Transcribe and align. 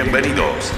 Bienvenidos. 0.00 0.72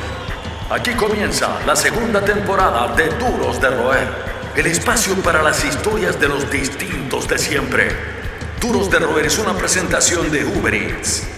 Aquí 0.70 0.92
comienza 0.92 1.60
la 1.66 1.76
segunda 1.76 2.24
temporada 2.24 2.96
de 2.96 3.10
Duros 3.18 3.60
de 3.60 3.68
Roer, 3.68 4.08
el 4.56 4.64
espacio 4.64 5.14
para 5.16 5.42
las 5.42 5.62
historias 5.62 6.18
de 6.18 6.26
los 6.26 6.50
distintos 6.50 7.28
de 7.28 7.36
siempre. 7.36 7.88
Duros 8.62 8.90
de 8.90 8.98
Roer 8.98 9.26
es 9.26 9.38
una 9.38 9.52
presentación 9.52 10.32
de 10.32 10.46
Uber 10.46 10.74
Eats. 10.74 11.28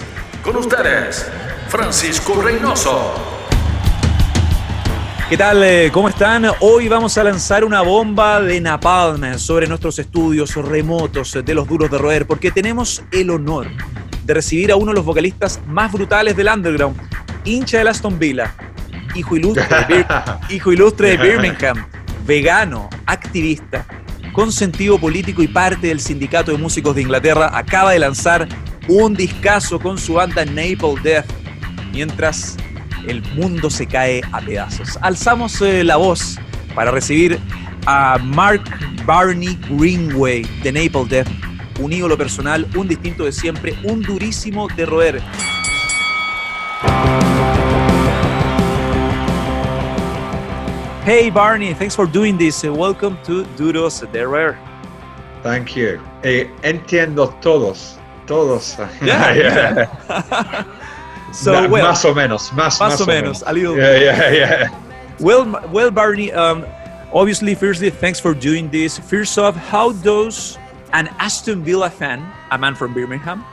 Con 0.45 0.59
ustedes, 0.59 1.27
Francisco 1.67 2.41
Reynoso. 2.41 3.15
¿Qué 5.29 5.37
tal? 5.37 5.65
Eh, 5.65 5.91
¿Cómo 5.93 6.09
están? 6.09 6.47
Hoy 6.61 6.87
vamos 6.87 7.19
a 7.19 7.25
lanzar 7.25 7.65
una 7.65 7.81
bomba 7.83 8.41
de 8.41 8.61
napalm 8.61 9.37
sobre 9.41 9.67
nuestros 9.67 9.99
estudios 9.99 10.55
remotos 10.55 11.37
de 11.45 11.53
los 11.53 11.67
duros 11.67 11.91
de 11.91 11.99
roer, 11.99 12.29
porque 12.29 12.53
tenemos 12.53 13.03
el 13.11 13.31
honor 13.31 13.67
de 14.25 14.35
recibir 14.35 14.71
a 14.71 14.77
uno 14.77 14.93
de 14.93 14.99
los 14.99 15.05
vocalistas 15.05 15.61
más 15.67 15.91
brutales 15.91 16.37
del 16.37 16.47
underground, 16.47 16.97
hincha 17.45 17.79
de 17.83 17.89
Aston 17.89 18.19
Villa, 18.19 18.55
hijo 19.15 19.37
ilustre, 19.37 19.67
de 19.89 20.07
hijo 20.55 20.73
ilustre 20.73 21.11
de 21.11 21.17
Birmingham, 21.17 21.87
vegano, 22.27 22.89
activista, 23.07 23.87
con 24.33 24.51
sentido 24.53 24.99
político 24.99 25.43
y 25.43 25.49
parte 25.49 25.89
del 25.89 26.01
sindicato 26.01 26.53
de 26.53 26.59
músicos 26.59 26.95
de 26.95 27.03
Inglaterra, 27.03 27.51
acaba 27.53 27.93
de 27.93 27.99
lanzar 27.99 28.49
un 28.89 29.15
discazo 29.15 29.79
con 29.79 29.99
su 29.99 30.15
banda 30.15 30.45
Naple 30.45 30.95
Death, 31.03 31.27
mientras 31.93 32.57
el 33.07 33.23
mundo 33.35 33.71
se 33.71 33.87
cae 33.87 34.23
a 34.33 34.41
pedazos. 34.41 34.99
Alzamos 35.03 35.61
eh, 35.61 35.85
la 35.85 35.97
voz 35.97 36.39
para 36.75 36.91
recibir 36.91 37.39
a 37.87 38.19
Mark 38.19 38.63
Barney 39.05 39.59
Greenway 39.69 40.43
de 40.63 40.73
Naple 40.73 41.05
Death, 41.09 41.29
un 41.81 41.93
ídolo 41.93 42.17
personal, 42.17 42.67
un 42.77 42.89
distinto 42.89 43.25
de 43.25 43.33
siempre, 43.33 43.75
un 43.83 44.03
durísimo 44.03 44.69
de 44.69 44.87
roer. 44.87 45.23
Hey 51.05 51.31
Barney, 51.31 51.75
thanks 51.75 51.97
for 51.97 52.07
doing 52.07 52.39
this. 52.39 52.63
welcome 52.63 53.19
to 53.25 53.43
Duros 53.57 54.07
de 54.13 54.25
Roer. 54.25 54.57
Thank 55.43 55.75
you. 55.75 56.01
Eh, 56.23 56.47
entiendo 56.63 57.35
todos, 57.41 57.99
todos. 58.29 58.79
Yeah, 59.03 59.35
yeah. 59.35 60.65
so 61.33 61.69
well, 61.69 61.89
más 61.89 62.05
o 62.05 62.15
menos, 62.15 62.53
más, 62.53 62.79
más, 62.79 62.79
más 62.79 63.01
o 63.01 63.07
menos, 63.07 63.43
menos, 63.43 63.43
a 63.45 63.53
little. 63.53 63.77
Yeah, 63.77 63.97
yeah, 63.99 64.31
yeah. 64.31 64.81
Well, 65.19 65.61
well, 65.73 65.91
Barney. 65.91 66.31
Um, 66.31 66.65
obviously, 67.13 67.57
firstly, 67.57 67.91
thanks 67.91 68.21
for 68.21 68.33
doing 68.33 68.71
this. 68.71 68.97
First 68.97 69.37
off, 69.39 69.57
how 69.57 69.91
does 69.91 70.57
an 70.93 71.09
Aston 71.19 71.65
Villa 71.65 71.91
fan, 71.91 72.25
a 72.53 72.59
man 72.59 72.77
from 72.77 72.95
Birmingham, 72.95 73.45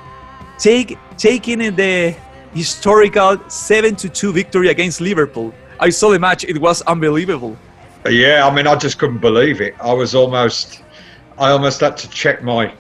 take 0.60 1.00
taking 1.18 1.58
the 1.76 2.16
historical 2.54 3.40
seven 3.50 3.96
to 3.96 4.08
two 4.08 4.32
victory 4.32 4.70
against 4.70 5.02
Liverpool? 5.02 5.52
I 5.80 5.90
saw 5.90 6.12
the 6.12 6.20
match; 6.20 6.44
it 6.44 6.58
was 6.60 6.82
unbelievable. 6.84 7.58
Yeah, 8.10 8.48
I 8.48 8.54
mean, 8.54 8.68
I 8.68 8.76
just 8.76 8.98
couldn't 8.98 9.20
believe 9.20 9.62
it. 9.62 9.76
I 9.82 9.94
was 9.94 10.16
almost, 10.16 10.84
I 11.38 11.50
almost 11.50 11.82
had 11.82 11.98
to 11.98 12.10
check 12.10 12.44
my 12.44 12.74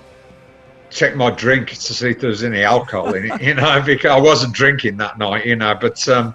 check 0.89 1.16
my 1.16 1.30
drink 1.30 1.70
to 1.70 1.94
see 1.94 2.09
if 2.09 2.20
there 2.20 2.30
was 2.30 2.44
any 2.44 2.64
alcohol 2.64 3.14
in 3.14 3.31
it, 3.31 3.42
you 3.50 3.53
know, 3.53 3.81
because 3.86 4.11
I 4.11 4.20
wasn't 4.20 4.53
drinking 4.53 4.97
that 4.97 5.17
night, 5.17 5.45
you 5.45 5.55
know. 5.55 5.75
But 5.80 6.08
um, 6.09 6.33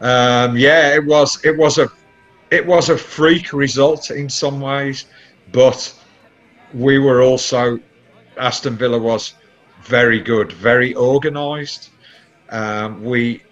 um, 0.00 0.56
yeah, 0.56 0.94
it 0.94 1.04
was 1.04 1.42
it 1.44 1.56
was 1.56 1.78
a 1.78 1.88
it 2.50 2.66
was 2.66 2.90
a 2.90 2.98
freak 2.98 3.52
result 3.52 4.10
in 4.10 4.28
some 4.28 4.60
ways, 4.60 5.06
but 5.52 5.94
we 6.74 6.98
were 6.98 7.22
also 7.22 7.78
Aston 8.36 8.76
Villa 8.76 8.98
was 8.98 9.34
very 9.82 10.20
good, 10.20 10.52
very 10.52 10.94
organised. 10.94 11.90
Um, 12.50 13.04
we 13.04 13.42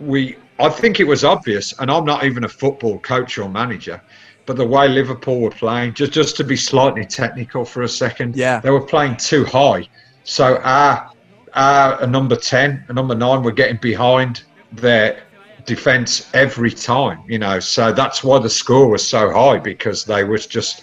we 0.00 0.36
I 0.58 0.68
think 0.68 0.98
it 1.00 1.04
was 1.04 1.24
obvious, 1.24 1.72
and 1.78 1.90
I'm 1.90 2.04
not 2.04 2.24
even 2.24 2.44
a 2.44 2.48
football 2.48 2.98
coach 2.98 3.38
or 3.38 3.48
manager, 3.48 4.00
but 4.46 4.56
the 4.56 4.66
way 4.66 4.88
Liverpool 4.88 5.40
were 5.40 5.50
playing, 5.50 5.94
just 5.94 6.12
just 6.12 6.36
to 6.38 6.44
be 6.44 6.56
slightly 6.56 7.04
technical 7.04 7.64
for 7.64 7.82
a 7.82 7.88
second, 7.88 8.36
yeah, 8.36 8.60
they 8.60 8.70
were 8.70 8.84
playing 8.84 9.16
too 9.16 9.44
high. 9.44 9.88
So 10.24 10.56
our 10.58 11.10
our 11.54 12.06
number 12.06 12.36
ten, 12.36 12.84
a 12.88 12.92
number 12.92 13.14
nine, 13.14 13.42
were 13.42 13.52
getting 13.52 13.76
behind 13.76 14.44
their 14.72 15.22
defence 15.64 16.28
every 16.34 16.72
time, 16.72 17.22
you 17.28 17.38
know. 17.38 17.60
So 17.60 17.92
that's 17.92 18.24
why 18.24 18.38
the 18.38 18.50
score 18.50 18.88
was 18.88 19.06
so 19.06 19.30
high 19.30 19.58
because 19.58 20.04
they 20.04 20.24
was 20.24 20.46
just. 20.46 20.82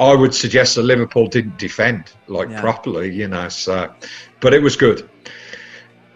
I 0.00 0.16
would 0.16 0.34
suggest 0.34 0.74
that 0.76 0.82
Liverpool 0.82 1.28
didn't 1.28 1.58
defend 1.58 2.12
like 2.26 2.48
yeah. 2.48 2.60
properly, 2.60 3.14
you 3.14 3.28
know. 3.28 3.48
So, 3.48 3.94
but 4.40 4.52
it 4.52 4.60
was 4.60 4.74
good. 4.74 5.08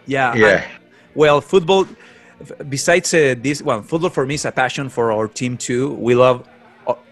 Yeah. 0.07 0.35
Yeah. 0.35 0.65
I, 0.67 0.81
well, 1.15 1.41
football 1.41 1.87
besides 2.69 3.13
uh, 3.15 3.35
this 3.39 3.63
well 3.63 3.83
football 3.83 4.11
for 4.11 4.27
me 4.27 4.35
is 4.35 4.45
a 4.45 4.53
passion 4.53 4.89
for 4.89 5.13
our 5.13 5.29
team 5.29 5.57
too. 5.57 5.95
We 5.95 6.15
love 6.15 6.47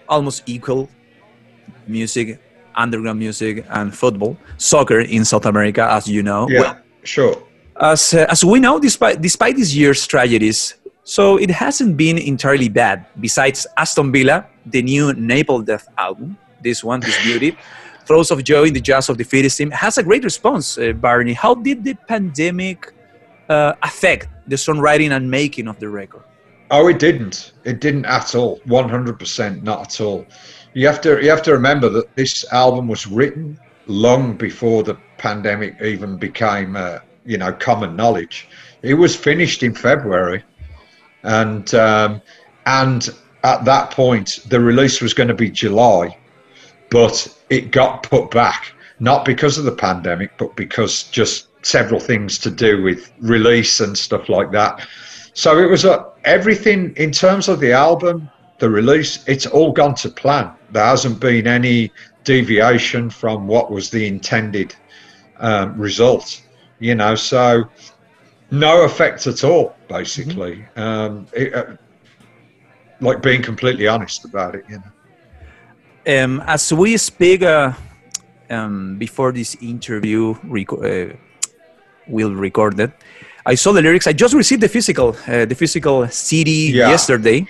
almost 0.09 0.43
equal 0.47 0.89
music 1.87 2.41
underground 2.77 3.19
music 3.19 3.65
and 3.71 3.95
football 3.95 4.37
soccer 4.57 5.01
in 5.01 5.25
south 5.25 5.47
america 5.47 5.87
as 5.91 6.09
you 6.09 6.23
know. 6.23 6.49
Yeah 6.49 6.61
well, 6.61 6.79
sure. 7.05 7.43
As, 7.81 8.15
uh, 8.15 8.27
as 8.29 8.45
we 8.45 8.61
know 8.61 8.79
despite 8.79 9.21
despite 9.21 9.57
this 9.57 9.75
year's 9.75 10.07
tragedies 10.07 10.75
so 11.05 11.37
it 11.37 11.51
hasn't 11.51 11.99
been 11.99 12.17
entirely 12.17 12.69
bad. 12.69 13.07
Besides 13.21 13.67
aston 13.77 14.13
villa 14.13 14.47
the 14.67 14.83
new 14.83 15.13
napalm 15.13 15.65
death 15.65 15.87
album 15.99 16.37
this 16.63 16.83
one 16.83 17.01
this 17.01 17.17
beauty 17.23 17.57
throws 18.07 18.31
of 18.31 18.43
joy 18.45 18.65
in 18.65 18.75
the 18.75 18.81
jazz 18.81 19.09
of 19.09 19.17
the 19.17 19.25
defeatist 19.25 19.57
team 19.59 19.71
has 19.71 19.97
a 19.99 20.03
great 20.03 20.25
response 20.25 20.79
uh, 20.79 20.93
barney. 20.93 21.33
How 21.33 21.55
did 21.55 21.85
the 21.85 21.95
pandemic 21.95 22.93
uh, 23.49 23.75
affect 23.83 24.29
the 24.47 24.57
songwriting 24.57 25.11
and 25.11 25.31
making 25.31 25.69
of 25.69 25.79
the 25.81 25.89
record? 25.89 26.23
Oh, 26.71 26.89
it 26.89 26.99
didn't. 26.99 27.53
It 27.65 27.81
didn't 27.81 28.07
at 28.07 28.35
all. 28.35 28.61
One 28.65 28.89
hundred 28.89 29.19
percent, 29.19 29.63
not 29.63 29.81
at 29.83 30.01
all. 30.01 30.27
You 30.73 30.87
have 30.87 31.01
to 31.03 31.23
you 31.23 31.31
have 31.31 31.43
to 31.43 31.53
remember 31.53 31.89
that 31.91 32.15
this 32.17 32.45
album 32.53 32.89
was 32.89 33.07
written 33.07 33.59
long 33.87 34.37
before 34.37 34.83
the 34.83 34.97
pandemic 35.19 35.77
even 35.83 36.17
became 36.17 36.77
uh, 36.77 36.99
you 37.25 37.39
know 37.39 37.53
common 37.53 37.97
knowledge. 37.97 38.49
It 38.83 38.95
was 38.95 39.15
finished 39.15 39.63
in 39.63 39.75
February, 39.75 40.43
and 41.23 41.73
um, 41.75 42.23
and 42.67 43.09
at 43.45 43.65
that 43.65 43.91
point 43.91 44.41
the 44.49 44.61
release 44.61 45.01
was 45.01 45.15
going 45.15 45.29
to 45.29 45.35
be 45.35 45.51
July, 45.51 46.17
but 46.91 47.29
it 47.51 47.71
got 47.71 48.03
put 48.03 48.31
back 48.31 48.73
not 49.01 49.25
because 49.25 49.59
of 49.59 49.65
the 49.65 49.73
pandemic, 49.73 50.37
but 50.39 50.55
because 50.57 51.05
just 51.05 51.49
several 51.65 52.01
things 52.01 52.39
to 52.39 52.51
do 52.51 52.83
with 52.83 53.13
release 53.21 53.81
and 53.81 53.97
stuff 53.97 54.29
like 54.29 54.51
that. 54.53 54.87
So 55.33 55.59
it 55.59 55.69
was 55.69 55.85
a, 55.85 56.07
everything 56.25 56.95
in 56.97 57.11
terms 57.11 57.49
of 57.49 57.61
the 57.61 57.73
album, 57.73 58.31
the 58.59 58.71
release, 58.71 59.25
it's 59.27 59.47
all 59.47 59.73
gone 59.73 59.95
to 59.97 60.09
plan. 60.09 60.53
There 60.71 60.85
hasn't 60.85 61.21
been 61.21 61.47
any 61.47 61.91
deviation 62.23 63.11
from 63.11 63.47
what 63.47 63.71
was 63.71 63.91
the 63.91 64.07
intended 64.07 64.75
um, 65.39 65.77
result, 65.77 66.43
you 66.79 66.95
know, 66.95 67.15
so 67.15 67.65
no 68.51 68.85
effect 68.85 69.27
at 69.27 69.43
all, 69.45 69.75
basically. 69.89 70.65
Mm-hmm. 70.77 70.81
Um, 70.81 71.27
it, 71.33 71.55
uh, 71.55 71.77
like 73.01 73.23
being 73.23 73.43
completely 73.43 73.87
honest 73.89 74.25
about 74.25 74.55
it, 74.55 74.65
you 74.69 74.79
know. 74.79 76.25
Um, 76.25 76.43
as 76.47 76.73
we 76.73 76.97
speak 76.97 77.43
uh, 77.43 77.73
um, 78.51 78.97
before 78.99 79.33
this 79.33 79.57
interview, 79.61 80.33
uh, 80.33 81.17
will 82.07 82.35
record 82.35 82.79
it. 82.81 82.93
I 83.47 83.55
saw 83.55 83.73
the 83.73 83.83
lyrics. 83.83 84.07
I 84.07 84.13
just 84.13 84.35
received 84.35 84.63
the 84.63 84.69
physical, 84.69 85.17
uh, 85.29 85.45
the 85.45 85.55
physical 85.55 86.09
CD 86.09 86.73
yeah. 86.73 86.89
yesterday. 86.89 87.47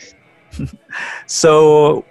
so 1.27 2.05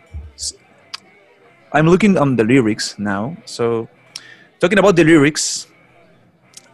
I'm 1.73 1.87
looking 1.87 2.17
on 2.17 2.35
the 2.35 2.43
lyrics 2.43 2.97
now. 2.97 3.35
So 3.45 3.89
talking 4.59 4.79
about 4.79 4.95
the 4.95 5.03
lyrics, 5.03 5.67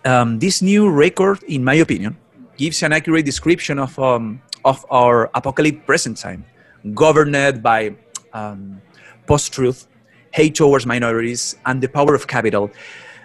um, 0.06 0.40
this 0.40 0.62
new 0.62 0.90
record, 0.90 1.42
in 1.44 1.64
my 1.64 1.76
opinion, 1.76 2.18
gives 2.58 2.84
an 2.84 2.94
accurate 2.94 3.26
description 3.26 3.80
of 3.80 3.98
um, 3.98 4.42
of 4.66 4.86
our 4.92 5.32
apocalyptic 5.34 5.86
present 5.86 6.18
time, 6.18 6.46
governed 6.94 7.64
by 7.64 7.96
um, 8.34 8.82
post-truth, 9.26 9.88
hate 10.32 10.56
towards 10.56 10.86
minorities, 10.86 11.56
and 11.66 11.82
the 11.82 11.88
power 11.88 12.14
of 12.14 12.28
capital. 12.28 12.70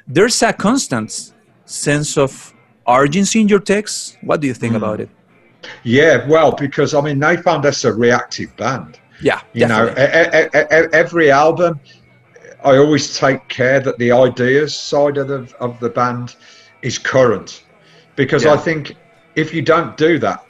There's 0.06 0.40
a 0.42 0.52
constant 0.52 1.33
sense 1.64 2.18
of 2.18 2.54
urgency 2.88 3.40
in 3.40 3.48
your 3.48 3.60
text? 3.60 4.18
What 4.22 4.40
do 4.40 4.46
you 4.46 4.54
think 4.54 4.74
mm. 4.74 4.76
about 4.76 5.00
it? 5.00 5.08
Yeah, 5.82 6.26
well, 6.28 6.52
because 6.52 6.94
I 6.94 7.00
mean, 7.00 7.18
they 7.18 7.36
found 7.36 7.64
us 7.66 7.84
a 7.84 7.92
reactive 7.92 8.54
band. 8.56 8.98
Yeah, 9.22 9.40
you 9.52 9.66
definitely. 9.66 10.50
know, 10.52 10.88
every 10.92 11.30
album, 11.30 11.80
I 12.64 12.76
always 12.76 13.16
take 13.16 13.48
care 13.48 13.80
that 13.80 13.96
the 13.98 14.12
ideas 14.12 14.76
side 14.76 15.16
of 15.16 15.28
the 15.28 15.54
of 15.60 15.78
the 15.80 15.88
band 15.88 16.36
is 16.82 16.98
current, 16.98 17.64
because 18.16 18.44
yeah. 18.44 18.54
I 18.54 18.56
think 18.58 18.96
if 19.36 19.54
you 19.54 19.62
don't 19.62 19.96
do 19.96 20.18
that, 20.18 20.44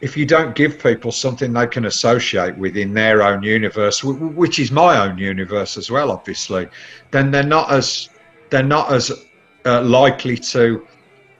if 0.00 0.16
you 0.16 0.26
don't 0.26 0.54
give 0.54 0.82
people 0.82 1.12
something 1.12 1.52
they 1.52 1.66
can 1.66 1.86
associate 1.86 2.56
with 2.56 2.76
in 2.76 2.92
their 2.94 3.22
own 3.22 3.42
universe, 3.42 4.02
which 4.02 4.58
is 4.58 4.70
my 4.70 4.98
own 4.98 5.18
universe 5.18 5.76
as 5.76 5.90
well, 5.90 6.10
obviously, 6.10 6.68
then 7.10 7.30
they're 7.30 7.42
not 7.42 7.70
as 7.70 8.08
they're 8.50 8.62
not 8.62 8.92
as 8.92 9.10
uh, 9.66 9.82
likely 9.82 10.36
to 10.36 10.86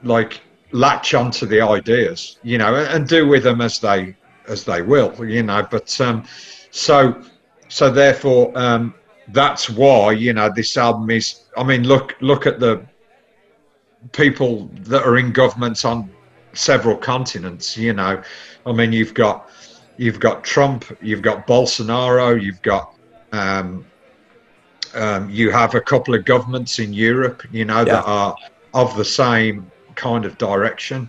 like 0.02 0.40
latch 0.72 1.14
onto 1.14 1.46
the 1.46 1.61
ideas, 1.61 2.38
you 2.43 2.58
know, 2.58 2.75
and, 2.75 2.88
and 2.88 3.08
do 3.08 3.26
with 3.26 3.43
them 3.43 3.61
as 3.61 3.78
they 3.78 4.17
as 4.49 4.64
they 4.64 4.82
will, 4.82 5.12
you 5.25 5.43
know. 5.43 5.67
But 5.70 6.00
um, 6.00 6.25
so 6.70 7.22
so 7.69 7.90
therefore, 7.90 8.52
um, 8.56 8.94
that's 9.28 9.70
why 9.70 10.12
you 10.12 10.32
know 10.32 10.50
this 10.55 10.76
album 10.76 11.11
is. 11.11 11.43
I 11.56 11.62
mean, 11.62 11.84
look 11.87 12.17
look 12.20 12.46
at 12.46 12.61
the 12.61 12.84
people 14.12 14.70
that 14.82 15.02
are 15.02 15.19
in 15.19 15.32
governments 15.32 15.84
on 15.84 16.11
several 16.52 16.96
continents. 16.96 17.76
You 17.76 17.93
know, 17.93 18.23
I 18.66 18.73
mean, 18.73 18.93
you've 18.93 19.14
got 19.14 19.50
you've 19.96 20.20
got 20.20 20.44
Trump, 20.44 20.84
you've 21.00 21.23
got 21.23 21.46
Bolsonaro, 21.46 22.40
you've 22.40 22.62
got 22.62 22.94
um, 23.32 23.84
um, 24.94 25.31
you 25.31 25.50
have 25.50 25.75
a 25.75 25.81
couple 25.81 26.14
of 26.14 26.25
governments 26.25 26.78
in 26.78 26.92
Europe, 26.92 27.42
you 27.50 27.64
know, 27.64 27.78
yeah. 27.78 27.84
that 27.84 28.04
are 28.06 28.37
of 28.75 28.96
the 28.96 29.04
same 29.04 29.70
kind 29.94 30.25
of 30.25 30.38
direction. 30.38 31.08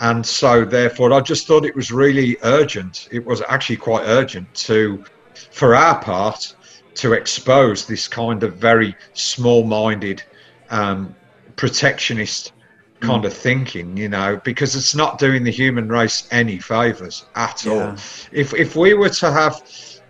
And 0.00 0.24
so, 0.24 0.64
therefore, 0.64 1.12
I 1.12 1.20
just 1.20 1.46
thought 1.46 1.64
it 1.64 1.74
was 1.74 1.90
really 1.90 2.36
urgent. 2.42 3.08
It 3.10 3.24
was 3.24 3.42
actually 3.48 3.76
quite 3.76 4.04
urgent 4.06 4.52
to, 4.54 5.04
for 5.50 5.74
our 5.74 6.00
part, 6.00 6.54
to 6.94 7.12
expose 7.12 7.86
this 7.86 8.08
kind 8.08 8.42
of 8.42 8.56
very 8.56 8.94
small 9.14 9.64
minded, 9.64 10.22
um, 10.70 11.14
protectionist 11.56 12.52
kind 13.00 13.22
mm. 13.22 13.26
of 13.26 13.32
thinking, 13.32 13.96
you 13.96 14.08
know, 14.08 14.40
because 14.44 14.74
it's 14.74 14.94
not 14.94 15.18
doing 15.18 15.44
the 15.44 15.50
human 15.50 15.88
race 15.88 16.26
any 16.30 16.58
favors 16.58 17.26
at 17.34 17.64
yeah. 17.64 17.72
all. 17.72 17.90
If, 18.32 18.54
if 18.54 18.76
we 18.76 18.94
were 18.94 19.08
to 19.10 19.32
have, 19.32 19.62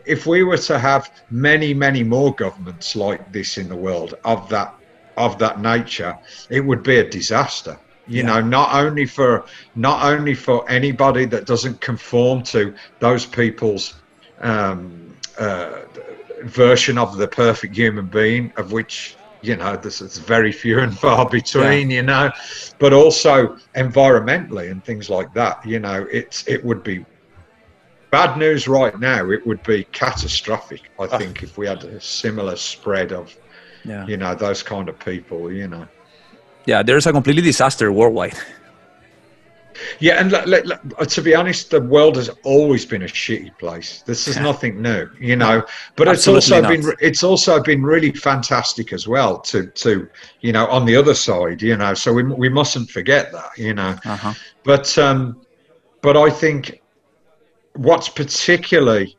if 0.09 0.27
we 0.27 0.43
were 0.43 0.59
to 0.59 0.79
have 0.79 1.11
many, 1.31 1.75
many 1.75 2.03
more 2.03 2.35
governments 2.35 2.97
like 2.97 3.33
this 3.33 3.59
in 3.59 3.69
the 3.69 3.77
world 3.77 4.15
of 4.25 4.49
that 4.49 4.75
of 5.17 5.39
that 5.39 5.61
nature, 5.61 6.17
it 6.49 6.61
would 6.61 6.83
be 6.83 6.99
a 6.99 7.09
disaster 7.09 7.79
you 8.09 8.23
yeah. 8.23 8.27
know 8.27 8.41
not 8.41 8.75
only 8.75 9.05
for 9.05 9.45
not 9.75 10.05
only 10.05 10.35
for 10.35 10.69
anybody 10.71 11.25
that 11.27 11.47
doesn't 11.47 11.81
conform 11.81 12.43
to 12.43 12.75
those 13.01 13.27
people's 13.27 13.95
um, 14.41 15.15
uh, 15.39 15.81
version 16.45 16.99
of 16.99 17.17
the 17.17 17.29
perfect 17.29 17.77
human 17.77 18.07
being 18.07 18.53
of 18.57 18.73
which 18.73 19.17
you 19.43 19.57
know 19.57 19.77
this 19.77 20.01
is 20.01 20.19
very 20.19 20.51
few 20.51 20.81
and 20.81 20.97
far 20.99 21.29
between 21.29 21.91
yeah. 21.91 21.97
you 21.97 22.03
know 22.03 22.31
but 22.79 22.93
also 22.93 23.57
environmentally 23.77 24.71
and 24.71 24.83
things 24.85 25.11
like 25.11 25.33
that 25.35 25.65
you 25.67 25.79
know 25.79 26.07
it's 26.11 26.47
it 26.49 26.65
would 26.65 26.83
be 26.83 27.05
bad 28.11 28.39
news 28.39 28.67
right 28.67 28.99
now 28.99 29.31
it 29.31 29.47
would 29.47 29.63
be 29.63 29.85
catastrophic 29.85 30.91
i 30.99 31.05
ah. 31.05 31.19
think 31.19 31.43
if 31.43 31.59
we 31.59 31.67
had 31.67 31.83
a 31.85 32.01
similar 32.01 32.57
spread 32.57 33.13
of 33.13 33.37
yeah. 33.85 34.07
you 34.07 34.17
know 34.17 34.35
those 34.35 34.63
kind 34.63 34.89
of 34.89 34.99
people 34.99 35.53
you 35.53 35.69
know 35.69 35.87
yeah, 36.69 36.83
there's 36.83 37.07
a 37.07 37.13
completely 37.13 37.41
disaster 37.41 37.91
worldwide. 37.91 38.37
Yeah, 40.01 40.21
and 40.21 40.35
uh, 40.35 41.05
to 41.07 41.23
be 41.23 41.35
honest, 41.35 41.71
the 41.71 41.81
world 41.81 42.17
has 42.17 42.29
always 42.43 42.85
been 42.85 43.05
a 43.05 43.07
shitty 43.07 43.57
place. 43.59 44.03
This 44.03 44.29
is 44.29 44.37
yeah. 44.37 44.43
nothing 44.43 44.83
new, 44.83 45.09
you 45.19 45.37
know. 45.37 45.63
But 45.97 46.09
Absolutely 46.09 46.39
it's 46.39 46.51
also 46.51 46.61
not. 46.61 46.69
been 46.69 46.97
it's 47.01 47.23
also 47.23 47.63
been 47.63 47.83
really 47.83 48.13
fantastic 48.13 48.93
as 48.93 49.09
well 49.09 49.41
to 49.43 49.69
to 49.69 50.09
you 50.41 50.53
know 50.53 50.67
on 50.67 50.85
the 50.85 50.95
other 50.95 51.15
side, 51.15 51.63
you 51.63 51.77
know. 51.77 51.95
So 51.95 52.13
we 52.13 52.23
we 52.25 52.49
mustn't 52.51 52.91
forget 52.91 53.33
that, 53.33 53.57
you 53.57 53.73
know. 53.73 53.97
Uh-huh. 54.05 54.35
But 54.63 54.99
um, 54.99 55.41
but 56.03 56.19
I 56.19 56.29
think 56.29 56.83
what's 57.79 58.09
particularly 58.09 59.17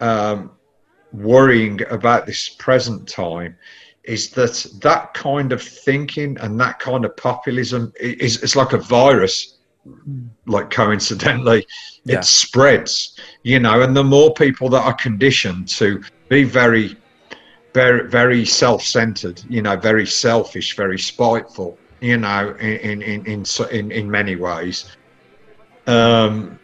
um, 0.00 0.50
worrying 1.12 1.78
about 1.90 2.26
this 2.26 2.48
present 2.48 3.06
time 3.06 3.56
is 4.02 4.30
that 4.30 4.66
that 4.80 5.12
kind 5.14 5.52
of 5.52 5.62
thinking 5.62 6.36
and 6.40 6.58
that 6.58 6.78
kind 6.78 7.04
of 7.04 7.14
populism 7.16 7.92
is 8.00 8.42
it's 8.42 8.56
like 8.56 8.72
a 8.72 8.78
virus 8.78 9.58
like 10.46 10.70
coincidentally 10.70 11.66
yeah. 12.04 12.18
it 12.18 12.24
spreads 12.24 13.18
you 13.42 13.58
know 13.58 13.82
and 13.82 13.94
the 13.94 14.02
more 14.02 14.32
people 14.32 14.70
that 14.70 14.82
are 14.82 14.94
conditioned 14.94 15.68
to 15.68 16.02
be 16.30 16.44
very 16.44 16.96
very 17.74 18.08
very 18.08 18.44
self-centered 18.44 19.42
you 19.50 19.60
know 19.60 19.76
very 19.76 20.06
selfish 20.06 20.74
very 20.76 20.98
spiteful 20.98 21.78
you 22.00 22.16
know 22.16 22.56
in 22.60 23.02
in 23.02 23.26
in 23.26 23.44
in, 23.70 23.90
in 23.92 24.10
many 24.10 24.36
ways 24.36 24.96
um 25.86 26.58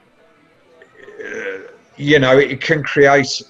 you 1.96 2.18
know 2.18 2.38
it 2.38 2.60
can 2.60 2.82
create 2.82 3.42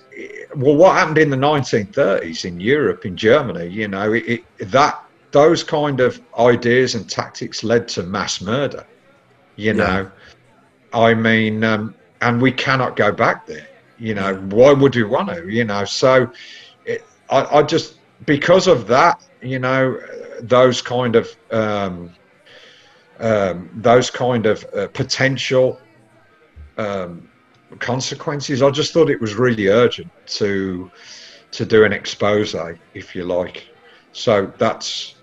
well, 0.56 0.76
what 0.76 0.94
happened 0.94 1.18
in 1.18 1.30
the 1.30 1.36
1930s 1.36 2.44
in 2.44 2.60
Europe, 2.60 3.06
in 3.06 3.16
Germany, 3.16 3.66
you 3.66 3.88
know, 3.88 4.12
it, 4.12 4.24
it, 4.58 4.70
that 4.70 5.02
those 5.30 5.62
kind 5.62 6.00
of 6.00 6.20
ideas 6.38 6.94
and 6.94 7.08
tactics 7.08 7.62
led 7.62 7.86
to 7.88 8.02
mass 8.02 8.40
murder. 8.40 8.84
You 9.56 9.74
know, 9.74 10.10
yeah. 10.92 10.98
I 10.98 11.14
mean, 11.14 11.62
um, 11.64 11.94
and 12.20 12.40
we 12.40 12.50
cannot 12.50 12.96
go 12.96 13.12
back 13.12 13.46
there. 13.46 13.66
You 13.98 14.14
know, 14.14 14.36
why 14.36 14.72
would 14.72 14.96
we 14.96 15.04
want 15.04 15.28
to? 15.28 15.48
You 15.48 15.64
know, 15.64 15.84
so 15.84 16.30
it, 16.84 17.04
I, 17.28 17.58
I, 17.58 17.62
just 17.62 17.98
because 18.26 18.66
of 18.66 18.86
that, 18.88 19.22
you 19.42 19.58
know, 19.58 20.00
those 20.40 20.80
kind 20.80 21.16
of 21.16 21.36
um, 21.50 22.10
um, 23.18 23.70
those 23.74 24.10
kind 24.10 24.46
of 24.46 24.64
uh, 24.74 24.88
potential 24.88 25.78
um, 26.78 27.29
consequences. 27.78 28.62
I 28.62 28.70
just 28.70 28.92
thought 28.92 29.10
it 29.10 29.20
was 29.20 29.34
really 29.34 29.68
urgent 29.68 30.10
to 30.38 30.90
to 31.52 31.64
do 31.64 31.84
an 31.84 31.92
expose, 31.92 32.54
if 32.94 33.14
you 33.14 33.24
like. 33.24 33.68
So 34.12 34.52
that's 34.58 35.16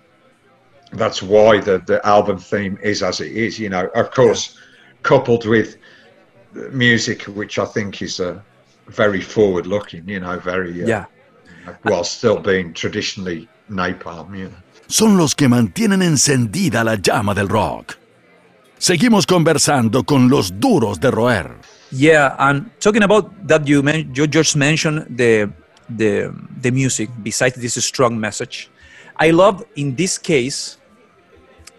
that's 0.92 1.22
why 1.22 1.60
the, 1.60 1.82
the 1.86 2.04
album 2.06 2.38
theme 2.38 2.78
is 2.82 3.02
as 3.02 3.20
it 3.20 3.32
is. 3.32 3.58
You 3.58 3.68
know, 3.68 3.86
of 3.94 4.10
course, 4.10 4.54
yeah. 4.54 4.60
coupled 5.02 5.46
with 5.46 5.76
music, 6.72 7.22
which 7.24 7.58
I 7.58 7.64
think 7.64 8.02
is 8.02 8.20
a 8.20 8.30
uh, 8.30 8.40
very 8.86 9.20
forward 9.20 9.66
looking. 9.66 10.08
You 10.08 10.20
know, 10.20 10.38
very 10.38 10.82
uh, 10.82 10.86
yeah, 10.86 11.04
while 11.82 12.04
still 12.04 12.38
being 12.38 12.72
traditionally 12.72 13.48
napalm. 13.70 14.36
You 14.36 14.44
know. 14.48 14.56
Son 14.86 15.18
los 15.18 15.34
que 15.34 15.48
mantienen 15.48 16.02
encendida 16.02 16.82
la 16.82 16.96
llama 16.96 17.34
del 17.34 17.48
rock. 17.48 17.96
Seguimos 18.78 19.26
conversando 19.26 20.04
con 20.04 20.28
los 20.30 20.58
duros 20.58 21.00
de 21.00 21.10
roer. 21.10 21.56
Yeah, 21.90 22.36
and 22.38 22.70
talking 22.80 23.02
about 23.02 23.46
that, 23.48 23.66
you, 23.66 23.82
men- 23.82 24.12
you 24.14 24.26
just 24.26 24.56
mentioned 24.56 25.06
the 25.16 25.50
the 25.88 26.34
the 26.60 26.70
music. 26.70 27.08
Besides 27.22 27.56
this 27.56 27.82
strong 27.84 28.20
message, 28.20 28.70
I 29.16 29.30
love 29.30 29.64
in 29.76 29.94
this 29.94 30.18
case. 30.18 30.76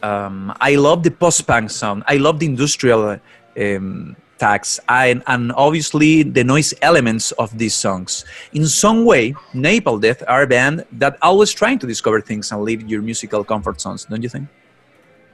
Um, 0.02 0.54
I 0.62 0.76
love 0.76 1.04
the 1.04 1.12
post-punk 1.12 1.70
sound. 1.70 2.04
I 2.08 2.16
love 2.16 2.40
the 2.40 2.46
industrial 2.46 3.20
um, 3.60 4.16
tags 4.38 4.80
and, 4.88 5.22
and 5.28 5.52
obviously 5.52 6.24
the 6.24 6.42
noise 6.42 6.74
elements 6.82 7.34
of 7.34 7.56
these 7.58 7.76
songs. 7.76 8.24
In 8.54 8.66
some 8.66 9.04
way, 9.04 9.34
Napalm 9.54 10.02
Death 10.02 10.24
are 10.26 10.44
a 10.44 10.48
band 10.48 10.86
that 10.94 11.18
always 11.22 11.52
trying 11.52 11.80
to 11.80 11.86
discover 11.86 12.22
things 12.22 12.52
and 12.54 12.64
leave 12.64 12.88
your 12.88 13.02
musical 13.02 13.44
comfort 13.44 13.82
zones. 13.82 14.06
Don't 14.06 14.24
you 14.24 14.30
think? 14.30 14.48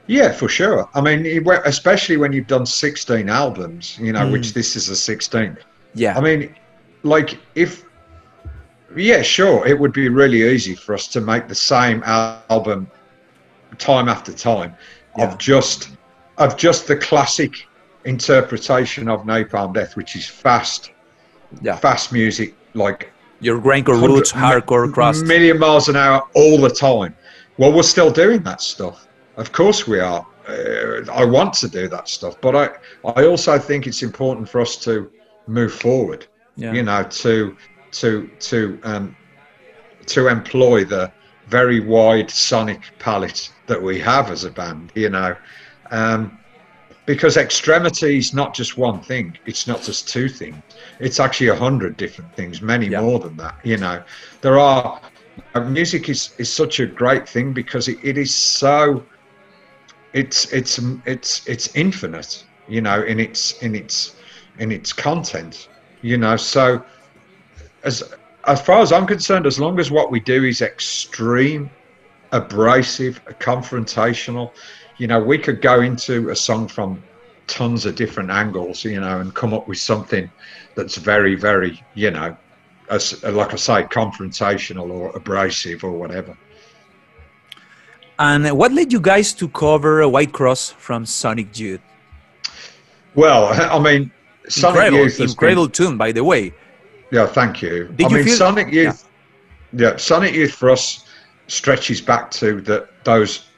Yeah, 0.06 0.32
for 0.32 0.48
sure. 0.48 0.88
I 0.94 1.00
mean, 1.00 1.26
especially 1.64 2.16
when 2.16 2.32
you've 2.32 2.46
done 2.46 2.64
16 2.64 3.28
albums, 3.28 3.98
you 4.00 4.12
know, 4.12 4.20
mm. 4.20 4.32
which 4.32 4.52
this 4.52 4.76
is 4.76 4.88
a 4.88 4.92
16th. 4.92 5.58
Yeah. 5.94 6.16
I 6.16 6.20
mean, 6.20 6.54
like, 7.02 7.38
if, 7.54 7.84
yeah, 8.94 9.22
sure, 9.22 9.66
it 9.66 9.78
would 9.78 9.92
be 9.92 10.08
really 10.08 10.42
easy 10.42 10.74
for 10.74 10.94
us 10.94 11.08
to 11.08 11.20
make 11.20 11.48
the 11.48 11.54
same 11.54 12.02
album 12.04 12.88
time 13.78 14.08
after 14.08 14.32
time 14.32 14.74
yeah. 15.18 15.24
of 15.24 15.38
just 15.38 15.90
of 16.38 16.56
just 16.56 16.86
the 16.86 16.96
classic 16.96 17.66
interpretation 18.04 19.08
of 19.08 19.22
Napalm 19.22 19.74
Death, 19.74 19.96
which 19.96 20.16
is 20.16 20.26
fast, 20.26 20.92
yeah, 21.62 21.76
fast 21.76 22.12
music, 22.12 22.54
like 22.74 23.12
your 23.40 23.60
grindcore 23.60 24.00
roots, 24.00 24.32
hardcore 24.32 24.92
crust, 24.92 25.24
million 25.24 25.58
miles 25.58 25.88
an 25.88 25.96
hour 25.96 26.22
all 26.34 26.58
the 26.58 26.70
time. 26.70 27.14
Well, 27.58 27.72
we're 27.72 27.82
still 27.82 28.10
doing 28.10 28.42
that 28.42 28.60
stuff. 28.60 29.05
Of 29.36 29.52
course, 29.52 29.86
we 29.86 30.00
are. 30.00 30.26
Uh, 30.48 31.10
I 31.12 31.24
want 31.24 31.52
to 31.54 31.68
do 31.68 31.88
that 31.88 32.08
stuff, 32.08 32.40
but 32.40 32.54
I, 32.54 33.10
I 33.10 33.26
also 33.26 33.58
think 33.58 33.86
it's 33.86 34.02
important 34.02 34.48
for 34.48 34.60
us 34.60 34.76
to 34.84 35.10
move 35.46 35.72
forward. 35.72 36.26
Yeah. 36.56 36.72
You 36.72 36.82
know, 36.82 37.02
to 37.02 37.56
to 37.92 38.30
to 38.40 38.80
um, 38.82 39.16
to 40.06 40.28
employ 40.28 40.84
the 40.84 41.12
very 41.48 41.80
wide 41.80 42.30
sonic 42.30 42.80
palette 42.98 43.52
that 43.66 43.80
we 43.80 43.98
have 44.00 44.30
as 44.30 44.44
a 44.44 44.50
band. 44.50 44.92
You 44.94 45.10
know, 45.10 45.36
um, 45.90 46.38
because 47.04 47.36
extremity 47.36 48.18
is 48.18 48.32
not 48.32 48.54
just 48.54 48.78
one 48.78 49.00
thing. 49.00 49.36
It's 49.44 49.66
not 49.66 49.82
just 49.82 50.08
two 50.08 50.28
things. 50.28 50.56
It's 50.98 51.20
actually 51.20 51.48
a 51.48 51.56
hundred 51.56 51.96
different 51.96 52.34
things, 52.34 52.62
many 52.62 52.86
yeah. 52.86 53.02
more 53.02 53.18
than 53.18 53.36
that. 53.36 53.56
You 53.64 53.76
know, 53.76 54.02
there 54.40 54.58
are. 54.58 55.00
Music 55.66 56.08
is, 56.08 56.32
is 56.38 56.50
such 56.50 56.80
a 56.80 56.86
great 56.86 57.28
thing 57.28 57.52
because 57.52 57.88
it, 57.88 57.98
it 58.02 58.16
is 58.16 58.34
so 58.34 59.04
it's 60.12 60.52
it's 60.52 60.80
it's 61.04 61.46
it's 61.46 61.74
infinite, 61.74 62.44
you 62.68 62.80
know, 62.80 63.02
in 63.02 63.20
its 63.20 63.60
in 63.62 63.74
its 63.74 64.16
in 64.58 64.72
its 64.72 64.92
content, 64.92 65.68
you 66.02 66.16
know. 66.16 66.36
So 66.36 66.84
as 67.84 68.14
as 68.46 68.60
far 68.62 68.80
as 68.80 68.92
I'm 68.92 69.06
concerned, 69.06 69.46
as 69.46 69.58
long 69.58 69.78
as 69.78 69.90
what 69.90 70.10
we 70.10 70.20
do 70.20 70.44
is 70.44 70.62
extreme, 70.62 71.70
abrasive, 72.32 73.24
confrontational, 73.40 74.52
you 74.98 75.06
know, 75.06 75.20
we 75.20 75.38
could 75.38 75.60
go 75.60 75.80
into 75.80 76.30
a 76.30 76.36
song 76.36 76.68
from 76.68 77.02
tons 77.46 77.86
of 77.86 77.94
different 77.94 78.30
angles, 78.30 78.84
you 78.84 79.00
know, 79.00 79.20
and 79.20 79.34
come 79.34 79.52
up 79.52 79.68
with 79.68 79.78
something 79.78 80.30
that's 80.74 80.96
very, 80.96 81.34
very, 81.34 81.82
you 81.94 82.10
know, 82.10 82.36
as 82.88 83.22
like 83.24 83.52
I 83.52 83.56
say, 83.56 83.82
confrontational 83.84 84.90
or 84.90 85.10
abrasive 85.16 85.84
or 85.84 85.92
whatever. 85.92 86.36
And 88.18 88.50
what 88.56 88.72
led 88.72 88.92
you 88.92 89.00
guys 89.00 89.32
to 89.34 89.48
cover 89.48 90.08
White 90.08 90.32
Cross 90.32 90.70
from 90.78 91.04
Sonic 91.04 91.58
Youth? 91.58 91.80
Well, 93.14 93.46
I 93.46 93.78
mean, 93.78 94.10
Sonic 94.48 94.76
incredible, 94.76 95.04
Youth 95.04 95.20
incredible 95.20 95.66
been, 95.66 95.72
tune, 95.72 95.98
by 95.98 96.12
the 96.12 96.24
way. 96.24 96.52
Yeah, 97.10 97.26
thank 97.26 97.62
you. 97.62 97.88
Did 97.96 98.06
I 98.06 98.08
you 98.10 98.16
mean, 98.16 98.24
feel, 98.24 98.36
Sonic 98.36 98.72
Youth. 98.72 99.08
Yeah. 99.72 99.90
yeah, 99.90 99.96
Sonic 99.96 100.34
Youth 100.34 100.52
for 100.52 100.70
us 100.70 101.04
stretches 101.48 102.00
back 102.00 102.30
to 102.32 102.60
the, 102.60 102.88
those 103.04 103.48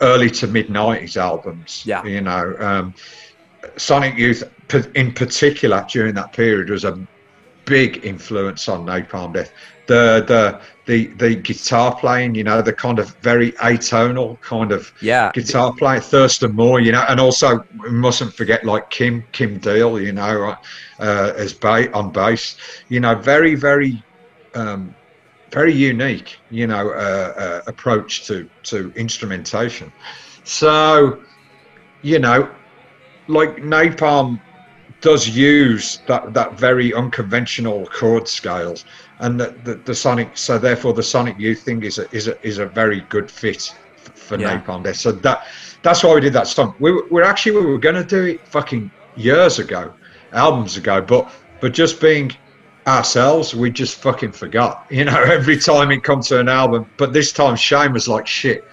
early 0.00 0.30
to 0.30 0.46
mid 0.46 0.68
'90s 0.68 1.16
albums. 1.16 1.82
Yeah, 1.86 2.04
you 2.04 2.20
know, 2.20 2.56
um, 2.60 2.94
Sonic 3.76 4.16
Youth 4.16 4.42
in 4.94 5.12
particular 5.12 5.86
during 5.88 6.14
that 6.14 6.32
period 6.32 6.70
was 6.70 6.84
a 6.84 7.06
big 7.64 8.04
influence 8.04 8.68
on 8.68 8.84
Napalm 8.86 9.32
Death. 9.34 9.52
The 9.86 10.24
the 10.26 10.60
the 10.86 11.06
the 11.14 11.36
guitar 11.36 11.94
playing, 11.96 12.34
you 12.34 12.44
know, 12.44 12.62
the 12.62 12.72
kind 12.72 12.98
of 12.98 13.16
very 13.16 13.52
atonal 13.52 14.40
kind 14.40 14.72
of 14.72 14.92
yeah. 15.00 15.30
guitar 15.32 15.72
playing, 15.72 16.00
Thurston 16.00 16.54
Moore, 16.54 16.80
you 16.80 16.92
know, 16.92 17.04
and 17.08 17.20
also 17.20 17.64
we 17.82 17.90
mustn't 17.90 18.32
forget 18.32 18.64
like 18.64 18.90
Kim 18.90 19.24
Kim 19.32 19.58
Deal, 19.58 20.00
you 20.00 20.12
know, 20.12 20.56
uh, 20.98 21.32
as 21.36 21.52
ba- 21.52 21.92
on 21.92 22.10
bass, 22.10 22.56
you 22.88 23.00
know, 23.00 23.14
very 23.14 23.54
very 23.54 24.02
um, 24.54 24.94
very 25.50 25.72
unique, 25.72 26.38
you 26.50 26.66
know, 26.66 26.90
uh, 26.90 27.32
uh, 27.36 27.62
approach 27.66 28.26
to 28.26 28.48
to 28.64 28.92
instrumentation. 28.96 29.92
So, 30.44 31.20
you 32.02 32.18
know, 32.18 32.48
like 33.26 33.56
Napalm 33.56 34.40
does 35.00 35.28
use 35.28 36.00
that 36.06 36.32
that 36.34 36.58
very 36.58 36.94
unconventional 36.94 37.86
chord 37.86 38.26
scales 38.26 38.84
and 39.20 39.38
the, 39.40 39.54
the, 39.64 39.74
the, 39.74 39.94
sonic 39.94 40.36
so 40.36 40.58
therefore 40.58 40.92
the 40.92 41.02
sonic 41.02 41.38
youth 41.38 41.62
thing 41.62 41.82
is 41.82 41.98
a 41.98 42.10
is 42.14 42.28
a 42.28 42.46
is 42.46 42.58
a 42.58 42.66
very 42.66 43.00
good 43.08 43.30
fit 43.30 43.74
for 44.14 44.38
yeah. 44.38 44.60
napalm 44.60 44.82
death. 44.82 44.96
So 44.96 45.12
that 45.12 45.46
that's 45.82 46.02
why 46.02 46.14
we 46.14 46.20
did 46.20 46.32
that 46.32 46.46
song 46.46 46.74
we 46.78 46.92
were, 46.92 47.06
we're 47.10 47.22
actually 47.24 47.52
we 47.52 47.66
were 47.66 47.78
going 47.78 47.94
to 47.94 48.04
do 48.04 48.24
it 48.24 48.46
fucking 48.48 48.90
years 49.16 49.58
ago 49.58 49.92
albums 50.32 50.76
ago 50.76 51.00
but 51.00 51.30
but 51.60 51.72
just 51.72 52.00
being 52.00 52.32
ourselves 52.86 53.54
we 53.54 53.70
just 53.70 53.96
fucking 53.98 54.32
forgot 54.32 54.86
you 54.90 55.04
know 55.04 55.22
every 55.26 55.58
time 55.58 55.90
it 55.90 56.02
comes 56.02 56.28
to 56.28 56.40
an 56.40 56.48
album. 56.48 56.86
But 56.96 57.12
this 57.12 57.32
time 57.32 57.56
shane 57.56 57.92
was 57.92 58.08
like 58.08 58.26
shit 58.26 58.64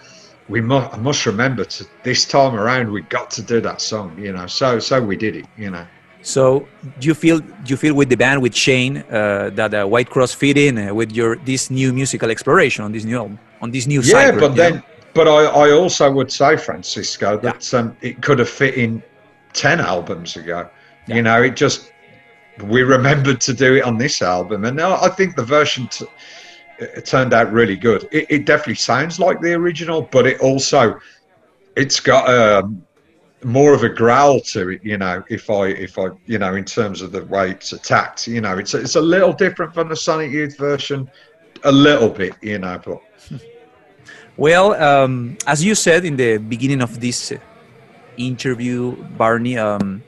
we 0.49 0.61
must 0.61 0.93
I 0.93 0.97
must 0.97 1.25
remember 1.25 1.63
to 1.65 1.85
this 2.03 2.25
time 2.25 2.55
around 2.55 2.91
we 2.91 3.01
got 3.03 3.31
to 3.31 3.41
do 3.41 3.61
that 3.61 3.81
song 3.81 4.17
you 4.17 4.33
know? 4.33 4.47
So 4.47 4.79
so 4.79 5.01
we 5.01 5.15
did 5.15 5.35
it 5.35 5.45
you 5.57 5.69
know 5.69 5.85
so 6.23 6.67
do 6.99 7.07
you 7.07 7.13
feel 7.13 7.39
do 7.39 7.67
you 7.67 7.77
feel 7.77 7.93
with 7.93 8.09
the 8.09 8.15
band 8.15 8.41
with 8.41 8.55
Shane 8.55 8.97
uh, 8.97 9.51
that 9.53 9.73
uh, 9.73 9.85
White 9.85 10.09
Cross 10.09 10.33
fit 10.33 10.57
in 10.57 10.77
uh, 10.77 10.93
with 10.93 11.11
your 11.11 11.35
this 11.35 11.69
new 11.69 11.93
musical 11.93 12.31
exploration 12.31 12.83
on 12.83 12.91
this 12.91 13.03
new 13.03 13.17
album 13.17 13.37
on 13.61 13.71
this 13.71 13.85
new 13.85 14.01
yeah, 14.01 14.31
but 14.31 14.55
then 14.55 14.75
know? 14.75 14.81
but 15.13 15.27
I, 15.27 15.43
I 15.45 15.71
also 15.71 16.11
would 16.11 16.31
say 16.31 16.57
Francisco 16.57 17.37
that 17.37 17.71
yeah. 17.71 17.79
um, 17.79 17.97
it 18.01 18.21
could 18.21 18.39
have 18.39 18.49
fit 18.49 18.75
in 18.75 19.03
ten 19.53 19.79
albums 19.79 20.35
ago. 20.35 20.69
Yeah. 21.07 21.15
You 21.15 21.21
know, 21.21 21.43
it 21.43 21.55
just 21.55 21.91
we 22.63 22.83
remembered 22.83 23.41
to 23.41 23.53
do 23.53 23.75
it 23.75 23.83
on 23.83 23.97
this 23.97 24.21
album, 24.21 24.65
and 24.65 24.79
I 24.79 25.09
think 25.09 25.35
the 25.35 25.43
version 25.43 25.87
t- 25.87 26.05
it 26.79 27.05
turned 27.05 27.33
out 27.33 27.51
really 27.51 27.75
good. 27.75 28.07
It, 28.11 28.27
it, 28.29 28.45
definitely 28.45 28.75
sounds 28.75 29.19
like 29.19 29.41
the 29.41 29.53
original, 29.53 30.03
but 30.03 30.27
it 30.27 30.39
also 30.39 30.99
it's 31.75 31.99
got 31.99 32.29
um, 32.29 32.82
more 33.43 33.73
of 33.73 33.83
a 33.83 33.89
growl 33.89 34.39
to 34.39 34.69
it, 34.69 34.83
you 34.83 34.97
know. 34.97 35.23
If 35.29 35.49
I, 35.49 35.67
if 35.67 35.97
I, 35.97 36.07
you 36.25 36.37
know, 36.37 36.55
in 36.55 36.65
terms 36.65 37.01
of 37.01 37.11
the 37.11 37.23
way 37.25 37.51
it's 37.51 37.73
attacked, 37.73 38.27
you 38.27 38.41
know, 38.41 38.57
it's 38.57 38.73
it's 38.73 38.95
a 38.95 39.01
little 39.01 39.33
different 39.33 39.73
from 39.73 39.89
the 39.89 39.95
Sonic 39.95 40.31
Youth 40.31 40.57
version, 40.57 41.09
a 41.63 41.71
little 41.71 42.09
bit, 42.09 42.35
you 42.41 42.59
know. 42.59 42.79
But 42.83 43.01
well, 44.37 44.73
um, 44.73 45.37
as 45.47 45.63
you 45.63 45.75
said 45.75 46.05
in 46.05 46.15
the 46.15 46.37
beginning 46.37 46.81
of 46.81 46.99
this 46.99 47.33
interview, 48.17 48.95
Barney, 49.17 49.57
um, 49.57 50.03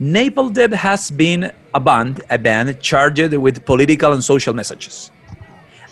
Napalm 0.00 0.52
Death 0.52 0.72
has 0.72 1.10
been 1.10 1.52
a 1.74 1.80
band, 1.80 2.22
a 2.28 2.38
band 2.38 2.80
charged 2.80 3.32
with 3.34 3.64
political 3.64 4.12
and 4.12 4.22
social 4.22 4.52
messages. 4.52 5.10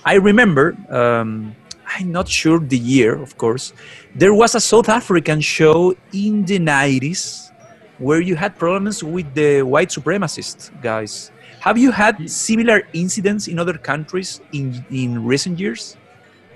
I 0.04 0.14
remember 0.14 0.76
um, 0.88 1.54
I'm 1.98 2.12
not 2.12 2.28
sure 2.28 2.58
the 2.58 2.78
year, 2.78 3.20
of 3.20 3.36
course. 3.36 3.72
There 4.14 4.34
was 4.34 4.54
a 4.54 4.60
South 4.60 4.88
African 4.88 5.40
show 5.40 5.94
in 6.12 6.44
the 6.44 6.58
90s 6.58 7.50
where 7.98 8.20
you 8.20 8.36
had 8.36 8.56
problems 8.58 9.02
with 9.02 9.32
the 9.34 9.62
white 9.62 9.90
supremacist 9.90 10.70
guys. 10.82 11.30
Have 11.60 11.76
you 11.76 11.90
had 11.90 12.30
similar 12.30 12.82
incidents 12.92 13.48
in 13.48 13.58
other 13.58 13.76
countries 13.76 14.40
in, 14.52 14.84
in 14.90 15.24
recent 15.24 15.58
years? 15.58 15.96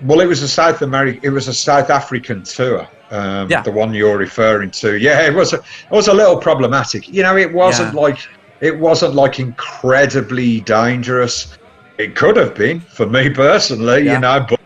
Well, 0.02 0.20
it 0.20 0.26
was 0.26 0.42
a 0.42 0.48
South 0.48 0.82
American, 0.82 1.20
it 1.22 1.30
was 1.30 1.48
a 1.48 1.54
South 1.54 1.90
African 1.90 2.42
tour. 2.42 2.88
Um, 3.10 3.48
yeah. 3.50 3.62
the 3.62 3.70
one 3.70 3.94
you're 3.94 4.16
referring 4.16 4.70
to. 4.72 4.98
Yeah, 4.98 5.26
it 5.26 5.34
was 5.34 5.52
a, 5.52 5.58
it 5.58 5.90
was 5.90 6.08
a 6.08 6.14
little 6.14 6.36
problematic. 6.38 7.08
You 7.08 7.22
know, 7.22 7.36
it 7.36 7.52
wasn't 7.52 7.94
yeah. 7.94 8.00
like 8.00 8.18
it 8.60 8.76
wasn't 8.76 9.14
like 9.14 9.38
incredibly 9.38 10.60
dangerous. 10.62 11.56
It 11.98 12.16
could 12.16 12.36
have 12.36 12.54
been 12.54 12.80
for 12.80 13.06
me 13.06 13.30
personally, 13.30 14.04
yeah. 14.04 14.14
you 14.14 14.20
know, 14.20 14.46
but 14.48 14.60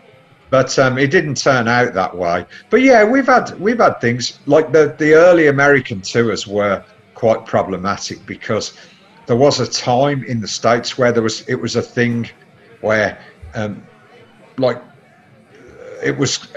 but 0.49 0.77
um, 0.79 0.97
it 0.97 1.11
didn't 1.11 1.35
turn 1.35 1.67
out 1.67 1.93
that 1.93 2.15
way. 2.15 2.45
But 2.69 2.81
yeah, 2.81 3.03
we've 3.03 3.27
had 3.27 3.59
we've 3.59 3.79
had 3.79 4.01
things 4.01 4.39
like 4.45 4.71
the 4.71 4.95
the 4.97 5.13
early 5.13 5.47
American 5.47 6.01
tours 6.01 6.47
were 6.47 6.83
quite 7.13 7.45
problematic 7.45 8.25
because 8.25 8.73
there 9.25 9.35
was 9.35 9.59
a 9.59 9.69
time 9.69 10.23
in 10.23 10.41
the 10.41 10.47
states 10.47 10.97
where 10.97 11.11
there 11.11 11.23
was 11.23 11.47
it 11.47 11.55
was 11.55 11.75
a 11.75 11.81
thing 11.81 12.29
where 12.81 13.19
um, 13.53 13.83
like 14.57 14.81
it 16.03 16.17
was 16.17 16.47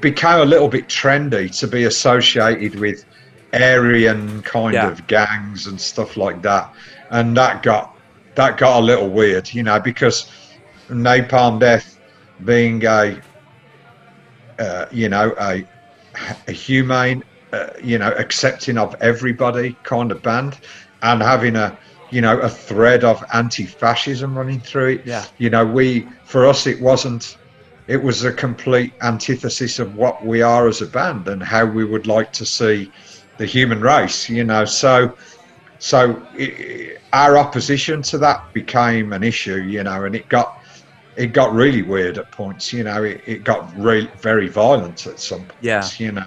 became 0.00 0.38
a 0.38 0.44
little 0.44 0.68
bit 0.68 0.86
trendy 0.86 1.56
to 1.58 1.66
be 1.66 1.84
associated 1.84 2.78
with 2.78 3.04
Aryan 3.52 4.42
kind 4.42 4.74
yeah. 4.74 4.88
of 4.88 5.06
gangs 5.06 5.66
and 5.66 5.78
stuff 5.78 6.16
like 6.16 6.40
that, 6.42 6.72
and 7.10 7.36
that 7.36 7.62
got 7.62 7.96
that 8.34 8.56
got 8.56 8.80
a 8.80 8.84
little 8.84 9.10
weird, 9.10 9.52
you 9.52 9.62
know, 9.62 9.78
because 9.78 10.30
Napalm 10.88 11.60
Death 11.60 11.98
being 12.44 12.84
a 12.86 13.20
uh, 14.58 14.86
you 14.90 15.08
know, 15.08 15.34
a, 15.38 15.64
a 16.48 16.52
humane, 16.52 17.22
uh, 17.52 17.70
you 17.82 17.98
know, 17.98 18.12
accepting 18.12 18.78
of 18.78 18.94
everybody 19.00 19.76
kind 19.82 20.10
of 20.12 20.22
band, 20.22 20.58
and 21.02 21.22
having 21.22 21.56
a, 21.56 21.76
you 22.10 22.20
know, 22.20 22.38
a 22.40 22.48
thread 22.48 23.04
of 23.04 23.24
anti-fascism 23.32 24.36
running 24.36 24.60
through 24.60 24.88
it. 24.88 25.06
Yeah. 25.06 25.24
You 25.38 25.50
know, 25.50 25.64
we 25.64 26.08
for 26.24 26.46
us 26.46 26.66
it 26.66 26.80
wasn't. 26.80 27.38
It 27.88 28.00
was 28.02 28.24
a 28.24 28.32
complete 28.32 28.92
antithesis 29.02 29.80
of 29.80 29.96
what 29.96 30.24
we 30.24 30.40
are 30.40 30.68
as 30.68 30.82
a 30.82 30.86
band 30.86 31.26
and 31.26 31.42
how 31.42 31.64
we 31.66 31.84
would 31.84 32.06
like 32.06 32.32
to 32.34 32.46
see 32.46 32.92
the 33.38 33.46
human 33.46 33.80
race. 33.80 34.28
You 34.28 34.44
know, 34.44 34.64
so 34.64 35.16
so 35.78 36.22
it, 36.34 37.00
our 37.12 37.36
opposition 37.36 38.02
to 38.02 38.18
that 38.18 38.52
became 38.52 39.12
an 39.12 39.24
issue. 39.24 39.62
You 39.62 39.82
know, 39.82 40.04
and 40.04 40.14
it 40.14 40.28
got 40.28 40.61
it 41.16 41.32
got 41.32 41.52
really 41.52 41.82
weird 41.82 42.18
at 42.18 42.30
points. 42.30 42.72
You 42.72 42.84
know, 42.84 43.02
it, 43.04 43.20
it 43.26 43.44
got 43.44 43.76
really 43.76 44.10
very 44.18 44.48
violent 44.48 45.06
at 45.06 45.20
some 45.20 45.40
points. 45.40 46.00
Yeah. 46.00 46.06
You 46.06 46.12
know, 46.12 46.26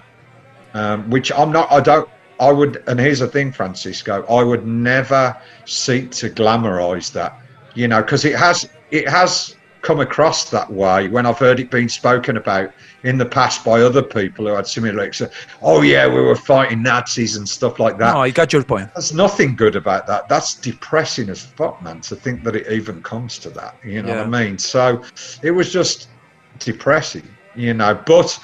um, 0.73 1.09
which 1.09 1.31
I'm 1.31 1.51
not. 1.51 1.71
I 1.71 1.79
don't. 1.79 2.09
I 2.39 2.51
would. 2.51 2.83
And 2.87 2.99
here's 2.99 3.19
the 3.19 3.27
thing, 3.27 3.51
Francisco. 3.51 4.25
I 4.27 4.43
would 4.43 4.65
never 4.65 5.35
seek 5.65 6.11
to 6.11 6.29
glamorize 6.29 7.11
that. 7.13 7.39
You 7.73 7.87
know, 7.87 8.01
because 8.01 8.25
it 8.25 8.35
has. 8.35 8.69
It 8.91 9.09
has 9.09 9.55
come 9.85 9.99
across 9.99 10.49
that 10.49 10.69
way 10.71 11.07
when 11.07 11.27
I've 11.27 11.37
heard 11.37 11.59
it 11.59 11.69
being 11.69 11.87
spoken 11.87 12.37
about 12.37 12.73
in 13.03 13.19
the 13.19 13.25
past 13.25 13.63
by 13.63 13.81
other 13.81 14.01
people 14.01 14.47
who 14.47 14.53
had 14.53 14.65
similar 14.65 15.03
experiences. 15.03 15.47
Oh 15.61 15.83
yeah, 15.83 16.07
we 16.07 16.21
were 16.21 16.35
fighting 16.35 16.81
Nazis 16.81 17.35
and 17.35 17.47
stuff 17.47 17.79
like 17.79 17.99
that. 17.99 18.13
No, 18.13 18.21
I 18.21 18.31
got 18.31 18.51
your 18.51 18.63
point. 18.63 18.91
There's 18.95 19.13
nothing 19.13 19.55
good 19.55 19.75
about 19.75 20.07
that. 20.07 20.27
That's 20.27 20.55
depressing 20.55 21.29
as 21.29 21.45
fuck, 21.45 21.83
man. 21.83 22.01
To 22.01 22.15
think 22.15 22.43
that 22.45 22.55
it 22.55 22.71
even 22.71 23.03
comes 23.03 23.37
to 23.39 23.51
that. 23.51 23.77
You 23.85 24.01
know 24.01 24.09
yeah. 24.09 24.25
what 24.25 24.35
I 24.35 24.43
mean? 24.43 24.57
So 24.57 25.03
it 25.43 25.51
was 25.51 25.71
just 25.71 26.09
depressing, 26.57 27.29
you 27.53 27.75
know. 27.75 27.93
But 28.07 28.39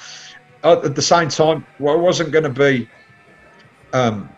at 0.62 0.94
the 0.94 1.02
same 1.02 1.28
time, 1.28 1.66
well, 1.80 1.94
I 1.94 2.00
wasn't 2.00 2.30
going 2.30 2.44
to 2.44 2.50
be 2.50 2.88
um, 3.92 4.28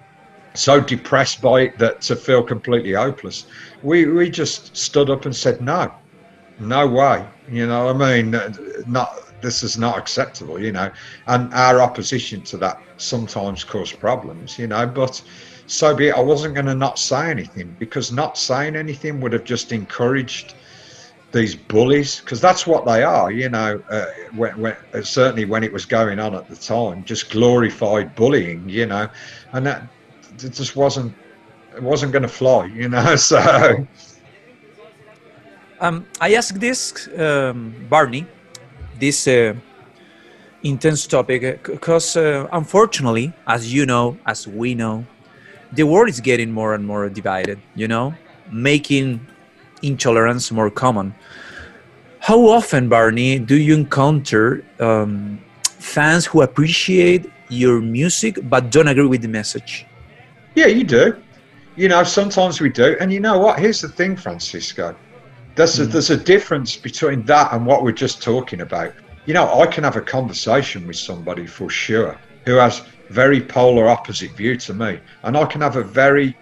so 0.54 0.80
depressed 0.80 1.42
by 1.42 1.60
it 1.62 1.78
that 1.78 2.00
to 2.02 2.16
feel 2.16 2.42
completely 2.42 2.94
hopeless. 2.94 3.44
We 3.82 4.06
we 4.06 4.30
just 4.30 4.74
stood 4.74 5.10
up 5.10 5.26
and 5.26 5.36
said 5.36 5.60
no 5.60 5.92
no 6.58 6.86
way. 6.86 7.26
You 7.50 7.66
know, 7.66 7.88
I 7.88 7.92
mean, 7.92 8.30
not 8.86 9.20
this 9.42 9.62
is 9.62 9.76
not 9.76 9.98
acceptable. 9.98 10.60
You 10.60 10.72
know, 10.72 10.90
and 11.26 11.52
our 11.54 11.80
opposition 11.80 12.42
to 12.42 12.56
that 12.58 12.80
sometimes 12.96 13.64
caused 13.64 13.98
problems. 14.00 14.58
You 14.58 14.66
know, 14.66 14.86
but 14.86 15.22
so 15.66 15.94
be 15.94 16.08
it. 16.08 16.14
I 16.14 16.20
wasn't 16.20 16.54
going 16.54 16.66
to 16.66 16.74
not 16.74 16.98
say 16.98 17.30
anything 17.30 17.76
because 17.78 18.12
not 18.12 18.36
saying 18.38 18.76
anything 18.76 19.20
would 19.20 19.32
have 19.32 19.44
just 19.44 19.72
encouraged 19.72 20.54
these 21.32 21.56
bullies 21.56 22.20
because 22.20 22.40
that's 22.40 22.66
what 22.66 22.86
they 22.86 23.02
are. 23.02 23.30
You 23.30 23.48
know, 23.48 23.82
uh, 23.90 24.06
when, 24.34 24.58
when, 24.60 24.76
uh, 24.94 25.02
certainly 25.02 25.44
when 25.44 25.64
it 25.64 25.72
was 25.72 25.84
going 25.84 26.18
on 26.18 26.34
at 26.34 26.48
the 26.48 26.56
time, 26.56 27.04
just 27.04 27.30
glorified 27.30 28.14
bullying. 28.14 28.68
You 28.68 28.86
know, 28.86 29.08
and 29.52 29.66
that 29.66 29.82
it 30.38 30.52
just 30.52 30.76
wasn't 30.76 31.14
it 31.74 31.82
wasn't 31.82 32.12
going 32.12 32.22
to 32.22 32.28
fly. 32.28 32.66
You 32.66 32.88
know, 32.88 33.16
so. 33.16 33.86
Um, 35.84 36.06
I 36.18 36.34
asked 36.34 36.60
this, 36.60 37.10
um, 37.18 37.74
Barney, 37.90 38.26
this 38.98 39.28
uh, 39.28 39.52
intense 40.62 41.06
topic 41.06 41.62
because 41.62 42.16
uh, 42.16 42.48
unfortunately, 42.52 43.34
as 43.46 43.70
you 43.70 43.84
know, 43.84 44.16
as 44.24 44.48
we 44.48 44.74
know, 44.74 45.04
the 45.72 45.82
world 45.82 46.08
is 46.08 46.20
getting 46.20 46.50
more 46.50 46.72
and 46.72 46.86
more 46.86 47.06
divided. 47.10 47.60
You 47.74 47.86
know, 47.86 48.14
making 48.50 49.20
intolerance 49.82 50.50
more 50.50 50.70
common. 50.70 51.14
How 52.20 52.40
often, 52.48 52.88
Barney, 52.88 53.38
do 53.38 53.54
you 53.54 53.74
encounter 53.74 54.64
um, 54.80 55.38
fans 55.60 56.24
who 56.24 56.40
appreciate 56.40 57.30
your 57.50 57.82
music 57.82 58.38
but 58.44 58.70
don't 58.70 58.88
agree 58.88 59.06
with 59.06 59.20
the 59.20 59.28
message? 59.28 59.84
Yeah, 60.54 60.68
you 60.68 60.84
do. 60.84 61.22
You 61.76 61.88
know, 61.88 62.04
sometimes 62.04 62.58
we 62.58 62.70
do. 62.70 62.96
And 63.00 63.12
you 63.12 63.20
know 63.20 63.38
what? 63.38 63.58
Here's 63.58 63.82
the 63.82 63.88
thing, 63.90 64.16
Francisco. 64.16 64.96
There's 65.56 65.78
a, 65.78 65.86
mm. 65.86 65.92
there's 65.92 66.10
a 66.10 66.16
difference 66.16 66.76
between 66.76 67.22
that 67.24 67.52
and 67.52 67.66
what 67.66 67.82
we're 67.82 67.92
just 67.92 68.22
talking 68.22 68.60
about. 68.60 68.92
You 69.26 69.34
know, 69.34 69.60
I 69.60 69.66
can 69.66 69.84
have 69.84 69.96
a 69.96 70.00
conversation 70.00 70.86
with 70.86 70.96
somebody 70.96 71.46
for 71.46 71.70
sure 71.70 72.18
who 72.44 72.56
has 72.56 72.82
very 73.08 73.40
polar 73.40 73.88
opposite 73.88 74.32
view 74.32 74.56
to 74.56 74.74
me, 74.74 75.00
and 75.22 75.36
I 75.36 75.44
can 75.46 75.60
have 75.60 75.76
a 75.76 75.82
very 75.82 76.36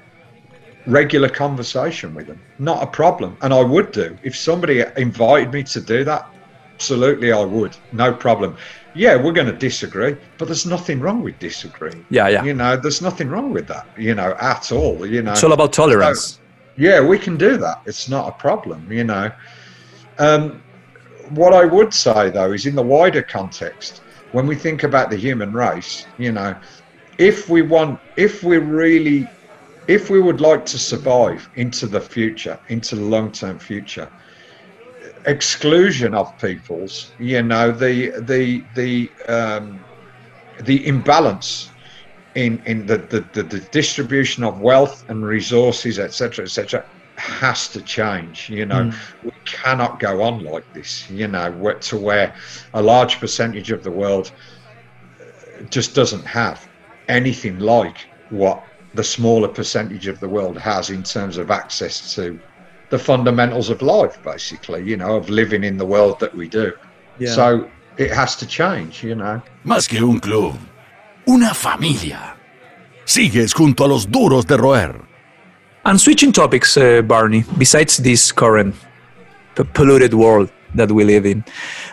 regular 0.87 1.28
conversation 1.28 2.14
with 2.14 2.26
them. 2.26 2.40
Not 2.59 2.83
a 2.83 2.87
problem. 2.87 3.37
And 3.42 3.52
I 3.54 3.62
would 3.62 3.92
do. 3.92 4.16
If 4.23 4.37
somebody 4.37 4.85
invited 4.97 5.52
me 5.52 5.62
to 5.64 5.81
do 5.81 6.04
that, 6.04 6.26
absolutely 6.75 7.33
I 7.33 7.45
would. 7.45 7.76
No 7.92 8.12
problem. 8.12 8.57
Yeah, 8.95 9.16
we're 9.16 9.33
going 9.33 9.47
to 9.47 9.57
disagree, 9.57 10.16
but 10.37 10.47
there's 10.47 10.66
nothing 10.66 11.00
wrong 11.00 11.23
with 11.23 11.38
disagreeing. 11.38 12.04
Yeah, 12.11 12.28
yeah. 12.28 12.45
You 12.45 12.52
know, 12.52 12.76
there's 12.76 13.00
nothing 13.00 13.28
wrong 13.28 13.52
with 13.52 13.66
that, 13.69 13.87
you 13.97 14.14
know, 14.14 14.37
at 14.38 14.71
all. 14.71 15.07
You 15.07 15.23
know, 15.23 15.33
it's 15.33 15.45
all 15.45 15.52
about 15.52 15.73
tolerance. 15.73 16.35
So, 16.35 16.41
yeah, 16.76 17.00
we 17.00 17.18
can 17.18 17.36
do 17.36 17.56
that. 17.58 17.82
It's 17.86 18.08
not 18.08 18.28
a 18.28 18.32
problem, 18.32 18.90
you 18.90 19.04
know. 19.04 19.30
Um, 20.18 20.62
what 21.30 21.52
I 21.52 21.64
would 21.64 21.94
say, 21.94 22.30
though, 22.30 22.52
is 22.52 22.66
in 22.66 22.74
the 22.74 22.82
wider 22.82 23.22
context, 23.22 24.02
when 24.32 24.46
we 24.46 24.54
think 24.54 24.82
about 24.82 25.10
the 25.10 25.16
human 25.16 25.52
race, 25.52 26.06
you 26.18 26.32
know, 26.32 26.56
if 27.18 27.48
we 27.48 27.62
want, 27.62 28.00
if 28.16 28.42
we 28.42 28.58
really 28.58 29.28
if 29.88 30.10
we 30.10 30.20
would 30.20 30.40
like 30.40 30.64
to 30.64 30.78
survive 30.78 31.48
into 31.56 31.86
the 31.86 32.00
future, 32.00 32.58
into 32.68 32.96
the 32.96 33.02
long 33.02 33.32
term 33.32 33.58
future, 33.58 34.10
exclusion 35.26 36.14
of 36.14 36.36
peoples, 36.38 37.12
you 37.18 37.42
know, 37.42 37.70
the 37.72 38.10
the 38.20 38.64
the 38.74 39.10
um, 39.28 39.84
the 40.60 40.86
imbalance 40.86 41.71
in 42.34 42.62
in 42.66 42.86
the, 42.86 42.98
the, 42.98 43.20
the, 43.32 43.42
the 43.42 43.60
distribution 43.70 44.44
of 44.44 44.60
wealth 44.60 45.04
and 45.08 45.24
resources, 45.24 45.98
etc., 45.98 46.44
etc., 46.44 46.84
has 47.16 47.68
to 47.68 47.82
change. 47.82 48.48
You 48.48 48.66
know, 48.66 48.84
mm. 48.84 48.94
we 49.22 49.32
cannot 49.44 50.00
go 50.00 50.22
on 50.22 50.44
like 50.44 50.70
this. 50.72 51.10
You 51.10 51.28
know, 51.28 51.72
to 51.72 51.96
where 51.96 52.34
a 52.74 52.82
large 52.82 53.20
percentage 53.20 53.70
of 53.70 53.82
the 53.82 53.90
world 53.90 54.32
just 55.70 55.94
doesn't 55.94 56.24
have 56.24 56.66
anything 57.08 57.58
like 57.58 57.98
what 58.30 58.64
the 58.94 59.04
smaller 59.04 59.48
percentage 59.48 60.06
of 60.06 60.20
the 60.20 60.28
world 60.28 60.58
has 60.58 60.90
in 60.90 61.02
terms 61.02 61.36
of 61.36 61.50
access 61.50 62.14
to 62.14 62.38
the 62.90 62.98
fundamentals 62.98 63.70
of 63.70 63.80
life, 63.80 64.22
basically, 64.22 64.84
you 64.84 64.96
know, 64.96 65.16
of 65.16 65.30
living 65.30 65.64
in 65.64 65.78
the 65.78 65.86
world 65.86 66.20
that 66.20 66.34
we 66.34 66.46
do. 66.46 66.72
Yeah. 67.18 67.34
So 67.34 67.70
it 67.96 68.10
has 68.10 68.36
to 68.36 68.46
change, 68.46 69.02
you 69.02 69.14
know. 69.14 69.40
Más 69.64 69.88
que 69.88 69.98
un 69.98 70.20
club, 70.20 70.56
una 71.26 71.54
familia. 71.54 72.36
Sigues 73.04 73.52
junto 73.52 73.84
a 73.84 73.88
los 73.88 74.10
duros 74.10 74.46
de 74.46 74.56
roer. 74.56 75.00
And 75.84 76.00
switching 76.00 76.32
topics, 76.32 76.76
uh, 76.76 77.02
Barney, 77.02 77.44
besides 77.58 77.96
this 77.98 78.32
current 78.32 78.74
polluted 79.74 80.14
world 80.14 80.50
that 80.74 80.90
we 80.92 81.04
live 81.04 81.26
in, 81.26 81.44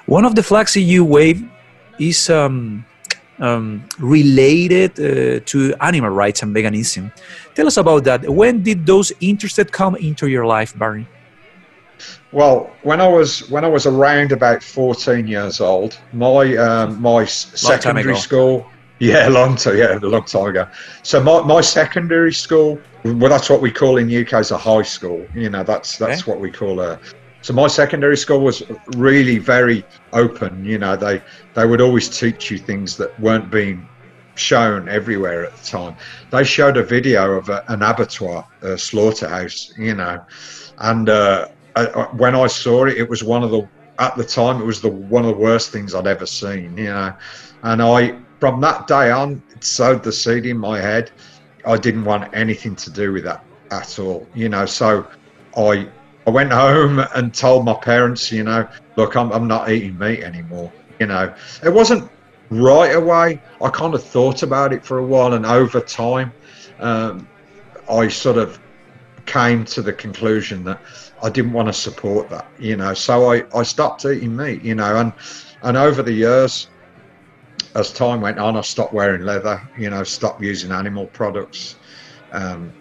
one 0.05 0.25
of 0.25 0.35
the 0.35 0.43
flags 0.43 0.75
you 0.75 1.03
wave 1.03 1.43
is 1.99 2.29
um, 2.29 2.85
um, 3.39 3.83
related 3.97 4.91
uh, 4.99 5.39
to 5.45 5.73
animal 5.81 6.11
rights 6.11 6.43
and 6.43 6.55
veganism. 6.55 7.11
Tell 7.55 7.67
us 7.67 7.77
about 7.77 8.03
that. 8.03 8.29
When 8.29 8.61
did 8.61 8.85
those 8.85 9.11
interests 9.19 9.59
come 9.71 9.95
into 9.95 10.27
your 10.27 10.45
life, 10.45 10.77
Barney? 10.77 11.07
Well, 12.31 12.69
when 12.83 13.01
I 13.01 13.07
was 13.07 13.49
when 13.49 13.65
I 13.65 13.67
was 13.67 13.85
around 13.85 14.31
about 14.31 14.63
fourteen 14.63 15.27
years 15.27 15.59
old, 15.59 15.97
my 16.13 16.55
um, 16.57 17.01
my 17.01 17.25
secondary 17.25 18.15
school. 18.15 18.65
Yeah, 18.99 19.27
long 19.29 19.55
time. 19.55 19.77
Yeah, 19.77 19.97
a 19.97 19.99
long 19.99 20.25
time 20.25 20.47
ago. 20.47 20.67
So 21.03 21.23
my, 21.23 21.41
my 21.41 21.61
secondary 21.61 22.33
school, 22.33 22.79
well, 23.03 23.29
that's 23.29 23.49
what 23.49 23.61
we 23.61 23.71
call 23.71 23.97
in 23.97 24.13
UK 24.13 24.33
as 24.33 24.51
a 24.51 24.57
high 24.57 24.81
school. 24.81 25.25
You 25.33 25.49
know, 25.49 25.63
that's 25.63 25.97
that's 25.97 26.21
okay. 26.21 26.31
what 26.31 26.41
we 26.41 26.51
call 26.51 26.81
a 26.81 26.99
so 27.41 27.53
my 27.53 27.67
secondary 27.67 28.17
school 28.17 28.41
was 28.41 28.63
really 28.97 29.37
very 29.37 29.85
open. 30.13 30.65
You 30.65 30.77
know, 30.77 30.95
they 30.95 31.21
they 31.53 31.65
would 31.65 31.81
always 31.81 32.09
teach 32.09 32.51
you 32.51 32.57
things 32.57 32.97
that 32.97 33.17
weren't 33.19 33.49
being 33.49 33.87
shown 34.35 34.89
everywhere 34.89 35.45
at 35.45 35.55
the 35.55 35.65
time. 35.65 35.95
They 36.31 36.43
showed 36.43 36.77
a 36.77 36.83
video 36.83 37.33
of 37.33 37.49
a, 37.49 37.63
an 37.69 37.81
abattoir, 37.81 38.45
a 38.61 38.77
slaughterhouse. 38.77 39.71
You 39.77 39.95
know, 39.95 40.23
and 40.79 41.09
uh, 41.09 41.47
I, 41.75 41.85
when 42.13 42.35
I 42.35 42.47
saw 42.47 42.85
it, 42.85 42.97
it 42.97 43.09
was 43.09 43.23
one 43.23 43.43
of 43.43 43.51
the 43.51 43.67
at 43.99 44.15
the 44.17 44.23
time 44.23 44.61
it 44.61 44.65
was 44.65 44.81
the 44.81 44.89
one 44.89 45.23
of 45.23 45.31
the 45.31 45.41
worst 45.41 45.71
things 45.71 45.95
I'd 45.95 46.07
ever 46.07 46.25
seen. 46.25 46.77
You 46.77 46.85
know, 46.85 47.13
and 47.63 47.81
I 47.81 48.19
from 48.39 48.61
that 48.61 48.87
day 48.87 49.11
on 49.11 49.41
it 49.55 49.63
sowed 49.63 50.03
the 50.03 50.11
seed 50.11 50.45
in 50.45 50.57
my 50.57 50.79
head. 50.79 51.11
I 51.65 51.77
didn't 51.77 52.05
want 52.05 52.33
anything 52.33 52.75
to 52.77 52.89
do 52.89 53.11
with 53.11 53.25
that 53.25 53.43
at 53.71 53.99
all. 53.99 54.27
You 54.33 54.49
know, 54.49 54.65
so 54.65 55.05
I 55.57 55.87
I 56.27 56.31
went 56.31 56.51
home 56.51 56.99
and 57.15 57.33
told 57.33 57.65
my 57.65 57.73
parents, 57.73 58.31
you 58.31 58.43
know, 58.43 58.67
look, 58.95 59.15
I'm, 59.15 59.31
I'm 59.31 59.47
not 59.47 59.71
eating 59.71 59.97
meat 59.97 60.21
anymore. 60.21 60.71
You 60.99 61.07
know, 61.07 61.33
it 61.63 61.73
wasn't 61.73 62.09
right 62.49 62.95
away. 62.95 63.41
I 63.61 63.69
kind 63.69 63.93
of 63.93 64.03
thought 64.03 64.43
about 64.43 64.73
it 64.73 64.85
for 64.85 64.99
a 64.99 65.05
while, 65.05 65.33
and 65.33 65.45
over 65.45 65.79
time, 65.79 66.31
um, 66.79 67.27
I 67.89 68.07
sort 68.09 68.37
of 68.37 68.59
came 69.25 69.65
to 69.65 69.81
the 69.81 69.93
conclusion 69.93 70.63
that 70.65 70.79
I 71.23 71.29
didn't 71.29 71.53
want 71.53 71.67
to 71.67 71.73
support 71.73 72.29
that. 72.29 72.47
You 72.59 72.77
know, 72.77 72.93
so 72.93 73.31
I, 73.31 73.43
I 73.55 73.63
stopped 73.63 74.05
eating 74.05 74.35
meat. 74.35 74.61
You 74.61 74.75
know, 74.75 74.97
and 74.97 75.13
and 75.63 75.77
over 75.77 76.03
the 76.03 76.13
years, 76.13 76.67
as 77.79 77.91
time 77.91 78.21
went 78.21 78.39
on, 78.39 78.55
I 78.55 78.61
stopped 78.61 78.93
wearing 78.93 79.23
leather. 79.23 79.61
You 79.77 79.89
know, 79.89 80.03
stopped 80.03 80.41
using 80.41 80.71
animal 80.71 81.07
products. 81.07 81.75
Um, 82.31 82.73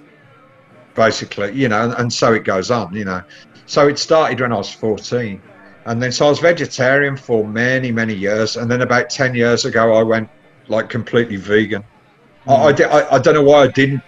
basically, 0.98 1.52
you 1.52 1.68
know, 1.68 1.94
and, 1.96 2.12
so 2.12 2.34
it 2.34 2.44
goes 2.44 2.70
on, 2.70 2.92
you 2.92 3.04
know. 3.04 3.22
So 3.66 3.88
it 3.88 3.98
started 3.98 4.40
when 4.40 4.52
I 4.52 4.56
was 4.56 4.72
14. 4.72 5.40
And 5.86 6.02
then 6.02 6.10
so 6.12 6.26
I 6.26 6.28
was 6.30 6.40
vegetarian 6.40 7.16
for 7.16 7.46
many, 7.46 7.92
many 7.92 8.14
years. 8.14 8.56
And 8.56 8.70
then 8.70 8.82
about 8.82 9.08
10 9.08 9.34
years 9.34 9.64
ago, 9.64 9.94
I 9.94 10.02
went 10.02 10.28
like 10.66 10.90
completely 10.90 11.36
vegan. 11.36 11.84
Mm. 12.46 12.80
I, 12.80 12.84
I. 12.84 13.00
I, 13.00 13.14
I 13.14 13.18
don't 13.18 13.34
know 13.34 13.42
why 13.42 13.62
I 13.62 13.68
didn't 13.68 14.02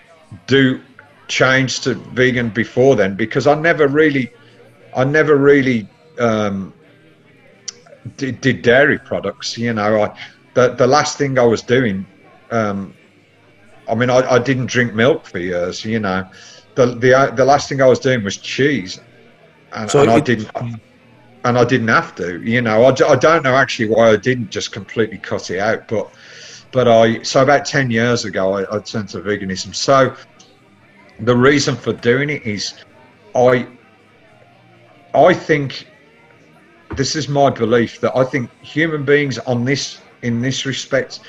do 0.46 0.80
change 1.28 1.80
to 1.80 1.94
vegan 1.94 2.50
before 2.50 2.96
then 2.96 3.14
because 3.14 3.46
I 3.46 3.54
never 3.54 3.86
really, 3.86 4.32
I 4.94 5.04
never 5.04 5.36
really 5.36 5.88
um, 6.18 6.74
did, 8.16 8.40
did, 8.40 8.62
dairy 8.62 8.98
products. 8.98 9.56
You 9.56 9.72
know, 9.72 10.02
I, 10.02 10.18
the, 10.60 10.74
the 10.74 10.86
last 10.86 11.18
thing 11.18 11.38
I 11.38 11.44
was 11.44 11.62
doing, 11.62 12.06
um, 12.50 12.94
I 13.88 13.94
mean, 13.94 14.10
I, 14.10 14.18
I 14.36 14.38
didn't 14.38 14.66
drink 14.66 14.94
milk 14.94 15.26
for 15.26 15.38
years, 15.38 15.84
you 15.84 16.00
know 16.00 16.28
the 16.74 16.86
the 16.86 17.32
the 17.36 17.44
last 17.44 17.68
thing 17.68 17.82
I 17.82 17.86
was 17.86 17.98
doing 17.98 18.22
was 18.22 18.36
cheese, 18.36 19.00
and, 19.72 19.90
so 19.90 20.00
and 20.00 20.10
it, 20.10 20.14
I 20.14 20.20
didn't. 20.20 20.50
And 21.42 21.56
I 21.56 21.64
didn't 21.64 21.88
have 21.88 22.14
to, 22.16 22.38
you 22.42 22.60
know. 22.60 22.82
I, 22.82 22.90
I 22.90 23.16
don't 23.16 23.44
know 23.44 23.54
actually 23.54 23.88
why 23.88 24.10
I 24.10 24.16
didn't 24.16 24.50
just 24.50 24.72
completely 24.72 25.16
cut 25.16 25.50
it 25.50 25.58
out, 25.58 25.88
but 25.88 26.10
but 26.70 26.86
I 26.86 27.22
so 27.22 27.42
about 27.42 27.64
ten 27.64 27.90
years 27.90 28.26
ago 28.26 28.52
I, 28.58 28.76
I 28.76 28.78
turned 28.80 29.08
to 29.10 29.20
veganism. 29.20 29.74
So 29.74 30.14
the 31.20 31.34
reason 31.34 31.76
for 31.76 31.94
doing 31.94 32.28
it 32.28 32.42
is 32.44 32.84
I 33.34 33.66
I 35.14 35.32
think 35.32 35.88
this 36.94 37.16
is 37.16 37.26
my 37.26 37.48
belief 37.48 38.00
that 38.00 38.14
I 38.14 38.24
think 38.24 38.50
human 38.60 39.06
beings 39.06 39.38
on 39.38 39.64
this 39.64 40.02
in 40.22 40.40
this 40.40 40.66
respect 40.66 41.20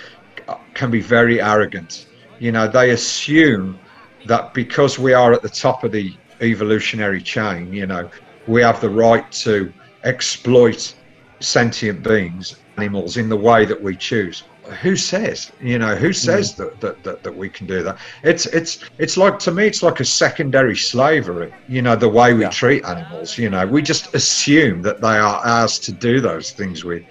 uh, 0.48 0.56
can 0.74 0.92
be 0.92 1.02
very 1.02 1.42
arrogant. 1.42 2.08
You 2.40 2.52
know, 2.52 2.68
they 2.68 2.92
assume 2.92 3.80
that 4.26 4.54
because 4.54 5.00
we 5.00 5.14
are 5.14 5.34
at 5.34 5.42
the 5.42 5.50
top 5.50 5.84
of 5.84 5.92
the 5.92 6.14
evolutionary 6.42 7.22
chain, 7.22 7.72
you 7.74 7.86
know, 7.88 8.10
we 8.48 8.62
have 8.62 8.82
the 8.82 8.90
right 8.90 9.30
to 9.32 9.72
exploit 10.04 10.96
sentient 11.40 12.04
beings, 12.04 12.56
animals, 12.78 13.18
in 13.18 13.30
the 13.30 13.38
way 13.38 13.66
that 13.66 13.82
we 13.82 13.96
choose. 13.96 14.44
who 14.82 14.96
says? 14.96 15.52
You 15.60 15.80
know, 15.80 15.96
who 15.96 16.14
says 16.14 16.54
mm. 16.54 16.58
that, 16.58 16.80
that, 16.82 17.04
that, 17.04 17.24
that 17.24 17.36
we 17.36 17.50
can 17.50 17.68
do 17.68 17.84
that? 17.84 17.98
It's 18.24 18.46
it's 18.48 18.80
it's 19.00 19.18
like 19.18 19.40
to 19.40 19.52
me, 19.52 19.66
it's 19.68 19.84
like 19.84 20.00
a 20.00 20.06
secondary 20.06 20.78
slavery. 20.78 21.52
You 21.68 21.82
know, 21.82 21.96
the 21.96 22.10
way 22.10 22.34
we 22.34 22.44
Yeah. 22.44 22.50
treat 22.50 22.86
animals. 22.86 23.38
You 23.38 23.50
know, 23.50 23.66
we 23.66 23.82
just 23.82 24.14
assume 24.16 24.82
that 24.84 25.02
they 25.02 25.18
are 25.18 25.42
ours 25.46 25.80
to 25.80 25.92
do 25.92 26.22
those 26.22 26.52
things 26.52 26.84
with. 26.84 27.04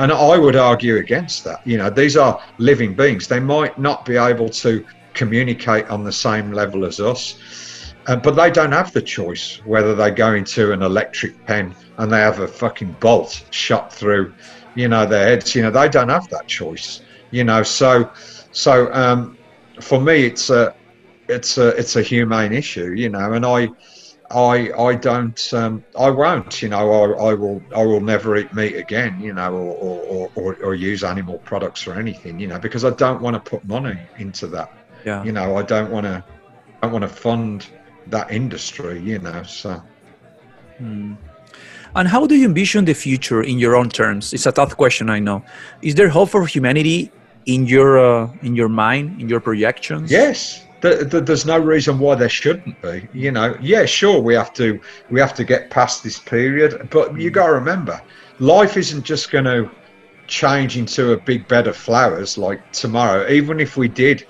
And 0.00 0.10
I 0.10 0.38
would 0.38 0.56
argue 0.56 0.96
against 0.96 1.44
that. 1.44 1.60
You 1.66 1.76
know, 1.76 1.90
these 1.90 2.16
are 2.16 2.40
living 2.56 2.94
beings. 2.94 3.28
They 3.28 3.38
might 3.38 3.78
not 3.78 4.06
be 4.06 4.16
able 4.16 4.48
to 4.48 4.82
communicate 5.12 5.90
on 5.90 6.04
the 6.04 6.12
same 6.12 6.52
level 6.52 6.86
as 6.86 7.00
us, 7.00 7.92
uh, 8.06 8.16
but 8.16 8.30
they 8.30 8.50
don't 8.50 8.72
have 8.72 8.94
the 8.94 9.02
choice 9.02 9.60
whether 9.66 9.94
they 9.94 10.10
go 10.10 10.32
into 10.32 10.72
an 10.72 10.80
electric 10.82 11.44
pen 11.44 11.74
and 11.98 12.10
they 12.10 12.16
have 12.16 12.40
a 12.40 12.48
fucking 12.48 12.96
bolt 12.98 13.44
shot 13.50 13.92
through, 13.92 14.32
you 14.74 14.88
know, 14.88 15.04
their 15.04 15.26
heads. 15.26 15.54
You 15.54 15.64
know, 15.64 15.70
they 15.70 15.90
don't 15.90 16.08
have 16.08 16.26
that 16.30 16.46
choice. 16.46 17.02
You 17.30 17.44
know, 17.44 17.62
so 17.62 18.10
so 18.52 18.90
um, 18.94 19.36
for 19.82 20.00
me, 20.00 20.24
it's 20.24 20.48
a 20.48 20.74
it's 21.28 21.58
a 21.58 21.68
it's 21.76 21.96
a 21.96 22.02
humane 22.02 22.54
issue. 22.54 22.92
You 22.92 23.10
know, 23.10 23.34
and 23.34 23.44
I. 23.44 23.68
I 24.30 24.70
I 24.78 24.94
don't 24.94 25.52
um, 25.52 25.84
I 25.98 26.08
won't 26.10 26.62
you 26.62 26.68
know 26.68 26.78
I, 27.02 27.30
I 27.30 27.34
will 27.34 27.60
I 27.74 27.84
will 27.84 28.00
never 28.00 28.36
eat 28.36 28.52
meat 28.54 28.76
again 28.76 29.20
you 29.20 29.32
know 29.32 29.52
or, 29.52 29.98
or, 30.14 30.30
or, 30.36 30.56
or 30.62 30.74
use 30.74 31.02
animal 31.02 31.38
products 31.38 31.86
or 31.86 31.94
anything 31.94 32.38
you 32.38 32.46
know 32.46 32.58
because 32.58 32.84
I 32.84 32.90
don't 32.90 33.20
want 33.20 33.34
to 33.34 33.50
put 33.50 33.64
money 33.66 33.98
into 34.18 34.46
that 34.48 34.70
Yeah. 35.04 35.24
you 35.24 35.32
know 35.32 35.56
I 35.56 35.62
don't 35.62 35.90
want 35.90 36.06
to 36.06 36.22
I 36.80 36.86
don't 36.86 36.92
want 36.92 37.02
to 37.02 37.08
fund 37.08 37.66
that 38.06 38.30
industry 38.30 39.00
you 39.00 39.18
know 39.18 39.42
so 39.42 39.82
And 41.94 42.08
how 42.08 42.26
do 42.26 42.34
you 42.36 42.46
envision 42.46 42.84
the 42.84 42.94
future 42.94 43.42
in 43.42 43.58
your 43.58 43.74
own 43.74 43.90
terms? 43.90 44.32
It's 44.32 44.46
a 44.46 44.52
tough 44.52 44.76
question, 44.76 45.10
I 45.10 45.18
know. 45.18 45.42
Is 45.82 45.96
there 45.96 46.08
hope 46.08 46.30
for 46.30 46.46
humanity 46.46 47.10
in 47.46 47.66
your 47.66 47.98
uh, 47.98 48.30
in 48.42 48.54
your 48.54 48.68
mind, 48.68 49.20
in 49.20 49.28
your 49.28 49.40
projections? 49.40 50.10
yes 50.10 50.64
th- 50.82 51.10
th- 51.10 51.24
there's 51.24 51.46
no 51.46 51.58
reason 51.58 51.98
why 51.98 52.14
there 52.14 52.28
shouldn't 52.28 52.80
be 52.82 53.08
you 53.12 53.30
know 53.30 53.56
yeah 53.60 53.84
sure 53.84 54.20
we 54.20 54.34
have 54.34 54.52
to 54.52 54.80
we 55.10 55.20
have 55.20 55.34
to 55.34 55.44
get 55.44 55.70
past 55.70 56.02
this 56.02 56.18
period 56.18 56.88
but 56.90 57.18
you 57.18 57.30
mm. 57.30 57.34
got 57.34 57.46
to 57.46 57.52
remember 57.52 58.00
life 58.38 58.76
isn't 58.76 59.04
just 59.04 59.30
going 59.30 59.44
to 59.44 59.70
change 60.26 60.76
into 60.76 61.12
a 61.12 61.16
big 61.16 61.46
bed 61.48 61.66
of 61.66 61.76
flowers 61.76 62.38
like 62.38 62.72
tomorrow 62.72 63.28
even 63.28 63.60
if 63.60 63.76
we 63.76 63.88
did 63.88 64.26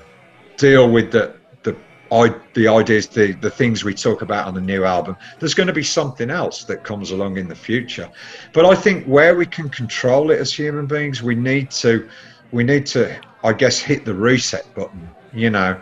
deal 0.56 0.90
with 0.90 1.10
the 1.12 1.34
the 1.62 1.76
I, 2.12 2.34
the 2.54 2.66
ideas, 2.66 3.06
the, 3.06 3.32
the 3.32 3.50
things 3.50 3.84
we 3.84 3.94
talk 3.94 4.22
about 4.22 4.48
on 4.48 4.54
the 4.54 4.60
new 4.60 4.84
album, 4.84 5.16
there's 5.38 5.54
going 5.54 5.68
to 5.68 5.72
be 5.72 5.84
something 5.84 6.28
else 6.28 6.64
that 6.64 6.82
comes 6.82 7.12
along 7.12 7.36
in 7.36 7.46
the 7.46 7.54
future. 7.54 8.10
But 8.52 8.66
I 8.66 8.74
think 8.74 9.04
where 9.04 9.36
we 9.36 9.46
can 9.46 9.68
control 9.68 10.32
it 10.32 10.40
as 10.40 10.52
human 10.52 10.86
beings, 10.86 11.22
we 11.22 11.36
need 11.36 11.70
to, 11.72 12.08
we 12.50 12.64
need 12.64 12.84
to, 12.86 13.16
I 13.44 13.52
guess, 13.52 13.78
hit 13.78 14.04
the 14.04 14.14
reset 14.14 14.66
button. 14.74 15.08
You 15.32 15.50
know, 15.50 15.80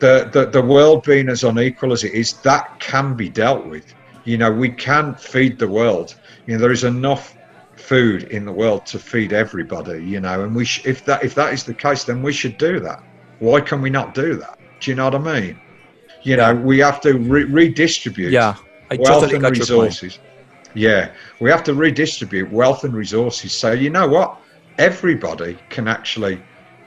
the 0.00 0.28
the, 0.32 0.46
the 0.46 0.62
world 0.62 1.04
being 1.04 1.28
as 1.28 1.44
unequal 1.44 1.92
as 1.92 2.04
it 2.04 2.12
is, 2.12 2.34
that 2.42 2.78
can 2.80 3.14
be 3.14 3.28
dealt 3.28 3.66
with. 3.66 3.94
You 4.24 4.38
know, 4.38 4.50
we 4.50 4.70
can 4.70 5.14
feed 5.14 5.58
the 5.58 5.68
world. 5.68 6.14
You 6.46 6.54
know, 6.54 6.60
there 6.60 6.72
is 6.72 6.84
enough 6.84 7.36
food 7.76 8.24
in 8.24 8.44
the 8.44 8.52
world 8.52 8.86
to 8.86 8.98
feed 8.98 9.32
everybody. 9.32 10.04
You 10.04 10.20
know, 10.20 10.44
and 10.44 10.54
we 10.54 10.64
sh- 10.64 10.84
if 10.86 11.04
that 11.06 11.24
if 11.24 11.34
that 11.34 11.52
is 11.52 11.64
the 11.64 11.74
case, 11.74 12.04
then 12.04 12.22
we 12.22 12.32
should 12.32 12.58
do 12.58 12.80
that. 12.80 13.02
Why 13.38 13.60
can 13.60 13.80
we 13.82 13.90
not 13.90 14.14
do 14.14 14.36
that? 14.36 14.58
Do 14.80 14.90
you 14.90 14.96
know 14.96 15.04
what 15.04 15.14
I 15.14 15.40
mean? 15.40 15.60
You 16.22 16.36
know, 16.36 16.54
we 16.54 16.78
have 16.80 17.00
to 17.02 17.14
re- 17.18 17.44
redistribute 17.44 18.32
Yeah, 18.32 18.56
I 18.90 18.96
wealth 18.96 19.20
totally 19.20 19.36
and 19.36 19.48
resources. 19.48 20.18
Yeah, 20.74 21.12
we 21.40 21.50
have 21.50 21.62
to 21.64 21.74
redistribute 21.74 22.50
wealth 22.50 22.84
and 22.84 22.94
resources. 22.94 23.52
So 23.52 23.72
you 23.72 23.90
know 23.90 24.08
what? 24.08 24.38
Everybody 24.78 25.58
can 25.70 25.88
actually 25.88 26.40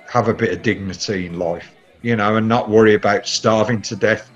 have 0.10 0.28
a 0.28 0.34
bit 0.34 0.52
of 0.54 0.62
dignity 0.62 1.26
in 1.26 1.40
life, 1.40 1.74
you 2.02 2.16
know, 2.16 2.36
and 2.36 2.48
not 2.48 2.70
worry 2.70 2.94
about 2.94 3.28
starving 3.28 3.82
to 3.84 3.96
death, 3.96 4.32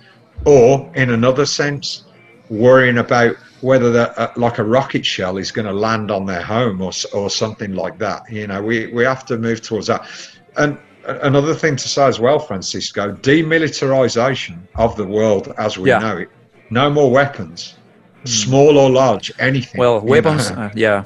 or 0.46 0.92
in 0.96 1.12
another 1.12 1.46
sense, 1.46 2.04
worrying 2.50 2.98
about 2.98 3.36
whether 3.62 3.92
that 3.92 4.18
uh, 4.18 4.32
like 4.36 4.58
a 4.58 4.64
rocket 4.64 5.06
shell 5.06 5.38
is 5.38 5.52
going 5.52 5.66
to 5.66 5.74
land 5.74 6.12
on 6.12 6.26
their 6.26 6.42
home 6.42 6.82
or 6.82 6.92
or 7.14 7.30
something 7.30 7.74
like 7.74 7.98
that. 7.98 8.22
You 8.30 8.48
know, 8.48 8.62
we 8.62 8.88
we 8.88 9.04
have 9.04 9.26
to 9.28 9.38
move 9.38 9.62
towards 9.62 9.88
that. 9.88 10.08
And 10.58 10.78
another 11.06 11.54
thing 11.54 11.76
to 11.78 11.88
say 11.88 12.06
as 12.06 12.20
well, 12.20 12.40
Francisco, 12.40 13.14
demilitarization 13.14 14.58
of 14.76 14.96
the 14.96 15.06
world 15.06 15.54
as 15.58 15.78
we 15.78 15.90
Yeah. 15.90 16.00
know 16.00 16.18
it. 16.18 16.30
No 16.70 16.90
more 16.90 17.12
weapons, 17.12 17.76
small 18.26 18.78
or 18.78 18.90
large, 18.90 19.32
anything. 19.40 19.80
Well, 19.80 20.00
weapons, 20.02 20.52
uh, 20.52 20.70
yeah. 20.76 21.04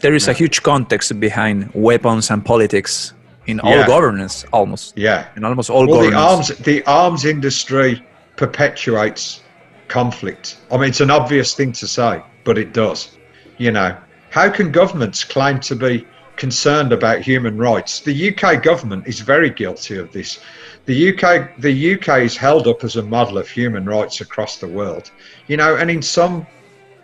There 0.00 0.14
is 0.14 0.28
a 0.28 0.32
huge 0.34 0.62
context 0.62 1.18
behind 1.18 1.70
weapons 1.72 2.30
and 2.30 2.44
politics 2.44 3.13
in 3.46 3.60
all 3.60 3.70
Yeah. 3.70 3.86
governance, 3.86 4.44
almost. 4.52 4.96
yeah. 4.96 5.26
In 5.36 5.44
almost 5.44 5.70
all 5.70 5.86
Well, 5.86 6.08
the 6.10 6.16
arms 6.16 6.48
the 6.48 6.82
arms 6.86 7.24
industry 7.24 8.02
perpetuates 8.36 9.40
conflict. 9.88 10.56
I 10.70 10.76
mean, 10.76 10.88
it's 10.88 11.00
an 11.00 11.10
obvious 11.10 11.54
thing 11.54 11.72
to 11.72 11.86
say, 11.86 12.22
but 12.44 12.58
it 12.58 12.72
does. 12.72 13.16
You 13.58 13.70
know, 13.70 13.96
how 14.30 14.48
can 14.48 14.70
governments 14.72 15.22
claim 15.24 15.60
to 15.60 15.76
be 15.76 16.06
concerned 16.36 16.92
about 16.92 17.20
human 17.20 17.56
rights? 17.58 18.00
The 18.00 18.28
UK 18.30 18.62
government 18.62 19.06
is 19.06 19.20
very 19.20 19.50
guilty 19.50 19.96
of 19.98 20.10
this. 20.12 20.38
The 20.86 20.96
UK 21.10 21.60
the 21.60 21.94
UK 21.94 22.08
is 22.22 22.36
held 22.36 22.66
up 22.66 22.82
as 22.84 22.96
a 22.96 23.02
model 23.02 23.38
of 23.38 23.48
human 23.48 23.84
rights 23.84 24.20
across 24.20 24.56
the 24.58 24.66
world. 24.68 25.10
You 25.46 25.56
know, 25.56 25.76
and 25.76 25.90
in 25.90 26.02
some 26.02 26.46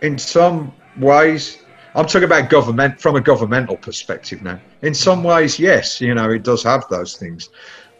in 0.03 0.18
some 0.18 0.72
ways 0.98 1.59
I'm 1.94 2.07
talking 2.07 2.24
about 2.24 2.50
government 2.50 3.00
from 3.00 3.16
a 3.16 3.20
governmental 3.20 3.76
perspective 3.76 4.42
now. 4.42 4.61
In 4.83 4.94
some 4.94 5.24
ways, 5.24 5.59
yes, 5.59 6.00
you 6.00 6.14
know, 6.14 6.31
it 6.31 6.44
does 6.44 6.62
have 6.62 6.87
those 6.88 7.16
things. 7.16 7.50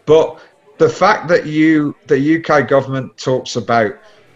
But 0.05 0.39
the 0.77 0.89
fact 0.89 1.27
that 1.27 1.45
you 1.45 1.95
the 2.07 2.37
UK 2.37 2.67
government 2.67 3.17
talks 3.17 3.55
about 3.55 3.93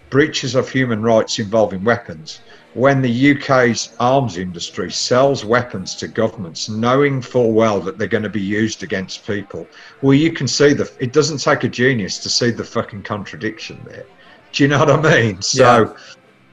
breaches 0.09 0.55
of 0.55 0.69
human 0.69 1.01
rights 1.01 1.39
involving 1.39 1.83
weapons 1.83 2.41
when 2.75 3.01
the 3.01 3.31
UK's 3.31 3.95
arms 3.99 4.37
industry 4.37 4.91
sells 4.91 5.43
weapons 5.43 5.95
to 5.95 6.07
governments 6.07 6.69
knowing 6.69 7.21
full 7.21 7.53
well 7.53 7.79
that 7.79 7.97
they're 7.97 8.07
going 8.07 8.21
to 8.23 8.29
be 8.29 8.41
used 8.41 8.83
against 8.83 9.25
people 9.25 9.65
well 10.01 10.13
you 10.13 10.31
can 10.31 10.47
see 10.47 10.73
the 10.73 10.89
it 10.99 11.13
doesn't 11.13 11.39
take 11.39 11.63
a 11.63 11.69
genius 11.69 12.19
to 12.19 12.29
see 12.29 12.51
the 12.51 12.63
fucking 12.63 13.01
contradiction 13.01 13.81
there 13.89 14.05
do 14.51 14.63
you 14.63 14.69
know 14.69 14.79
what 14.79 14.91
i 14.91 15.01
mean 15.21 15.41
so 15.41 15.85
Yeah. 15.85 15.97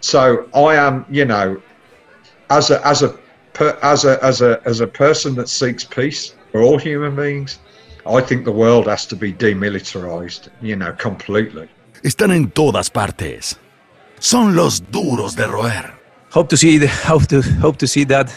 so 0.00 0.48
i 0.54 0.74
am 0.76 1.04
you 1.10 1.24
know 1.24 1.60
as 2.56 2.70
a 2.70 2.78
as 2.86 3.02
a 3.02 3.10
as 3.82 4.04
a 4.04 4.14
as 4.30 4.42
a 4.42 4.60
as 4.70 4.80
a 4.80 4.86
person 4.86 5.34
that 5.38 5.48
seeks 5.48 5.84
peace 5.84 6.34
for 6.50 6.60
all 6.62 6.78
human 6.78 7.14
beings 7.16 7.50
i 8.18 8.20
think 8.28 8.44
the 8.44 8.56
world 8.64 8.86
has 8.86 9.06
to 9.06 9.16
be 9.16 9.32
demilitarized 9.32 10.48
you 10.68 10.76
know 10.76 10.92
completely 11.08 11.68
Están 12.02 12.32
en 12.32 12.50
todas 12.50 12.90
partes. 12.90 13.56
Son 14.18 14.56
los 14.56 14.82
duros 14.90 15.36
de 15.36 15.46
roer. 15.46 15.94
Hope 16.30 16.48
to 16.48 16.56
see 16.56 16.78
the, 16.78 16.88
hope 17.08 17.26
to 17.28 17.42
hope 17.60 17.78
to 17.78 17.86
see 17.86 18.04
that 18.06 18.28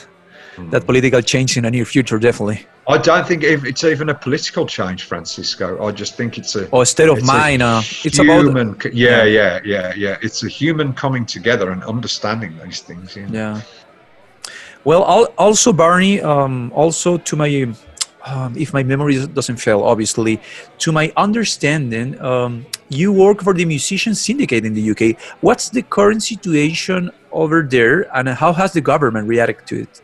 that 0.71 0.86
political 0.86 1.21
change 1.21 1.58
in 1.58 1.63
the 1.63 1.71
near 1.71 1.86
future, 1.86 2.19
definitely. 2.19 2.65
I 2.88 2.97
don't 2.99 3.28
think 3.28 3.43
it's 3.43 3.84
even 3.84 4.10
a 4.10 4.13
political 4.13 4.67
change, 4.67 5.06
Francisco. 5.06 5.84
I 5.84 5.91
just 5.91 6.15
think 6.15 6.38
it's 6.38 6.56
a 6.56 6.69
Or 6.69 6.84
a 6.84 6.86
state 6.86 7.10
of 7.10 7.17
it's 7.17 7.28
a 7.28 7.34
mind. 7.34 7.63
Uh, 7.63 7.82
it's 8.04 8.19
about 8.19 8.43
human. 8.43 8.78
yeah, 8.93 9.23
yeah, 9.23 9.60
yeah, 9.65 9.93
yeah. 9.95 10.17
It's 10.21 10.43
a 10.43 10.47
human 10.47 10.93
coming 10.93 11.25
together 11.25 11.71
and 11.71 11.84
understanding 11.84 12.56
these 12.63 12.82
things. 12.82 13.15
You 13.15 13.25
know? 13.28 13.34
Yeah. 13.34 13.62
Well, 14.86 15.04
al- 15.06 15.34
also 15.38 15.74
Barney, 15.74 16.21
um, 16.21 16.71
also 16.74 17.17
to 17.17 17.36
my, 17.36 17.74
um, 18.24 18.56
if 18.56 18.71
my 18.71 18.84
memory 18.84 19.26
doesn't 19.26 19.58
fail, 19.58 19.82
obviously, 19.84 20.39
to 20.78 20.91
my 20.91 21.12
understanding, 21.17 22.21
um, 22.21 22.67
you 22.89 23.12
work 23.12 23.41
for 23.41 23.56
the 23.56 23.65
Musician 23.65 24.13
Syndicate 24.13 24.63
in 24.63 24.76
the 24.76 24.91
UK. 24.91 25.17
What's 25.41 25.69
the 25.69 25.82
current 25.82 26.21
situation 26.21 27.12
over 27.32 27.63
there, 27.63 28.15
and 28.15 28.30
how 28.30 28.54
has 28.54 28.74
the 28.74 28.82
government 28.82 29.28
reacted 29.28 29.65
to 29.67 29.82
it? 29.82 30.02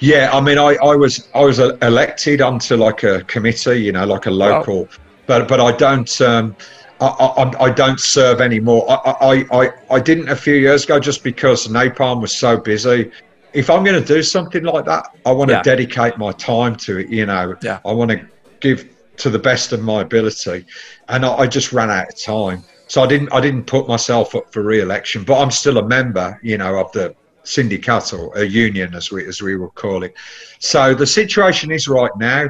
Yeah, 0.00 0.30
I 0.32 0.40
mean, 0.40 0.58
I, 0.58 0.76
I 0.82 0.96
was 0.96 1.28
I 1.34 1.44
was 1.44 1.60
uh, 1.60 1.76
elected 1.82 2.40
onto 2.40 2.76
like 2.76 3.04
a 3.04 3.22
committee, 3.24 3.82
you 3.82 3.92
know, 3.92 4.04
like 4.04 4.26
a 4.26 4.30
local, 4.30 4.88
but 5.26 5.48
but 5.48 5.60
I 5.60 5.72
don't 5.72 6.20
um, 6.20 6.56
I, 7.00 7.06
I, 7.06 7.64
I 7.64 7.70
don't 7.70 7.98
serve 8.00 8.40
anymore. 8.40 8.84
I, 8.90 8.94
I, 8.94 9.62
I, 9.62 9.70
I 9.90 10.00
didn't 10.00 10.28
a 10.28 10.36
few 10.36 10.54
years 10.54 10.84
ago 10.84 11.00
just 11.00 11.24
because 11.24 11.68
Napalm 11.68 12.20
was 12.20 12.36
so 12.36 12.56
busy. 12.56 13.10
If 13.54 13.68
I'm 13.70 13.84
going 13.84 14.00
to 14.00 14.06
do 14.14 14.22
something 14.22 14.64
like 14.64 14.84
that, 14.86 15.06
I 15.26 15.32
want 15.32 15.50
to 15.50 15.56
Yeah. 15.56 15.62
dedicate 15.62 16.16
my 16.18 16.32
time 16.32 16.76
to 16.76 16.98
it. 16.98 17.08
You 17.08 17.26
know, 17.26 17.54
Yeah. 17.62 17.80
I 17.84 17.92
want 17.92 18.10
to 18.10 18.20
give 18.60 18.88
to 19.18 19.30
the 19.30 19.38
best 19.38 19.72
of 19.72 19.82
my 19.82 20.00
ability, 20.02 20.64
and 21.08 21.24
I, 21.24 21.34
I 21.34 21.46
just 21.46 21.72
ran 21.72 21.90
out 21.90 22.08
of 22.08 22.18
time. 22.22 22.64
So 22.88 23.02
I 23.02 23.06
didn't 23.06 23.32
I 23.32 23.40
didn't 23.40 23.64
put 23.64 23.88
myself 23.88 24.34
up 24.34 24.44
for 24.52 24.62
re-election, 24.62 25.24
but 25.24 25.40
I'm 25.40 25.50
still 25.50 25.78
a 25.78 25.86
member, 25.86 26.38
you 26.42 26.58
know, 26.58 26.78
of 26.78 26.90
the 26.92 27.14
syndicate 27.44 28.12
or 28.12 28.36
a 28.36 28.44
union 28.44 28.94
as 28.94 29.10
we 29.10 29.26
as 29.26 29.42
we 29.42 29.56
will 29.56 29.70
call 29.70 30.02
it. 30.02 30.14
So 30.60 30.94
the 30.94 31.06
situation 31.06 31.70
is 31.70 31.88
right 31.88 32.10
now. 32.18 32.48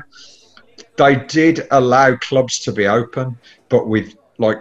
They 0.96 1.16
did 1.16 1.66
allow 1.70 2.16
clubs 2.16 2.58
to 2.60 2.72
be 2.72 2.86
open, 2.86 3.36
but 3.68 3.86
with 3.88 4.14
like 4.38 4.58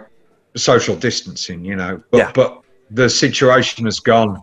social 0.56 0.96
distancing, 0.96 1.64
you 1.64 1.76
know. 1.76 2.02
But 2.10 2.18
Yeah. 2.18 2.32
but 2.34 2.60
the 2.90 3.08
situation 3.08 3.84
has 3.86 4.00
gone 4.00 4.40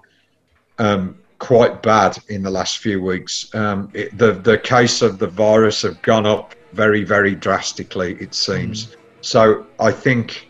um, 0.80 1.19
quite 1.40 1.82
bad 1.82 2.18
in 2.28 2.44
the 2.44 2.50
last 2.50 2.78
few 2.80 3.02
weeks. 3.02 3.54
Um, 3.56 3.90
it, 3.94 4.16
the 4.18 4.34
the 4.34 4.58
case 4.58 5.02
of 5.02 5.18
the 5.18 5.28
virus 5.28 5.82
have 5.82 6.02
gone 6.02 6.26
up 6.26 6.54
very, 6.74 7.04
very 7.04 7.34
drastically. 7.34 8.16
It 8.20 8.36
seems. 8.36 8.96
So 9.22 9.66
I 9.80 9.92
think 9.92 10.50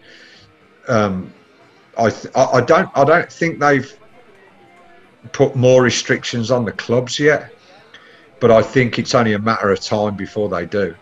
um, 0.88 1.34
I, 1.98 2.10
th- 2.10 2.34
I 2.36 2.62
don't 2.62 2.90
I 2.96 3.04
don't 3.04 3.32
think 3.32 3.60
they've 3.60 3.98
put 5.32 5.56
more 5.56 5.84
restrictions 5.84 6.52
on 6.52 6.66
the 6.66 6.72
clubs 6.72 7.20
yet, 7.20 7.54
but 8.40 8.52
I 8.52 8.62
think 8.62 9.00
it's 9.00 9.16
only 9.16 9.34
a 9.34 9.40
matter 9.40 9.72
of 9.72 9.80
time 9.80 10.16
before 10.16 10.50
they 10.50 10.66
do. 10.66 10.96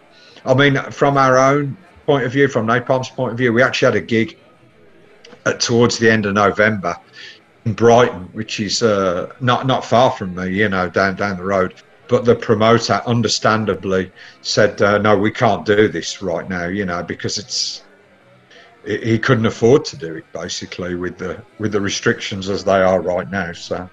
I 0.46 0.54
mean, 0.54 0.76
from 0.92 1.18
our 1.18 1.38
own 1.38 1.78
point 2.06 2.26
of 2.26 2.32
view, 2.32 2.48
from 2.48 2.68
Napalm's 2.68 3.10
point 3.10 3.32
of 3.32 3.38
view, 3.38 3.54
we 3.54 3.62
actually 3.62 3.94
had 3.94 4.04
a 4.04 4.06
gig 4.06 4.38
at, 5.46 5.60
towards 5.60 5.98
the 5.98 6.10
end 6.10 6.26
of 6.26 6.34
November 6.34 6.96
Brighton, 7.74 8.30
which 8.34 8.60
is 8.60 8.82
uh, 8.84 9.32
not 9.40 9.66
not 9.68 9.84
far 9.86 10.12
from 10.12 10.36
me, 10.36 10.50
you 10.50 10.70
know, 10.70 10.90
down 10.90 11.16
down 11.16 11.38
the 11.38 11.44
road. 11.44 11.74
But 12.08 12.24
the 12.24 12.36
promoter, 12.36 13.02
understandably, 13.06 14.12
said, 14.42 14.82
uh, 14.82 14.98
"No, 14.98 15.18
we 15.18 15.30
can't 15.32 15.66
do 15.66 15.90
this 15.90 16.22
right 16.22 16.48
now, 16.50 16.66
you 16.68 16.86
know, 16.86 17.04
because 17.04 17.38
it's." 17.38 17.84
he- 18.86 18.98
He 19.12 19.20
couldn't 19.20 19.46
afford 19.46 19.84
to 19.86 19.98
do 19.98 20.16
it, 20.16 20.26
basically, 20.32 20.96
with 20.96 21.18
the 21.18 21.42
with 21.60 21.72
the 21.74 21.82
restrictions 21.82 22.50
as 22.50 22.64
they 22.64 22.82
are 22.82 23.02
right 23.02 23.30
now. 23.30 23.52
So, 23.54 23.90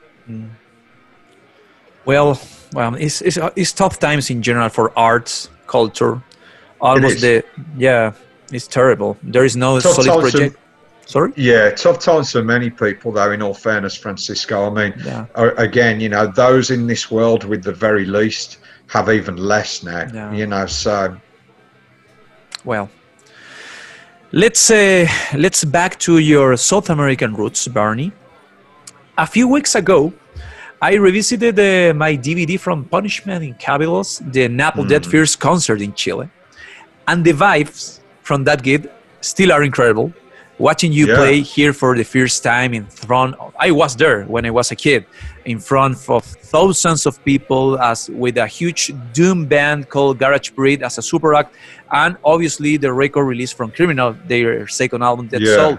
Well, 2.05 2.39
well, 2.75 2.95
it's, 2.95 3.23
it's, 3.23 3.39
it's 3.57 3.73
tough 3.73 3.99
times 3.99 4.31
in 4.31 4.43
general 4.43 4.69
for 4.69 4.97
arts, 4.97 5.49
culture. 5.67 6.23
Almost 6.81 7.21
the 7.23 7.45
yeah, 7.77 8.13
it's 8.53 8.67
terrible. 8.67 9.17
There 9.23 9.45
is 9.45 9.57
no 9.57 9.81
Tough 9.81 9.95
solid 9.95 10.21
project. 10.21 10.57
Sorry. 11.07 11.33
yeah, 11.37 11.71
tough 11.71 11.99
times 11.99 12.33
for 12.33 12.43
many 12.43 12.71
people, 12.71 13.13
though. 13.13 13.33
In 13.33 13.43
all 13.43 13.55
fairness, 13.55 13.95
Francisco, 13.97 14.67
I 14.67 14.71
mean, 14.71 14.95
Yeah. 15.05 15.27
again, 15.59 16.01
you 16.01 16.09
know, 16.09 16.27
those 16.27 16.71
in 16.71 16.87
this 16.87 17.11
world 17.11 17.45
with 17.45 17.63
the 17.63 17.73
very 17.73 18.05
least 18.07 18.59
have 18.89 19.09
even 19.11 19.37
less 19.37 19.83
now. 19.83 20.07
Yeah. 20.13 20.33
You 20.33 20.47
know, 20.47 20.67
so 20.67 21.17
Well, 22.65 22.89
let's 24.33 24.71
uh, 24.71 25.07
let's 25.37 25.65
back 25.65 25.99
to 26.01 26.19
your 26.19 26.57
South 26.57 26.89
American 26.91 27.35
roots, 27.35 27.69
Barney. 27.69 28.13
A 29.19 29.27
few 29.27 29.47
weeks 29.47 29.75
ago, 29.75 30.13
I 30.83 30.95
revisited 30.95 31.59
uh, 31.59 31.95
my 31.95 32.17
DVD 32.17 32.59
from 32.59 32.85
Punishment 32.85 33.45
in 33.45 33.55
Capitals, 33.55 34.21
the 34.33 34.49
Napalm 34.49 34.89
Death 34.89 35.07
Fears 35.07 35.37
concert 35.37 35.81
in 35.81 35.93
Chile, 35.95 36.29
and 37.07 37.25
the 37.25 37.33
vibes 37.33 38.01
from 38.23 38.45
that 38.45 38.63
gig 38.63 38.89
still 39.21 39.53
are 39.53 39.63
incredible. 39.63 40.13
Watching 40.59 40.93
you 40.93 41.09
Yeah. 41.09 41.17
play 41.17 41.41
here 41.41 41.73
for 41.73 41.97
the 41.97 42.05
first 42.05 42.45
time 42.45 42.75
in 42.75 42.87
front, 42.87 43.35
I 43.59 43.73
was 43.73 43.97
there 43.97 44.23
when 44.25 44.47
I 44.47 44.51
was 44.51 44.71
a 44.71 44.77
kid, 44.77 45.05
in 45.45 45.59
front 45.59 45.99
of 46.09 46.25
thousands 46.25 47.07
of 47.07 47.23
people, 47.25 47.77
as 47.81 48.09
with 48.09 48.37
a 48.39 48.47
huge 48.47 48.93
doom 49.13 49.47
band 49.47 49.89
called 49.89 50.19
Garage 50.21 50.51
Breed 50.51 50.83
as 50.83 50.97
a 50.97 51.03
super 51.03 51.35
act, 51.35 51.55
and 51.91 52.17
obviously 52.25 52.77
the 52.77 52.93
record 52.93 53.25
release 53.25 53.53
from 53.53 53.73
Criminal, 53.73 54.15
their 54.29 54.69
second 54.69 55.03
album, 55.03 55.27
Dead 55.27 55.43
Yeah. 55.43 55.57
Soul. 55.57 55.79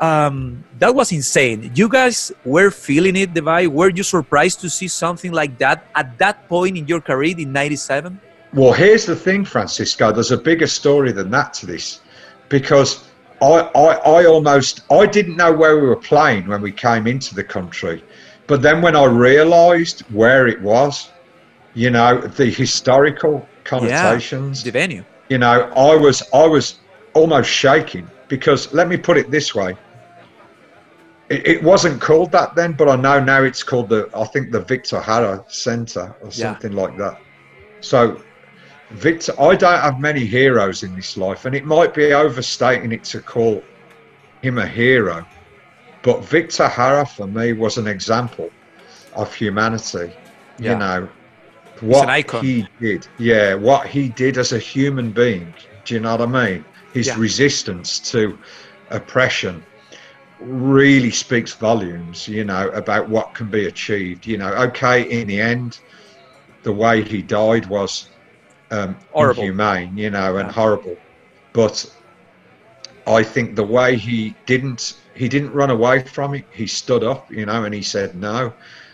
Um, 0.00 0.64
that 0.80 0.92
was 0.94 1.12
insane. 1.12 1.70
You 1.74 1.88
guys 1.88 2.32
were 2.44 2.70
feeling 2.70 3.14
it, 3.14 3.34
the 3.34 3.40
vibe. 3.42 3.68
Were 3.68 3.90
you 3.90 4.02
surprised 4.02 4.60
to 4.62 4.70
see 4.70 4.88
something 4.88 5.30
like 5.32 5.58
that 5.58 5.84
at 5.94 6.18
that 6.18 6.48
point 6.48 6.76
in 6.78 6.88
your 6.88 7.00
career 7.00 7.34
in 7.38 7.52
'97? 7.52 8.18
Well, 8.54 8.72
here's 8.72 9.06
the 9.06 9.14
thing, 9.14 9.44
Francisco. 9.44 10.10
There's 10.12 10.32
a 10.32 10.36
bigger 10.38 10.66
story 10.66 11.12
than 11.12 11.30
that 11.30 11.54
to 11.54 11.66
this, 11.66 12.00
because 12.48 13.04
I, 13.42 13.70
I, 13.74 13.86
I 14.20 14.26
almost 14.26 14.82
I 14.90 15.06
didn't 15.06 15.36
know 15.36 15.52
where 15.52 15.74
we 15.80 15.86
were 15.88 15.96
playing 15.96 16.46
when 16.48 16.62
we 16.62 16.72
came 16.72 17.06
into 17.06 17.34
the 17.34 17.44
country, 17.44 18.04
but 18.46 18.62
then 18.62 18.80
when 18.82 18.94
I 18.96 19.04
realised 19.04 20.00
where 20.12 20.46
it 20.46 20.60
was, 20.62 21.10
you 21.74 21.90
know, 21.90 22.20
the 22.20 22.46
historical 22.46 23.48
connotations, 23.64 24.60
yeah, 24.60 24.64
The 24.72 24.78
venue. 24.78 25.04
you 25.28 25.38
know, 25.38 25.70
I 25.76 25.96
was 25.96 26.22
I 26.32 26.46
was 26.46 26.78
almost 27.14 27.50
shaking 27.50 28.06
because 28.28 28.72
let 28.72 28.88
me 28.88 28.96
put 28.96 29.16
it 29.16 29.30
this 29.30 29.54
way. 29.54 29.76
It, 31.28 31.46
it 31.46 31.62
wasn't 31.62 32.00
called 32.00 32.30
that 32.32 32.54
then, 32.54 32.72
but 32.72 32.88
I 32.88 32.96
know 32.96 33.22
now 33.22 33.42
it's 33.42 33.62
called 33.62 33.88
the 33.88 34.08
I 34.14 34.24
think 34.24 34.52
the 34.52 34.60
Victor 34.60 35.02
Jara 35.04 35.44
Centre 35.48 36.14
or 36.20 36.28
Yeah. 36.28 36.52
something 36.52 36.72
like 36.72 36.96
that. 36.98 37.16
So 37.80 38.22
Victor, 38.94 39.32
I 39.40 39.56
don't 39.56 39.80
have 39.80 40.00
many 40.00 40.24
heroes 40.24 40.82
in 40.82 40.94
this 40.94 41.16
life, 41.16 41.44
and 41.44 41.54
it 41.54 41.64
might 41.64 41.94
be 41.94 42.12
overstating 42.12 42.92
it 42.92 43.04
to 43.04 43.20
call 43.20 43.62
him 44.42 44.58
a 44.58 44.66
hero, 44.66 45.24
but 46.02 46.24
Victor 46.24 46.70
Jara 46.74 47.06
for 47.06 47.26
me 47.26 47.52
was 47.52 47.78
an 47.78 47.86
example 47.86 48.50
of 49.14 49.32
humanity. 49.34 50.12
Yeah. 50.58 50.72
You 50.72 50.78
know, 50.78 51.08
what 51.80 52.42
he 52.42 52.68
did, 52.80 53.06
yeah, 53.18 53.54
what 53.54 53.86
he 53.86 54.08
did 54.08 54.38
as 54.38 54.52
a 54.52 54.58
human 54.58 55.10
being. 55.10 55.52
Do 55.84 55.94
you 55.94 56.00
know 56.00 56.16
what 56.16 56.28
I 56.28 56.48
mean? 56.50 56.64
His 56.92 57.08
Yeah. 57.08 57.16
resistance 57.18 57.98
to 58.10 58.38
oppression 58.90 59.62
really 60.40 61.10
speaks 61.10 61.52
volumes, 61.54 62.28
you 62.28 62.44
know, 62.44 62.68
about 62.70 63.08
what 63.08 63.34
can 63.34 63.48
be 63.48 63.66
achieved. 63.66 64.26
You 64.26 64.38
know, 64.38 64.52
okay, 64.66 65.02
in 65.02 65.28
the 65.28 65.40
end, 65.40 65.78
the 66.62 66.72
way 66.72 67.02
he 67.02 67.22
died 67.22 67.66
was 67.66 68.08
um, 68.72 68.98
Horrible. 69.12 69.44
inhumane, 69.44 69.96
you 69.96 70.10
know, 70.10 70.38
and 70.38 70.50
Yeah. 70.50 70.52
horrible. 70.52 70.96
But 71.54 71.86
I 73.06 73.22
think 73.24 73.56
the 73.56 73.64
way 73.66 73.96
he 73.96 74.38
didn't 74.46 74.92
he 75.14 75.28
didn't 75.28 75.52
run 75.52 75.70
away 75.70 76.02
from 76.02 76.34
it. 76.34 76.40
He 76.46 76.66
stood 76.66 77.04
up, 77.04 77.26
you 77.30 77.46
know, 77.46 77.64
and 77.64 77.74
he 77.74 77.82
said 77.82 78.14
no. 78.14 78.52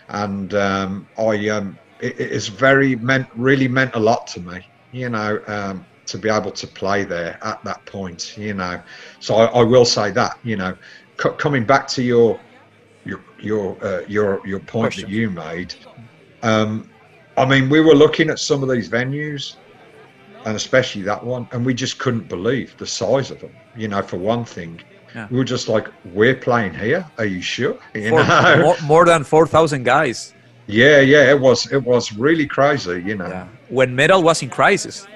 And 0.09 0.53
um, 0.53 1.09
I 1.17 1.49
um, 1.49 1.79
it, 1.99 2.19
it 2.19 2.31
is 2.31 2.47
very 2.49 2.95
meant 2.97 3.27
really 3.35 3.67
meant 3.67 3.95
a 3.95 3.99
lot 3.99 4.27
to 4.33 4.41
me, 4.41 4.61
you 4.91 5.09
know, 5.09 5.39
um, 5.47 5.87
to 6.07 6.17
be 6.17 6.29
able 6.29 6.51
to 6.51 6.67
play 6.67 7.05
there 7.05 7.37
at 7.43 7.59
that 7.65 7.85
point, 7.87 8.23
you 8.37 8.53
know. 8.55 8.81
So 9.21 9.35
I, 9.35 9.45
I 9.45 9.63
will 9.63 9.85
say 9.85 10.11
that, 10.11 10.33
you 10.43 10.57
know, 10.57 10.75
c- 11.21 11.29
coming 11.39 11.65
back 11.65 11.87
to 11.89 12.03
your 12.03 12.41
your 13.05 13.25
your 13.39 13.83
uh, 13.85 14.01
your 14.07 14.41
your 14.45 14.61
point 14.61 14.95
Question. 14.95 15.05
that 15.05 15.09
you 15.09 15.31
made. 15.31 15.73
Um, 16.43 16.91
I 17.37 17.45
mean, 17.45 17.69
we 17.69 17.81
were 17.81 17.95
looking 17.95 18.29
at 18.29 18.39
some 18.39 18.63
of 18.63 18.69
these 18.69 18.89
venues, 18.89 19.43
and 20.45 20.55
especially 20.55 21.01
that 21.03 21.23
one, 21.23 21.47
and 21.51 21.65
we 21.65 21.73
just 21.73 21.99
couldn't 21.99 22.27
believe 22.29 22.75
the 22.77 22.85
size 22.87 23.31
of 23.31 23.39
them. 23.41 23.51
You 23.75 23.87
know, 23.87 24.01
for 24.01 24.17
one 24.17 24.45
thing, 24.45 24.81
Yeah. 25.15 25.27
we 25.31 25.37
were 25.37 25.43
just 25.55 25.67
like, 25.67 25.87
"We're 26.05 26.35
playing 26.35 26.73
here? 26.73 27.05
Are 27.17 27.25
you 27.25 27.41
sure?" 27.41 27.77
You 27.93 28.09
Four- 28.09 28.23
know? 28.23 28.57
more, 28.61 28.77
more 28.83 29.05
than 29.05 29.23
four 29.23 29.45
thousand 29.47 29.83
guys. 29.83 30.33
Yeah, 30.67 30.99
yeah, 30.99 31.29
it 31.31 31.39
was 31.39 31.71
it 31.71 31.83
was 31.83 32.13
really 32.13 32.45
crazy. 32.45 33.01
You 33.05 33.15
know. 33.17 33.27
Yeah. 33.27 33.47
When 33.69 33.95
metal 33.95 34.21
was 34.23 34.41
in 34.43 34.49
crisis. 34.49 35.07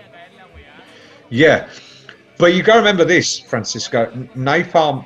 Yeah, 1.30 1.68
but 2.38 2.54
you 2.54 2.62
got 2.64 2.74
to 2.74 2.80
remember 2.80 3.06
this, 3.06 3.40
Francisco. 3.40 4.06
Napalm, 4.36 5.06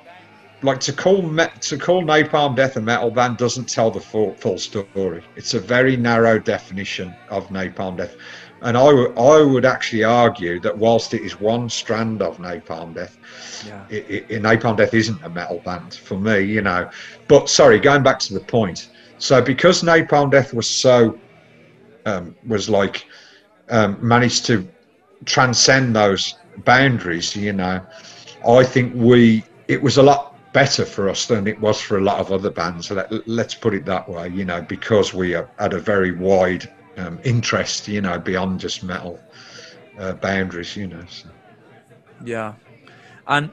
like 0.61 0.79
to 0.81 0.93
call 0.93 1.21
me- 1.21 1.45
to 1.61 1.77
call 1.77 2.03
Napalm 2.03 2.55
Death 2.55 2.75
a 2.77 2.81
metal 2.81 3.11
band 3.11 3.37
doesn't 3.37 3.69
tell 3.69 3.91
the 3.91 4.01
full, 4.01 4.33
full 4.35 4.57
story. 4.57 5.23
It's 5.35 5.53
a 5.53 5.59
very 5.59 5.95
narrow 5.95 6.39
definition 6.39 7.13
of 7.29 7.47
Napalm 7.49 7.97
Death, 7.97 8.15
and 8.61 8.77
I 8.77 8.91
would 8.93 9.17
I 9.17 9.41
would 9.41 9.65
actually 9.65 10.03
argue 10.03 10.59
that 10.61 10.77
whilst 10.77 11.13
it 11.13 11.21
is 11.23 11.39
one 11.39 11.69
strand 11.69 12.21
of 12.21 12.37
Napalm 12.37 12.93
Death, 12.95 13.17
Yeah. 13.65 13.85
it, 13.89 14.25
it, 14.29 14.41
Napalm 14.41 14.77
Death 14.77 14.93
isn't 14.93 15.23
a 15.23 15.29
metal 15.29 15.61
band 15.65 15.93
for 15.95 16.17
me, 16.19 16.39
you 16.41 16.61
know. 16.61 16.89
But 17.27 17.49
sorry, 17.49 17.79
going 17.79 18.03
back 18.03 18.19
to 18.19 18.33
the 18.33 18.41
point. 18.41 18.89
So 19.17 19.41
because 19.41 19.83
Napalm 19.83 20.31
Death 20.31 20.53
was 20.53 20.69
so 20.69 21.19
um, 22.05 22.35
was 22.45 22.69
like 22.69 23.05
um, 23.69 23.97
managed 24.01 24.45
to 24.47 24.67
transcend 25.25 25.95
those 25.95 26.35
boundaries, 26.57 27.35
you 27.35 27.53
know, 27.53 27.81
I 28.47 28.63
think 28.63 28.93
we 28.95 29.43
it 29.67 29.81
was 29.81 29.97
a 29.97 30.03
lot 30.03 30.35
better 30.53 30.85
for 30.85 31.09
us 31.09 31.25
than 31.27 31.47
it 31.47 31.59
was 31.59 31.79
for 31.79 31.97
a 31.97 32.01
lot 32.01 32.19
of 32.19 32.31
other 32.31 32.49
bands. 32.51 32.89
Let, 32.91 33.11
let's 33.27 33.55
put 33.55 33.73
it 33.73 33.85
that 33.85 34.07
way, 34.07 34.29
you 34.29 34.45
know, 34.45 34.61
because 34.61 35.13
we 35.13 35.31
had 35.31 35.73
a 35.73 35.79
very 35.79 36.11
wide 36.11 36.67
um, 36.97 37.19
interest, 37.23 37.87
you 37.87 38.01
know, 38.01 38.19
beyond 38.19 38.59
just 38.59 38.83
metal 38.83 39.19
uh, 39.99 40.13
boundaries, 40.13 40.75
you 40.75 40.87
know. 40.87 41.03
So. 41.09 41.29
Yeah. 42.23 42.53
And 43.27 43.51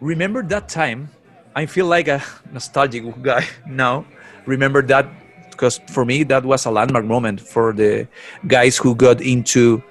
remember 0.00 0.42
that 0.44 0.68
time? 0.68 1.10
I 1.54 1.66
feel 1.66 1.86
like 1.86 2.08
a 2.08 2.22
nostalgic 2.52 3.04
guy 3.22 3.46
now. 3.66 4.04
Remember 4.46 4.82
that 4.82 5.06
because 5.50 5.80
for 5.88 6.04
me 6.04 6.22
that 6.24 6.44
was 6.44 6.66
a 6.66 6.70
landmark 6.70 7.06
moment 7.06 7.40
for 7.40 7.72
the 7.72 8.06
guys 8.46 8.76
who 8.76 8.94
got 8.94 9.20
into 9.20 9.82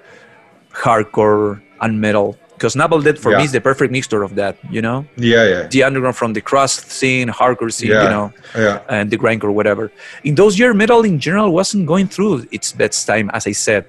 hardcore 0.71 1.61
and 1.81 1.99
metal. 1.99 2.37
Because 2.55 2.75
Napalm 2.75 3.03
Death 3.03 3.19
for 3.19 3.35
me 3.37 3.43
is 3.43 3.51
the 3.51 3.61
perfect 3.61 3.91
mixture 3.91 4.23
of 4.23 4.35
that, 4.35 4.57
you 4.71 4.81
know? 4.81 5.05
Yeah, 5.17 5.47
yeah, 5.47 5.67
The 5.67 5.83
underground 5.83 6.15
from 6.15 6.33
the 6.33 6.41
crust 6.41 6.89
scene, 6.89 7.27
hardcore 7.27 7.71
scene, 7.71 7.91
yeah, 7.91 8.03
you 8.03 8.09
know, 8.09 8.33
yeah. 8.55 8.81
and 8.87 9.11
the 9.11 9.17
grindcore, 9.17 9.53
whatever. 9.53 9.91
In 10.23 10.35
those 10.35 10.57
years, 10.57 10.73
metal 10.75 11.03
in 11.03 11.19
general 11.19 11.51
wasn't 11.51 11.85
going 11.85 12.07
through 12.07 12.47
its 12.51 12.71
best 12.71 13.05
time, 13.05 13.29
as 13.33 13.45
I 13.45 13.51
said. 13.51 13.85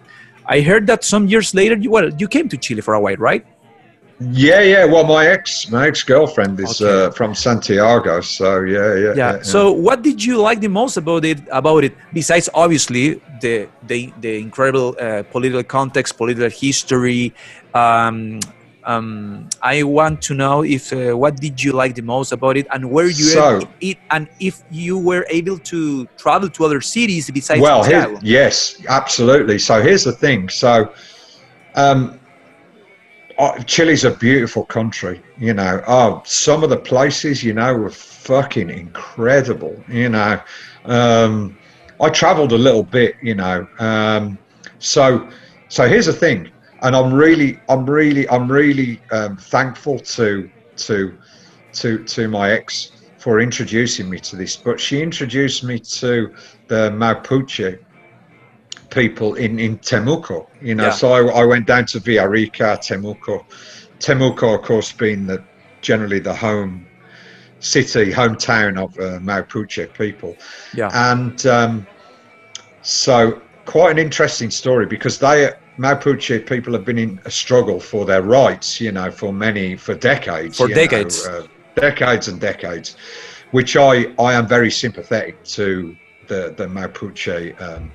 I 0.46 0.60
heard 0.60 0.86
that 0.86 1.04
some 1.04 1.26
years 1.26 1.54
later, 1.54 1.76
you, 1.76 1.90
well, 1.90 2.10
you 2.14 2.28
came 2.28 2.48
to 2.48 2.56
Chile 2.56 2.80
for 2.80 2.94
a 2.94 3.00
while, 3.00 3.16
right? 3.16 3.44
Yeah, 4.18 4.60
yeah. 4.62 4.84
Well, 4.86 5.04
my 5.04 5.26
ex, 5.26 5.70
my 5.70 5.88
ex 5.88 6.02
girlfriend 6.02 6.58
is 6.58 6.80
Okay. 6.80 7.06
uh, 7.06 7.10
from 7.10 7.34
Santiago, 7.34 8.22
so 8.22 8.62
yeah, 8.62 8.94
yeah, 8.94 9.12
yeah. 9.14 9.42
So, 9.42 9.72
what 9.72 10.00
did 10.00 10.24
you 10.24 10.38
like 10.40 10.60
the 10.60 10.68
most 10.68 10.96
about 10.96 11.24
it? 11.26 11.40
About 11.52 11.84
it, 11.84 11.94
besides 12.14 12.48
obviously 12.54 13.20
the 13.42 13.68
the, 13.86 14.12
the 14.22 14.38
incredible 14.40 14.96
uh, 14.98 15.22
political 15.24 15.62
context, 15.62 16.16
political 16.16 16.48
history. 16.48 17.34
Um, 17.74 18.40
um, 18.84 19.48
I 19.60 19.82
want 19.82 20.22
to 20.22 20.34
know 20.34 20.62
if 20.62 20.92
uh, 20.92 21.12
what 21.12 21.36
did 21.36 21.62
you 21.62 21.72
like 21.72 21.94
the 21.94 22.02
most 22.02 22.32
about 22.32 22.56
it, 22.56 22.66
and 22.72 22.90
where 22.90 23.06
you 23.06 23.12
So- 23.36 23.68
it, 23.82 23.98
and 24.10 24.28
if 24.40 24.62
you 24.70 24.96
were 24.96 25.26
able 25.28 25.58
to 25.58 26.06
travel 26.16 26.48
to 26.48 26.64
other 26.64 26.80
cities 26.80 27.30
besides 27.30 27.60
well, 27.60 27.82
here, 27.84 28.16
yes, 28.22 28.80
absolutely. 28.88 29.58
So 29.58 29.82
here's 29.82 30.04
the 30.04 30.12
thing. 30.12 30.48
So, 30.48 30.90
um, 31.74 32.18
uh, 33.38 33.62
Chile's 33.64 34.04
a 34.04 34.10
beautiful 34.10 34.64
country. 34.64 35.22
You 35.38 35.54
know, 35.54 35.82
oh, 35.86 36.22
some 36.24 36.62
of 36.64 36.70
the 36.70 36.76
places, 36.76 37.42
you 37.44 37.52
know, 37.52 37.74
were 37.74 37.90
fucking 37.90 38.70
incredible. 38.70 39.82
You 39.88 40.08
know, 40.10 40.40
um, 40.84 41.56
I 42.00 42.08
travelled 42.10 42.52
a 42.52 42.58
little 42.58 42.82
bit. 42.82 43.16
You 43.22 43.34
know, 43.34 43.66
um, 43.78 44.38
so 44.78 45.28
so 45.68 45.88
here's 45.88 46.06
the 46.06 46.12
thing, 46.12 46.50
and 46.82 46.96
I'm 46.96 47.12
really, 47.12 47.60
I'm 47.68 47.88
really, 47.88 48.28
I'm 48.28 48.50
really 48.50 49.00
um, 49.12 49.36
thankful 49.36 49.98
to 49.98 50.50
to 50.76 51.18
to 51.74 52.04
to 52.04 52.28
my 52.28 52.52
ex 52.52 52.92
for 53.18 53.40
introducing 53.40 54.08
me 54.08 54.20
to 54.20 54.36
this. 54.36 54.56
But 54.56 54.78
she 54.78 55.02
introduced 55.02 55.64
me 55.64 55.78
to 55.80 56.32
the 56.68 56.90
Mapuche 56.90 57.78
people 58.90 59.34
in 59.34 59.58
in 59.58 59.78
Temuco. 59.78 60.46
You 60.60 60.74
know, 60.74 60.84
Yeah. 60.84 60.90
so 60.90 61.12
I, 61.12 61.42
I 61.42 61.44
went 61.44 61.66
down 61.66 61.86
to 61.86 62.00
Villarrica, 62.00 62.78
Temuco. 62.78 63.44
Temuco, 63.98 64.54
of 64.54 64.62
course, 64.62 64.92
being 64.92 65.26
the 65.26 65.42
generally 65.80 66.18
the 66.18 66.34
home 66.34 66.86
city, 67.60 68.12
hometown 68.12 68.78
of 68.82 68.98
uh, 68.98 69.18
Mapuche 69.20 69.92
people. 69.94 70.36
Yeah. 70.74 70.90
And 70.92 71.46
um, 71.46 71.86
so, 72.82 73.40
quite 73.64 73.92
an 73.92 73.98
interesting 73.98 74.50
story 74.50 74.86
because 74.86 75.18
they 75.18 75.52
Mapuche 75.78 76.46
people 76.46 76.72
have 76.72 76.84
been 76.84 76.98
in 76.98 77.20
a 77.24 77.30
struggle 77.30 77.80
for 77.80 78.04
their 78.04 78.22
rights, 78.22 78.80
you 78.80 78.92
know, 78.92 79.10
for 79.10 79.32
many 79.32 79.76
for 79.76 79.94
decades. 79.94 80.56
For 80.56 80.68
you 80.68 80.74
know, 80.74 80.80
decades. 80.82 81.26
uh, 81.26 81.46
decades 81.74 82.28
and 82.28 82.40
decades, 82.40 82.96
which 83.50 83.76
I 83.76 84.06
I 84.18 84.34
am 84.34 84.46
very 84.46 84.70
sympathetic 84.70 85.42
to 85.56 85.96
the 86.28 86.54
the 86.56 86.66
Mapuche. 86.66 87.60
Um, 87.60 87.90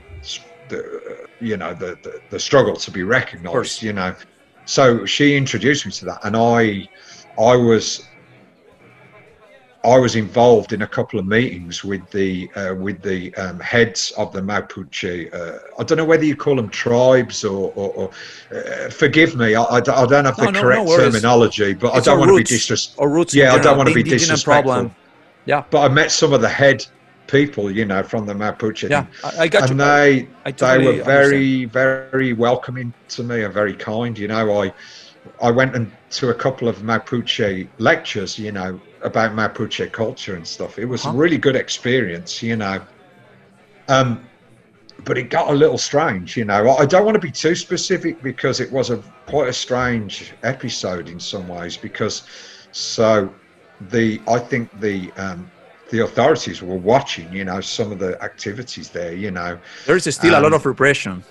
the, 0.72 1.28
you 1.40 1.58
know 1.58 1.74
the, 1.74 1.98
the 2.04 2.22
the 2.30 2.40
struggle 2.40 2.76
to 2.76 2.92
be 2.92 3.04
recognized 3.04 3.82
you 3.82 3.94
know 3.94 4.16
so 4.66 5.06
she 5.06 5.36
introduced 5.36 5.86
me 5.86 5.92
to 5.92 6.06
that 6.06 6.20
and 6.26 6.36
i 6.36 6.88
i 7.38 7.56
was 7.56 8.08
I 9.84 9.98
was 9.98 10.16
involved 10.16 10.74
in 10.74 10.84
a 10.84 10.88
couple 10.88 11.20
of 11.20 11.26
meetings 11.26 11.84
with 11.84 12.08
the 12.12 12.50
uh, 12.56 12.76
with 12.76 13.02
the 13.02 13.34
um, 13.36 13.60
heads 13.60 14.12
of 14.16 14.32
the 14.32 14.40
Mapuche. 14.40 15.34
Uh, 15.34 15.58
I 15.80 15.84
don't 15.84 15.98
know 15.98 16.06
whether 16.06 16.24
you 16.24 16.36
call 16.36 16.56
them 16.56 16.70
tribes 16.70 17.44
or, 17.44 17.74
or, 17.76 17.90
or 17.94 18.12
uh, 18.56 18.90
forgive 18.92 19.36
me. 19.36 19.56
I, 19.56 19.64
I 19.64 19.82
don't 19.82 19.98
I 19.98 20.06
don't 20.06 20.26
have 20.26 20.38
No, 20.38 20.46
the 20.46 20.52
no, 20.52 20.62
no 20.62 20.86
correct 20.86 20.90
terminology, 20.90 21.74
but 21.74 21.94
I 21.96 22.00
don't 22.00 22.20
want 22.20 22.30
to 22.30 22.38
be 22.38 22.44
disrespectful. 22.44 23.26
Yeah, 23.32 23.54
I 23.54 23.60
don't 23.60 23.78
want 23.78 23.90
to 23.90 23.96
be 23.96 24.04
disrespectful. 24.04 24.72
problem. 24.72 24.96
Yeah, 25.46 25.64
But 25.72 25.90
I 25.90 25.92
met 25.92 26.12
some 26.12 26.34
of 26.34 26.42
the 26.42 26.50
head 26.50 26.86
people, 27.32 27.72
you 27.72 27.86
know, 27.86 28.04
from 28.04 28.26
the 28.28 28.34
Mapuche. 28.34 28.90
yeah. 28.90 29.06
I, 29.24 29.44
I 29.44 29.48
got 29.48 29.70
and 29.70 29.72
you. 29.72 29.78
they 29.78 30.30
I 30.46 30.52
they 30.52 30.78
were 30.78 30.94
very 30.94 31.66
very 31.66 32.12
welcoming 32.12 32.72
to 33.10 33.24
me 33.24 33.44
and 33.44 33.54
very 33.54 33.76
kind 33.76 34.18
you 34.18 34.28
know 34.28 34.46
i 34.62 34.74
i 35.42 35.52
went 35.52 35.76
and 35.76 35.92
to 36.10 36.30
a 36.30 36.34
couple 36.36 36.68
of 36.68 36.78
mapuche 36.84 37.70
lectures 37.78 38.38
you 38.38 38.52
know 38.52 38.80
about 39.02 39.32
mapuche 39.34 39.92
culture 39.92 40.36
and 40.36 40.48
stuff 40.48 40.78
it 40.80 40.86
was 40.86 41.06
Uh-huh. 41.06 41.16
a 41.16 41.18
really 41.18 41.38
good 41.38 41.56
experience 41.56 42.42
you 42.44 42.56
know 42.58 42.82
um 43.88 44.30
but 45.04 45.18
it 45.18 45.30
got 45.30 45.50
a 45.50 45.54
little 45.54 45.78
strange 45.78 46.38
you 46.38 46.46
know 46.46 46.68
i 46.70 46.84
I 46.84 46.86
don't 46.86 47.06
want 47.06 47.16
to 47.16 47.20
be 47.28 47.32
too 47.32 47.56
specific 47.56 48.22
because 48.22 48.60
it 48.60 48.72
was 48.72 48.90
a 48.90 48.98
quite 49.28 49.50
a 49.50 49.54
strange 49.54 50.34
episode 50.44 51.10
in 51.10 51.20
some 51.20 51.48
ways 51.48 51.78
because 51.78 52.24
so 52.72 53.34
the 53.80 54.22
i 54.28 54.40
think 54.40 54.70
the 54.80 55.12
um 55.18 55.52
the 55.92 56.04
authorities 56.04 56.62
were 56.62 56.78
watching, 56.78 57.32
you 57.32 57.44
know, 57.44 57.62
some 57.62 57.92
of 57.92 58.00
the 58.00 58.22
activities 58.24 58.90
there, 58.90 59.14
you 59.14 59.30
know, 59.30 59.60
There's 59.86 60.14
still 60.16 60.32
a 60.32 60.40
lot 60.42 60.46
um, 60.46 60.54
of 60.54 60.66
repression. 60.66 61.24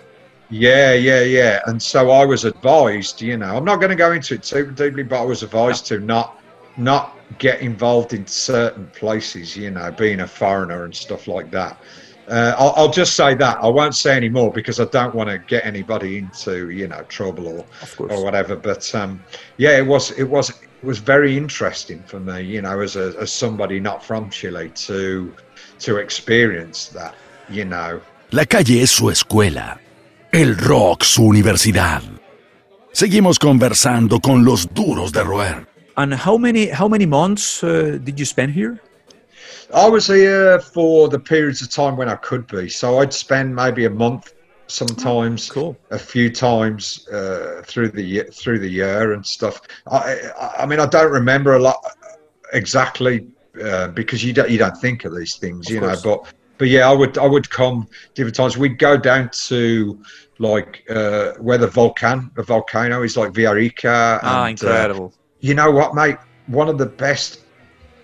yeah, 0.51 0.93
yeah, 0.93 1.23
yeah. 1.23 1.61
And 1.67 1.83
so 1.83 2.11
I 2.11 2.25
was 2.25 2.45
advised, 2.45 3.21
you 3.23 3.37
know, 3.37 3.57
I'm 3.57 3.65
not 3.65 3.77
going 3.77 3.91
to 3.91 3.97
go 3.97 4.13
into 4.13 4.35
it 4.35 4.43
too 4.43 4.71
deeply, 4.71 5.03
but 5.03 5.23
I 5.23 5.25
was 5.25 5.43
advised 5.43 5.87
to 5.87 5.99
not 5.99 6.37
not 6.77 7.17
get 7.39 7.61
involved 7.61 8.13
in 8.13 8.27
certain 8.27 8.87
places, 8.89 9.57
you 9.57 9.71
know, 9.71 9.91
being 9.91 10.21
a 10.21 10.27
foreigner 10.27 10.85
and 10.85 10.95
stuff 10.95 11.27
like 11.27 11.51
that. 11.51 11.79
Uh, 12.29 12.55
I'll, 12.57 12.73
I'll 12.77 12.91
just 12.91 13.17
say 13.17 13.35
that 13.35 13.59
I 13.59 13.67
won't 13.67 13.95
say 13.95 14.17
any 14.17 14.29
more 14.29 14.53
because 14.53 14.79
I 14.79 14.85
don't 14.85 15.15
want 15.15 15.29
to 15.31 15.39
get 15.39 15.67
anybody 15.67 16.19
into, 16.19 16.71
you 16.71 16.87
know, 16.87 17.03
trouble 17.09 17.49
or 17.49 17.65
or 17.99 18.23
whatever. 18.23 18.55
But 18.57 18.95
um, 18.95 19.23
yeah, 19.57 19.79
it 19.79 19.87
was 19.87 20.13
it 20.13 20.25
was 20.25 20.53
was 20.83 20.99
very 20.99 21.37
interesting 21.37 22.03
for 22.07 22.21
me, 22.21 22.43
you 22.43 22.63
know, 22.63 22.81
as 22.81 22.97
a, 22.97 23.15
as 23.21 23.33
somebody 23.33 23.81
not 23.81 24.05
from 24.05 24.31
Chile 24.31 24.71
to 24.87 25.35
to 25.81 25.97
experience 25.97 26.89
that, 26.89 27.15
you 27.49 27.65
know. 27.65 28.01
La 28.33 28.45
calle 28.45 28.83
es 28.83 28.91
su 28.91 29.11
escuela, 29.11 29.79
el 30.33 30.57
rock 30.57 31.05
su 31.05 31.23
universidad. 31.23 32.03
Seguimos 32.93 33.39
conversando 33.39 34.21
con 34.21 34.45
los 34.45 34.67
duros 34.73 35.13
de 35.13 35.23
roer. 35.23 35.67
And 35.97 36.15
how 36.15 36.37
many 36.37 36.69
how 36.69 36.89
many 36.89 37.07
months 37.07 37.63
uh, 37.63 37.99
did 38.03 38.19
you 38.19 38.25
spend 38.25 38.53
here? 38.53 38.81
I 39.73 39.89
was 39.89 40.09
here 40.09 40.61
for 40.61 41.09
the 41.09 41.19
periods 41.19 41.63
of 41.63 41.71
time 41.71 41.97
when 41.97 42.09
I 42.09 42.17
could 42.17 42.47
be. 42.49 42.69
So 42.69 43.01
I'd 43.01 43.13
spend 43.13 43.55
maybe 43.55 43.85
a 43.85 43.91
month, 43.91 44.33
sometimes 44.71 45.51
Cool. 45.51 45.77
a 45.91 45.99
few 45.99 46.31
times 46.31 47.09
uh, 47.09 47.63
through 47.67 47.89
the 47.91 48.23
through 48.33 48.59
the 48.61 48.69
year 48.69 49.13
and 49.13 49.25
stuff. 49.27 49.61
I, 49.91 50.17
I, 50.59 50.67
mean, 50.67 50.81
I 50.81 50.87
don't 50.87 51.11
remember 51.13 51.55
a 51.55 51.59
lot 51.59 51.77
exactly 52.53 53.27
uh, 53.63 53.89
because 53.89 54.25
you 54.25 54.33
don't 54.33 54.51
you 54.51 54.59
don't 54.59 54.77
think 54.81 55.05
of 55.05 55.15
these 55.17 55.37
things, 55.37 55.67
Of 55.69 55.75
you 55.75 55.81
course. 55.81 56.05
know. 56.05 56.17
But 56.23 56.35
but 56.59 56.69
yeah, 56.69 56.89
I 56.89 56.93
would 56.93 57.19
I 57.19 57.27
would 57.27 57.49
come 57.51 57.89
different 58.15 58.37
times. 58.37 58.57
We'd 58.57 58.79
go 58.79 58.97
down 58.97 59.31
to 59.49 60.01
like 60.39 60.85
uh, 60.91 61.33
where 61.39 61.59
the 61.59 61.67
volcan 61.67 62.31
the 62.37 62.43
volcano 62.43 63.03
is, 63.03 63.17
like 63.17 63.33
Villarrica. 63.33 64.21
Ah, 64.23 64.47
and, 64.47 64.63
uh, 64.63 64.67
incredible. 64.67 65.13
you 65.41 65.55
know 65.55 65.71
what, 65.71 65.95
mate? 65.95 66.17
One 66.47 66.69
of 66.69 66.79
the 66.79 66.87
best 66.87 67.41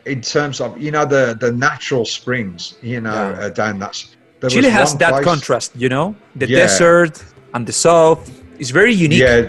in 0.04 0.20
terms 0.20 0.60
of 0.60 0.80
you 0.80 0.90
know 0.90 1.04
the 1.04 1.36
the 1.40 1.52
natural 1.52 2.04
springs. 2.04 2.76
You 2.82 3.00
know, 3.00 3.12
Yeah. 3.12 3.46
uh, 3.46 3.48
down 3.50 3.78
that. 3.80 4.04
There 4.40 4.50
Chile 4.50 4.70
has 4.70 4.94
that 4.96 5.12
place- 5.12 5.24
contrast, 5.24 5.72
you 5.76 5.88
know, 5.88 6.14
the 6.34 6.46
Yeah. 6.48 6.58
desert 6.60 7.14
and 7.54 7.66
the 7.66 7.72
south. 7.72 8.20
It's 8.58 8.70
very 8.70 8.92
unique. 8.92 9.20
Yeah, 9.20 9.36
Yeah, 9.36 9.48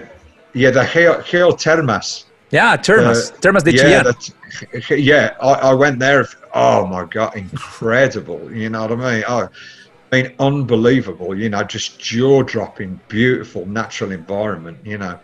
yeah, 0.54 0.72
the 0.72 0.84
Geo, 0.94 1.14
Geothermas. 1.30 2.08
Termas, 2.52 2.54
Uh, 2.54 2.78
Termas 2.78 3.20
Termas 3.42 3.64
de 3.64 3.72
yeah, 3.74 4.04
that, 4.04 4.90
yeah. 5.12 5.34
I, 5.42 5.52
I 5.70 5.74
went 5.74 6.00
there. 6.00 6.26
Oh 6.54 6.86
my 6.88 7.04
god, 7.04 7.36
incredible! 7.36 8.42
You 8.62 8.70
know 8.70 8.82
what 8.88 8.92
I 8.94 8.96
mean? 8.96 9.24
Oh, 9.28 9.50
I 10.12 10.16
mean, 10.16 10.32
unbelievable. 10.40 11.38
You 11.38 11.50
know, 11.50 11.62
just 11.64 12.00
jaw-dropping, 12.00 12.92
beautiful 13.10 13.66
natural 13.66 14.12
environment. 14.14 14.78
You 14.86 14.98
know, 14.98 15.20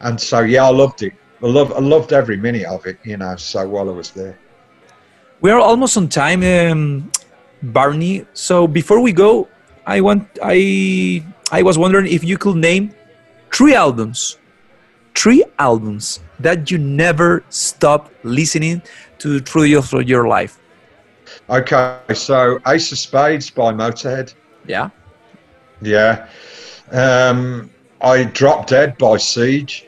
and 0.00 0.20
so 0.20 0.40
yeah, 0.40 0.64
I 0.66 0.70
loved 0.82 1.02
it. 1.02 1.14
I 1.42 1.46
love, 1.46 1.72
I 1.72 1.78
loved 1.80 2.12
every 2.12 2.36
minute 2.36 2.66
of 2.66 2.84
it. 2.84 2.98
You 3.02 3.16
know, 3.16 3.34
so 3.36 3.66
while 3.66 3.88
I 3.88 3.92
was 3.92 4.10
there. 4.10 4.36
We 5.40 5.50
are 5.50 5.60
almost 5.60 5.96
on 5.96 6.08
time, 6.08 6.42
um, 6.42 7.10
Barney. 7.62 8.26
So 8.34 8.66
before 8.66 9.00
we 9.00 9.12
go, 9.12 9.48
I 9.86 10.00
want 10.00 10.26
I 10.42 11.24
I 11.50 11.62
was 11.62 11.78
wondering 11.78 12.06
if 12.06 12.24
you 12.24 12.36
could 12.38 12.56
name 12.56 12.94
three 13.52 13.74
albums, 13.74 14.38
three 15.14 15.44
albums 15.58 16.20
that 16.40 16.70
you 16.70 16.78
never 16.78 17.42
stop 17.48 18.10
listening 18.22 18.82
to 19.18 19.40
through 19.40 19.64
your, 19.64 19.82
through 19.82 20.02
your 20.02 20.28
life. 20.28 20.60
Okay, 21.50 21.98
so 22.14 22.58
Ace 22.66 22.92
of 22.92 22.98
Spades 22.98 23.50
by 23.50 23.72
Motorhead. 23.72 24.34
Yeah. 24.66 24.90
Yeah. 25.80 26.28
Um, 26.90 27.70
I 28.00 28.24
Drop 28.24 28.66
Dead 28.66 28.96
by 28.98 29.16
Siege. 29.16 29.86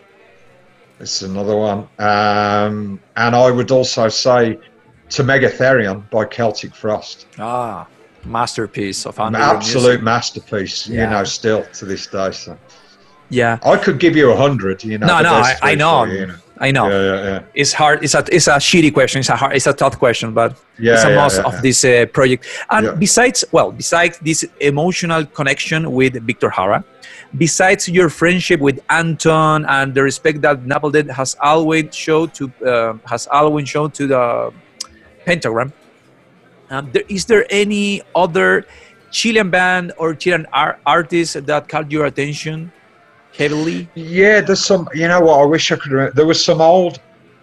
It's 0.98 1.22
another 1.22 1.56
one. 1.56 1.88
Um, 1.98 3.00
and 3.16 3.34
I 3.34 3.50
would 3.50 3.70
also 3.70 4.08
say 4.08 4.58
To 5.10 5.24
Mega 5.24 5.50
Therion 5.50 6.08
by 6.10 6.24
Celtic 6.24 6.74
Frost. 6.74 7.26
Ah, 7.38 7.86
masterpiece 8.24 9.06
of 9.06 9.18
An 9.18 9.34
absolute 9.34 9.84
music. 9.88 10.02
masterpiece, 10.02 10.86
Yeah. 10.86 11.04
you 11.04 11.10
know, 11.10 11.24
still 11.24 11.64
to 11.78 11.84
this 11.84 12.06
day. 12.06 12.30
So 12.32 12.56
Yeah. 13.28 13.58
I 13.64 13.76
could 13.76 13.98
give 13.98 14.14
you 14.16 14.30
a 14.30 14.36
hundred, 14.36 14.84
you 14.84 14.98
know. 14.98 15.06
No, 15.06 15.20
no, 15.22 15.34
I, 15.34 15.56
I 15.62 15.74
know. 15.74 16.04
you, 16.04 16.18
you 16.20 16.26
know. 16.26 16.34
I 16.62 16.70
know. 16.70 16.88
Yeah, 16.90 17.02
yeah, 17.14 17.24
yeah. 17.30 17.40
It's 17.54 17.72
hard. 17.72 18.04
It's 18.04 18.14
a 18.14 18.22
it's 18.30 18.46
a 18.46 18.58
shitty 18.68 18.92
question. 18.92 19.20
It's 19.20 19.30
a 19.30 19.36
hard, 19.36 19.56
it's 19.56 19.66
a 19.66 19.72
tough 19.72 19.98
question, 19.98 20.32
but 20.34 20.50
Yeah, 20.78 20.92
it's 20.94 21.04
a 21.04 21.14
must 21.14 21.38
of 21.40 21.54
this 21.62 21.82
uh, 21.84 22.04
project. 22.12 22.44
And 22.70 23.00
besides, 23.00 23.44
well, 23.50 23.72
besides 23.72 24.18
this 24.18 24.44
emotional 24.60 25.24
connection 25.24 25.90
with 25.92 26.12
Victor 26.26 26.50
Jara, 26.54 26.84
besides 27.38 27.88
your 27.88 28.10
friendship 28.10 28.60
with 28.60 28.78
Anton 28.90 29.64
and 29.66 29.94
the 29.94 30.02
respect 30.02 30.42
that 30.42 30.56
Death 30.68 31.08
has 31.20 31.34
always 31.40 31.86
showed 31.96 32.34
to 32.34 32.44
uh, 32.64 32.92
has 33.06 33.26
always 33.38 33.66
shown 33.68 33.90
to 33.92 34.06
the 34.06 34.52
Pentagram, 35.24 35.72
um, 36.70 36.90
there, 36.92 37.02
is 37.08 37.26
there 37.26 37.46
any 37.50 38.02
other 38.14 38.66
Chilean 39.10 39.50
band 39.50 39.92
or 39.98 40.14
Chilean 40.14 40.46
art, 40.52 40.80
artist 40.86 41.46
that 41.46 41.68
caught 41.68 41.90
your 41.90 42.06
attention 42.06 42.72
heavily? 43.36 43.88
Yeah, 43.94 44.40
there's 44.40 44.64
some. 44.64 44.88
You 44.94 45.08
know 45.08 45.20
what? 45.20 45.40
I 45.40 45.44
wish 45.44 45.72
I 45.72 45.76
could. 45.76 45.92
Remember. 45.92 46.14
There 46.14 46.26
was 46.26 46.42
some 46.42 46.60
old 46.60 47.00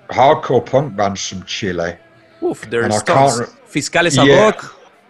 hardcore 0.10 0.66
punk 0.66 0.96
bands 0.96 1.28
from 1.28 1.44
Chile. 1.44 1.98
Oof, 2.42 2.70
there's 2.70 3.04
tons. 3.04 3.40
Re- 3.40 3.46
Fiscales 3.68 4.26
yeah. 4.26 4.52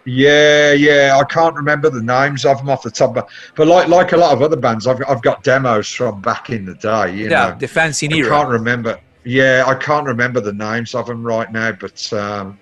Yeah, 0.10 0.72
yeah, 0.72 1.20
I 1.20 1.26
can't 1.26 1.54
remember 1.54 1.90
the 1.90 2.02
names 2.02 2.46
of 2.46 2.60
them 2.60 2.70
off 2.70 2.82
the 2.82 2.90
top, 2.90 3.14
but 3.14 3.30
but 3.56 3.68
like 3.68 3.90
like 3.90 4.14
a 4.14 4.18
lot 4.18 4.32
of 4.32 4.42
other 4.42 4.56
bands, 4.56 4.88
I've 4.88 5.02
I've 5.06 5.22
got 5.22 5.44
demos 5.44 5.92
from 5.92 6.22
back 6.22 6.50
in 6.50 6.64
the 6.64 6.76
day. 6.76 7.14
You 7.14 7.30
yeah, 7.30 7.50
know, 7.50 7.58
the 7.60 7.68
fancy 7.68 8.08
era. 8.14 8.28
I 8.28 8.30
can't 8.30 8.50
remember. 8.50 8.98
Yeah, 9.28 9.66
I 9.68 9.76
can't 9.76 10.08
remember 10.08 10.40
the 10.40 10.54
names 10.54 10.96
of 10.96 11.08
them 11.08 11.22
right 11.22 11.52
now, 11.52 11.74
but 11.74 12.14
um, 12.14 12.58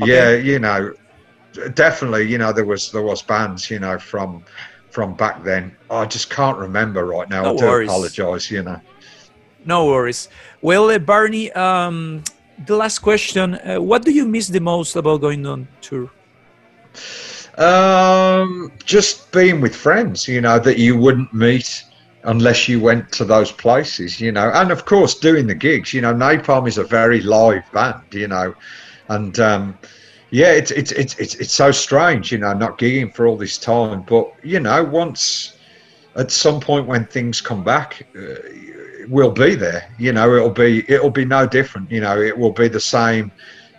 okay. 0.00 0.12
yeah, 0.12 0.30
you 0.30 0.60
know, 0.60 0.94
definitely, 1.74 2.30
you 2.30 2.38
know, 2.38 2.52
there 2.52 2.64
was 2.64 2.92
there 2.92 3.02
was 3.02 3.20
bands, 3.20 3.68
you 3.68 3.80
know, 3.80 3.98
from 3.98 4.44
from 4.90 5.14
back 5.14 5.42
then. 5.42 5.74
I 5.90 6.04
just 6.04 6.30
can't 6.30 6.56
remember 6.56 7.04
right 7.04 7.28
now. 7.28 7.42
No 7.42 7.54
I 7.54 7.56
do 7.56 7.66
worries. 7.66 7.88
apologize, 7.88 8.48
you 8.48 8.62
know. 8.62 8.80
No 9.64 9.86
worries. 9.86 10.28
Well, 10.62 10.88
uh, 10.88 11.00
Barney, 11.00 11.50
um, 11.50 12.22
the 12.64 12.76
last 12.76 13.00
question: 13.00 13.54
uh, 13.54 13.80
What 13.80 14.04
do 14.04 14.12
you 14.12 14.24
miss 14.24 14.46
the 14.46 14.60
most 14.60 14.94
about 14.94 15.20
going 15.20 15.44
on 15.46 15.66
tour? 15.80 16.12
Um, 17.58 18.70
just 18.84 19.32
being 19.32 19.60
with 19.60 19.74
friends, 19.74 20.28
you 20.28 20.40
know, 20.40 20.60
that 20.60 20.78
you 20.78 20.96
wouldn't 20.96 21.34
meet 21.34 21.82
unless 22.24 22.68
you 22.68 22.80
went 22.80 23.12
to 23.12 23.24
those 23.24 23.52
places, 23.52 24.20
you 24.20 24.32
know, 24.32 24.50
and 24.54 24.70
of 24.70 24.84
course 24.84 25.14
doing 25.14 25.46
the 25.46 25.54
gigs. 25.54 25.92
You 25.92 26.00
know, 26.00 26.14
Napalm 26.14 26.66
is 26.66 26.78
a 26.78 26.84
very 26.84 27.20
live 27.20 27.70
band, 27.72 28.02
you 28.12 28.28
know, 28.28 28.54
and 29.08 29.38
um, 29.40 29.78
yeah, 30.30 30.52
it's 30.52 30.70
it's 30.70 30.92
it's 30.92 31.18
it's 31.18 31.34
it's 31.36 31.54
so 31.54 31.70
strange, 31.70 32.32
you 32.32 32.38
know, 32.38 32.52
not 32.52 32.78
gigging 32.78 33.14
for 33.14 33.26
all 33.26 33.36
this 33.36 33.58
time. 33.58 34.02
But 34.02 34.32
you 34.42 34.60
know, 34.60 34.82
once 34.82 35.56
at 36.16 36.30
some 36.30 36.60
point 36.60 36.86
when 36.86 37.06
things 37.06 37.40
come 37.40 37.62
back, 37.62 38.06
uh, 38.18 38.34
we'll 39.08 39.32
be 39.32 39.54
there. 39.54 39.92
You 39.98 40.12
know, 40.12 40.34
it'll 40.34 40.50
be 40.50 40.90
it'll 40.90 41.10
be 41.10 41.24
no 41.24 41.46
different. 41.46 41.90
You 41.90 42.00
know, 42.00 42.20
it 42.20 42.36
will 42.36 42.52
be 42.52 42.68
the 42.68 42.80
same 42.80 43.32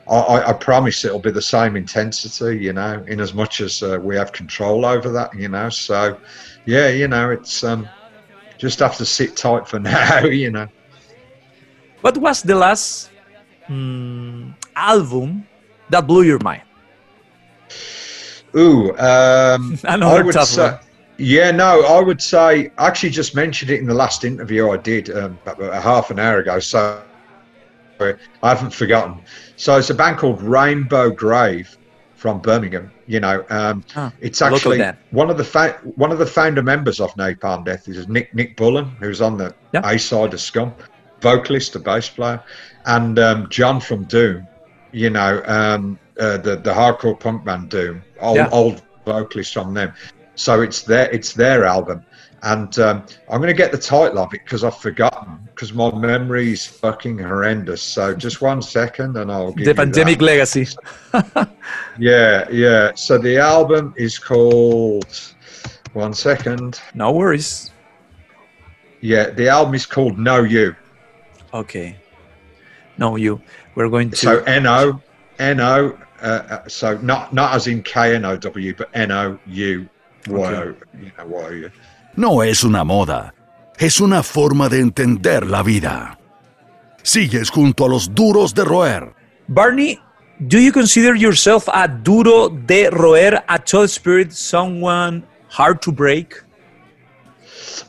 I, 0.08 0.50
I, 0.50 0.54
promise 0.54 1.04
it'll 1.04 1.20
be 1.20 1.32
the 1.32 1.42
same 1.42 1.76
intensity, 1.76 2.60
you 2.60 2.74
know, 2.74 3.04
in 3.08 3.20
as 3.20 3.34
much 3.34 3.60
as 3.60 3.82
uh, 3.82 3.98
we 4.00 4.16
have 4.16 4.32
control 4.32 4.86
over 4.86 5.10
that, 5.12 5.34
you 5.34 5.48
know. 5.48 5.70
So, 5.70 6.20
yeah, 6.66 6.90
you 6.90 7.08
know, 7.08 7.32
it's 7.32 7.64
um, 7.64 7.90
just 8.58 8.80
have 8.80 8.98
to 8.98 9.06
sit 9.06 9.36
tight 9.36 9.68
for 9.68 9.80
now, 9.92 10.26
you 10.26 10.52
know. 10.52 10.68
What 12.02 12.18
was 12.18 12.42
the 12.42 12.56
last 12.56 13.10
um, 13.68 14.56
album 14.76 15.48
that 15.90 16.06
blew 16.06 16.24
your 16.24 16.40
mind? 16.40 16.62
Ooh, 18.56 18.96
um, 18.98 19.78
I 19.86 20.22
would 20.22 20.34
say, 20.36 20.72
one. 20.72 20.80
yeah, 21.18 21.52
no, 21.52 21.84
I 21.86 22.02
would 22.02 22.22
say. 22.22 22.72
I 22.78 22.88
actually 22.88 23.10
just 23.10 23.36
mentioned 23.36 23.72
it 23.72 23.80
in 23.80 23.86
the 23.86 23.94
last 23.94 24.24
interview 24.24 24.70
I 24.70 24.78
did 24.78 25.10
um, 25.10 25.38
about 25.46 25.74
a 25.74 25.82
half 25.82 26.10
an 26.12 26.20
hour 26.20 26.40
ago, 26.40 26.60
so 26.60 27.02
I 28.00 28.16
haven't 28.44 28.74
forgotten. 28.74 29.22
So 29.58 29.78
it's 29.78 29.90
a 29.90 29.94
band 29.94 30.18
called 30.18 30.42
Rainbow 30.42 31.10
Grave 31.10 31.78
from 32.16 32.40
Birmingham. 32.40 32.92
You 33.08 33.20
know, 33.20 33.46
um, 33.50 33.84
oh, 33.96 34.12
it's 34.22 34.42
actually 34.42 34.84
one 35.12 35.30
of 35.30 35.38
the 35.38 35.44
fa- 35.44 35.80
one 35.96 36.12
of 36.12 36.18
the 36.18 36.26
founder 36.26 36.64
members 36.64 37.00
of 37.00 37.14
Napalm 37.16 37.66
Death 37.66 37.88
is 37.88 38.08
Nick 38.08 38.34
Nick 38.34 38.58
Bullen, 38.58 38.86
who's 39.00 39.22
on 39.22 39.38
the 39.38 39.54
yeah. 39.74 39.82
A 39.84 40.00
side 40.00 40.34
of 40.34 40.42
Scum, 40.42 40.74
vocalist, 41.22 41.76
a 41.76 41.80
bass 41.80 42.10
player, 42.10 42.42
and 42.86 43.20
um, 43.20 43.50
John 43.50 43.80
from 43.80 44.06
Doom. 44.06 44.48
You 44.92 45.10
know, 45.10 45.44
um, 45.46 46.00
uh, 46.20 46.38
the 46.38 46.56
the 46.56 46.74
hardcore 46.74 47.20
punk 47.20 47.46
band 47.46 47.70
Doom, 47.70 48.02
old 48.20 48.38
yeah. 48.38 48.50
old 48.52 48.82
vocalist 49.06 49.54
from 49.54 49.74
them. 49.74 49.94
So 50.36 50.62
it's 50.62 50.82
their 50.84 51.10
it's 51.12 51.34
their 51.34 51.66
album, 51.66 52.06
and 52.46 52.78
um, 52.78 53.04
I'm 53.28 53.42
going 53.42 53.48
to 53.48 53.58
get 53.58 53.72
the 53.72 53.78
title 53.78 54.20
of 54.20 54.32
it 54.34 54.44
because 54.44 54.64
I've 54.64 54.78
forgotten 54.78 55.40
because 55.46 55.74
my 55.74 55.92
memory's 55.94 56.66
fucking 56.66 57.18
horrendous. 57.18 57.82
So 57.82 58.14
just 58.16 58.40
one 58.40 58.62
second, 58.62 59.18
and 59.18 59.32
I'll 59.32 59.52
give 59.52 59.66
the 59.66 59.74
pandemic 59.74 60.20
that. 60.20 60.26
legacy. 60.26 60.68
yeah, 62.00 62.48
yeah. 62.52 62.92
So 62.96 63.18
the 63.18 63.38
album 63.38 63.94
is 63.98 64.18
called. 64.20 65.34
One 65.94 66.14
second. 66.14 66.82
No 66.94 67.14
worries. 67.14 67.72
Yeah, 69.02 69.30
the 69.30 69.48
album 69.48 69.74
is 69.74 69.86
called 69.86 70.20
Know 70.20 70.44
You. 70.44 70.76
Okay. 71.54 71.96
Know 72.98 73.16
You. 73.16 73.42
We're 73.74 73.90
going 73.90 74.12
to. 74.12 74.16
So 74.18 74.44
N 74.44 74.68
O 74.68 75.02
N 75.40 75.60
O. 75.60 75.98
Uh, 76.22 76.26
uh, 76.26 76.68
so 76.68 76.98
not 77.00 77.34
not 77.34 77.56
as 77.56 77.68
in 77.68 77.82
K 77.82 78.16
N 78.16 78.24
O 78.24 78.38
W, 78.38 78.76
but 78.76 78.90
N 78.94 79.12
O 79.12 79.40
U 79.48 79.90
Y 80.28 80.54
O. 80.54 80.76
You 81.00 81.12
know 81.18 81.26
Y 81.26 81.72
no 82.16 82.44
es 82.44 82.64
una 82.64 82.84
moda, 82.84 83.34
es 83.78 84.00
una 84.00 84.24
forma 84.24 84.70
de 84.70 84.80
entender 84.80 85.46
la 85.46 85.64
vida. 85.64 86.18
Sigues 87.04 87.50
junto 87.50 87.86
a 87.86 87.90
los 87.90 88.16
duros 88.16 88.54
de 88.54 88.64
roer. 88.64 89.14
Barney, 89.48 90.00
do 90.48 90.58
you 90.58 90.72
consider 90.72 91.16
yourself 91.16 91.68
a 91.72 91.88
duro 91.88 92.50
de 92.50 92.90
roer, 92.90 93.44
a 93.48 93.60
child 93.60 93.90
spirit, 93.90 94.32
someone 94.32 95.24
hard 95.50 95.82
to 95.82 95.92
break? 95.92 96.42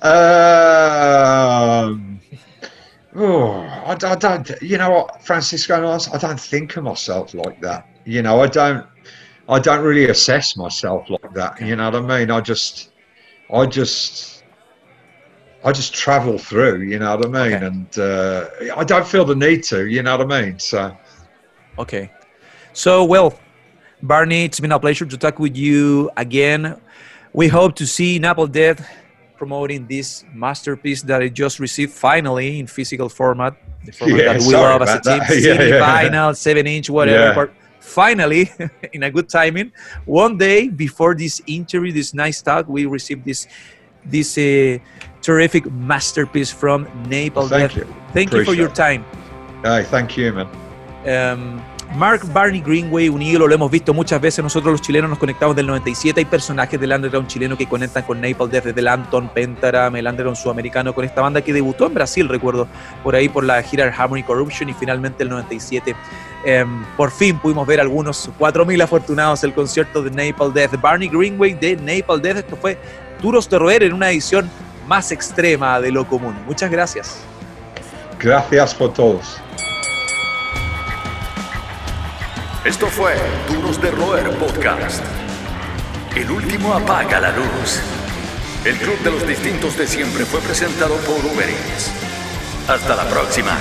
Uh, 0.03 1.95
oh, 3.15 3.53
I, 3.87 3.93
I, 3.93 4.15
don't. 4.17 4.51
You 4.61 4.79
know 4.79 4.91
what, 4.91 5.23
Francisco? 5.23 5.75
I 5.77 6.19
don't 6.19 6.41
think 6.41 6.77
of 6.77 6.85
myself 6.85 7.33
like 7.35 7.61
that. 7.63 7.87
You 8.05 8.23
know, 8.23 8.43
I 8.43 8.49
don't. 8.49 8.87
I 9.49 9.61
don't 9.61 9.85
really 9.85 10.11
assess 10.11 10.57
myself 10.57 11.09
like 11.09 11.33
that. 11.35 11.61
You 11.61 11.77
know 11.77 11.91
what 11.91 12.11
I 12.11 12.19
mean? 12.19 12.31
I 12.31 12.41
just 12.41 12.91
I 13.53 13.67
just 13.67 14.43
I 15.65 15.73
just 15.73 15.95
travel 15.95 16.39
through, 16.39 16.83
you 16.83 16.99
know 16.99 17.17
what 17.17 17.27
I 17.27 17.29
mean, 17.29 17.55
okay. 17.55 17.67
and 17.67 17.99
uh, 17.99 18.49
I 18.77 18.85
don't 18.85 19.07
feel 19.07 19.25
the 19.25 19.35
need 19.35 19.63
to, 19.65 19.87
you 19.87 20.03
know 20.03 20.17
what 20.17 20.33
I 20.33 20.43
mean. 20.43 20.59
So, 20.59 20.97
okay, 21.79 22.11
so 22.73 23.05
well, 23.05 23.39
Barney, 24.03 24.45
it's 24.45 24.61
been 24.61 24.73
a 24.73 24.79
pleasure 24.79 25.07
to 25.07 25.17
talk 25.17 25.39
with 25.39 25.57
you 25.57 26.11
again. 26.17 26.81
We 27.33 27.49
hope 27.49 27.75
to 27.77 27.87
see 27.87 28.19
Napalm 28.19 28.53
Death 28.53 28.89
promoting 29.37 29.87
this 29.87 30.25
masterpiece 30.33 31.03
that 31.03 31.21
I 31.21 31.29
just 31.29 31.61
received 31.61 31.93
finally 31.93 32.59
in 32.59 32.67
physical 32.67 33.09
format, 33.09 33.57
the 33.85 33.93
format 33.93 34.19
yeah, 34.25 34.33
that 34.33 34.43
we 34.43 34.55
love 34.55 34.83
as 34.83 34.95
a 34.95 35.01
team, 35.01 35.19
that. 35.19 35.29
CD, 35.29 35.47
yeah, 35.49 35.63
yeah. 35.63 36.09
vinyl, 36.09 36.37
seven 36.37 36.67
inch, 36.67 36.91
whatever 36.91 37.53
finally, 37.87 38.51
in 38.93 39.05
a 39.05 39.11
good 39.11 39.29
timing, 39.29 39.73
one 40.05 40.37
day 40.37 40.69
before 40.69 41.15
this 41.15 41.41
interview, 41.47 41.93
this 41.93 42.13
nice 42.13 42.43
talk, 42.43 42.69
we 42.69 42.85
received 42.87 43.25
this 43.25 43.47
this 44.05 44.39
uh, 44.39 44.79
terrific 45.21 45.71
masterpiece 45.73 46.53
from 46.53 46.87
Napalm. 47.11 47.35
Well, 47.35 47.49
thank 47.49 47.75
you. 47.75 47.85
Thank 48.13 48.31
Appreciate 48.31 48.39
you 48.39 48.45
for 48.45 48.55
your 48.55 48.71
time. 48.71 49.05
Hey, 49.63 49.83
thank 49.83 50.17
you, 50.17 50.33
man. 50.33 50.47
Um, 51.07 51.65
Mark 51.95 52.21
Barney 52.33 52.61
Greenway, 52.61 53.09
un 53.09 53.23
ídolo, 53.23 53.47
lo 53.47 53.55
hemos 53.55 53.71
visto 53.71 53.95
muchas 53.95 54.21
veces. 54.21 54.43
Nosotros 54.43 54.73
los 54.73 54.83
chilenos 54.83 55.09
nos 55.09 55.19
conectamos 55.19 55.57
del 55.57 55.67
97. 55.67 56.21
Hay 56.21 56.25
personajes 56.27 56.79
del 56.79 56.93
underground 56.93 57.29
chileno 57.29 57.57
que 57.57 57.67
conectan 57.67 58.03
con 58.03 58.21
Napalm 58.21 58.51
desde 58.51 58.71
el 58.71 58.89
Anton, 58.89 59.29
Pentagram, 59.29 59.97
el 59.97 60.07
underground 60.07 60.37
sudamericano, 60.37 60.95
con 60.95 61.05
esta 61.05 61.23
banda 61.23 61.41
que 61.41 61.53
debutó 61.53 61.87
en 61.87 61.95
Brasil, 61.95 62.29
recuerdo, 62.29 62.69
por 63.03 63.15
ahí 63.15 63.29
por 63.29 63.45
la 63.45 63.63
gira 63.63 63.87
Harmony 63.97 64.23
Corruption 64.23 64.69
y 64.69 64.75
finalmente 64.75 65.23
el 65.23 65.31
97. 65.31 65.97
Em, 66.45 66.85
por 66.97 67.11
fin 67.11 67.39
pudimos 67.39 67.67
ver 67.67 67.81
algunos 67.81 68.31
4.000 68.39 68.83
afortunados 68.83 69.43
el 69.45 69.55
concierto 69.55 70.03
de 70.03 70.11
Napalm 70.11 70.53
Death. 70.53 70.81
Barney 70.81 71.09
Greenway 71.09 71.55
de 71.55 71.77
Napalm 71.77 72.21
Death. 72.21 72.39
Esto 72.39 72.57
fue 72.57 72.79
Duros 73.23 73.49
de 73.49 73.59
Roer 73.59 73.83
en 73.85 73.95
una 73.95 74.11
edición 74.11 74.51
más 74.87 75.13
extrema 75.13 75.81
de 75.81 75.91
lo 75.91 76.07
común. 76.07 76.37
Muchas 76.47 76.71
gracias. 76.71 77.19
Gracias 78.19 78.75
por 78.75 78.93
todos. 78.93 79.41
Esto 82.67 82.89
fue 82.89 83.15
Duros 83.49 83.81
de 83.81 83.93
Roer 83.93 84.29
Podcast. 84.39 85.01
El 86.17 86.29
último 86.33 86.75
apaga 86.75 87.21
la 87.21 87.31
luz. 87.31 87.81
El 88.65 88.77
club 88.79 88.99
de 89.05 89.13
los 89.13 89.25
distintos 89.25 89.79
de 89.79 89.87
siempre 89.87 90.25
fue 90.25 90.41
presentado 90.41 90.97
por 90.97 91.25
Uber 91.25 91.49
Hasta 92.67 92.97
la 92.97 93.09
próxima. 93.09 93.57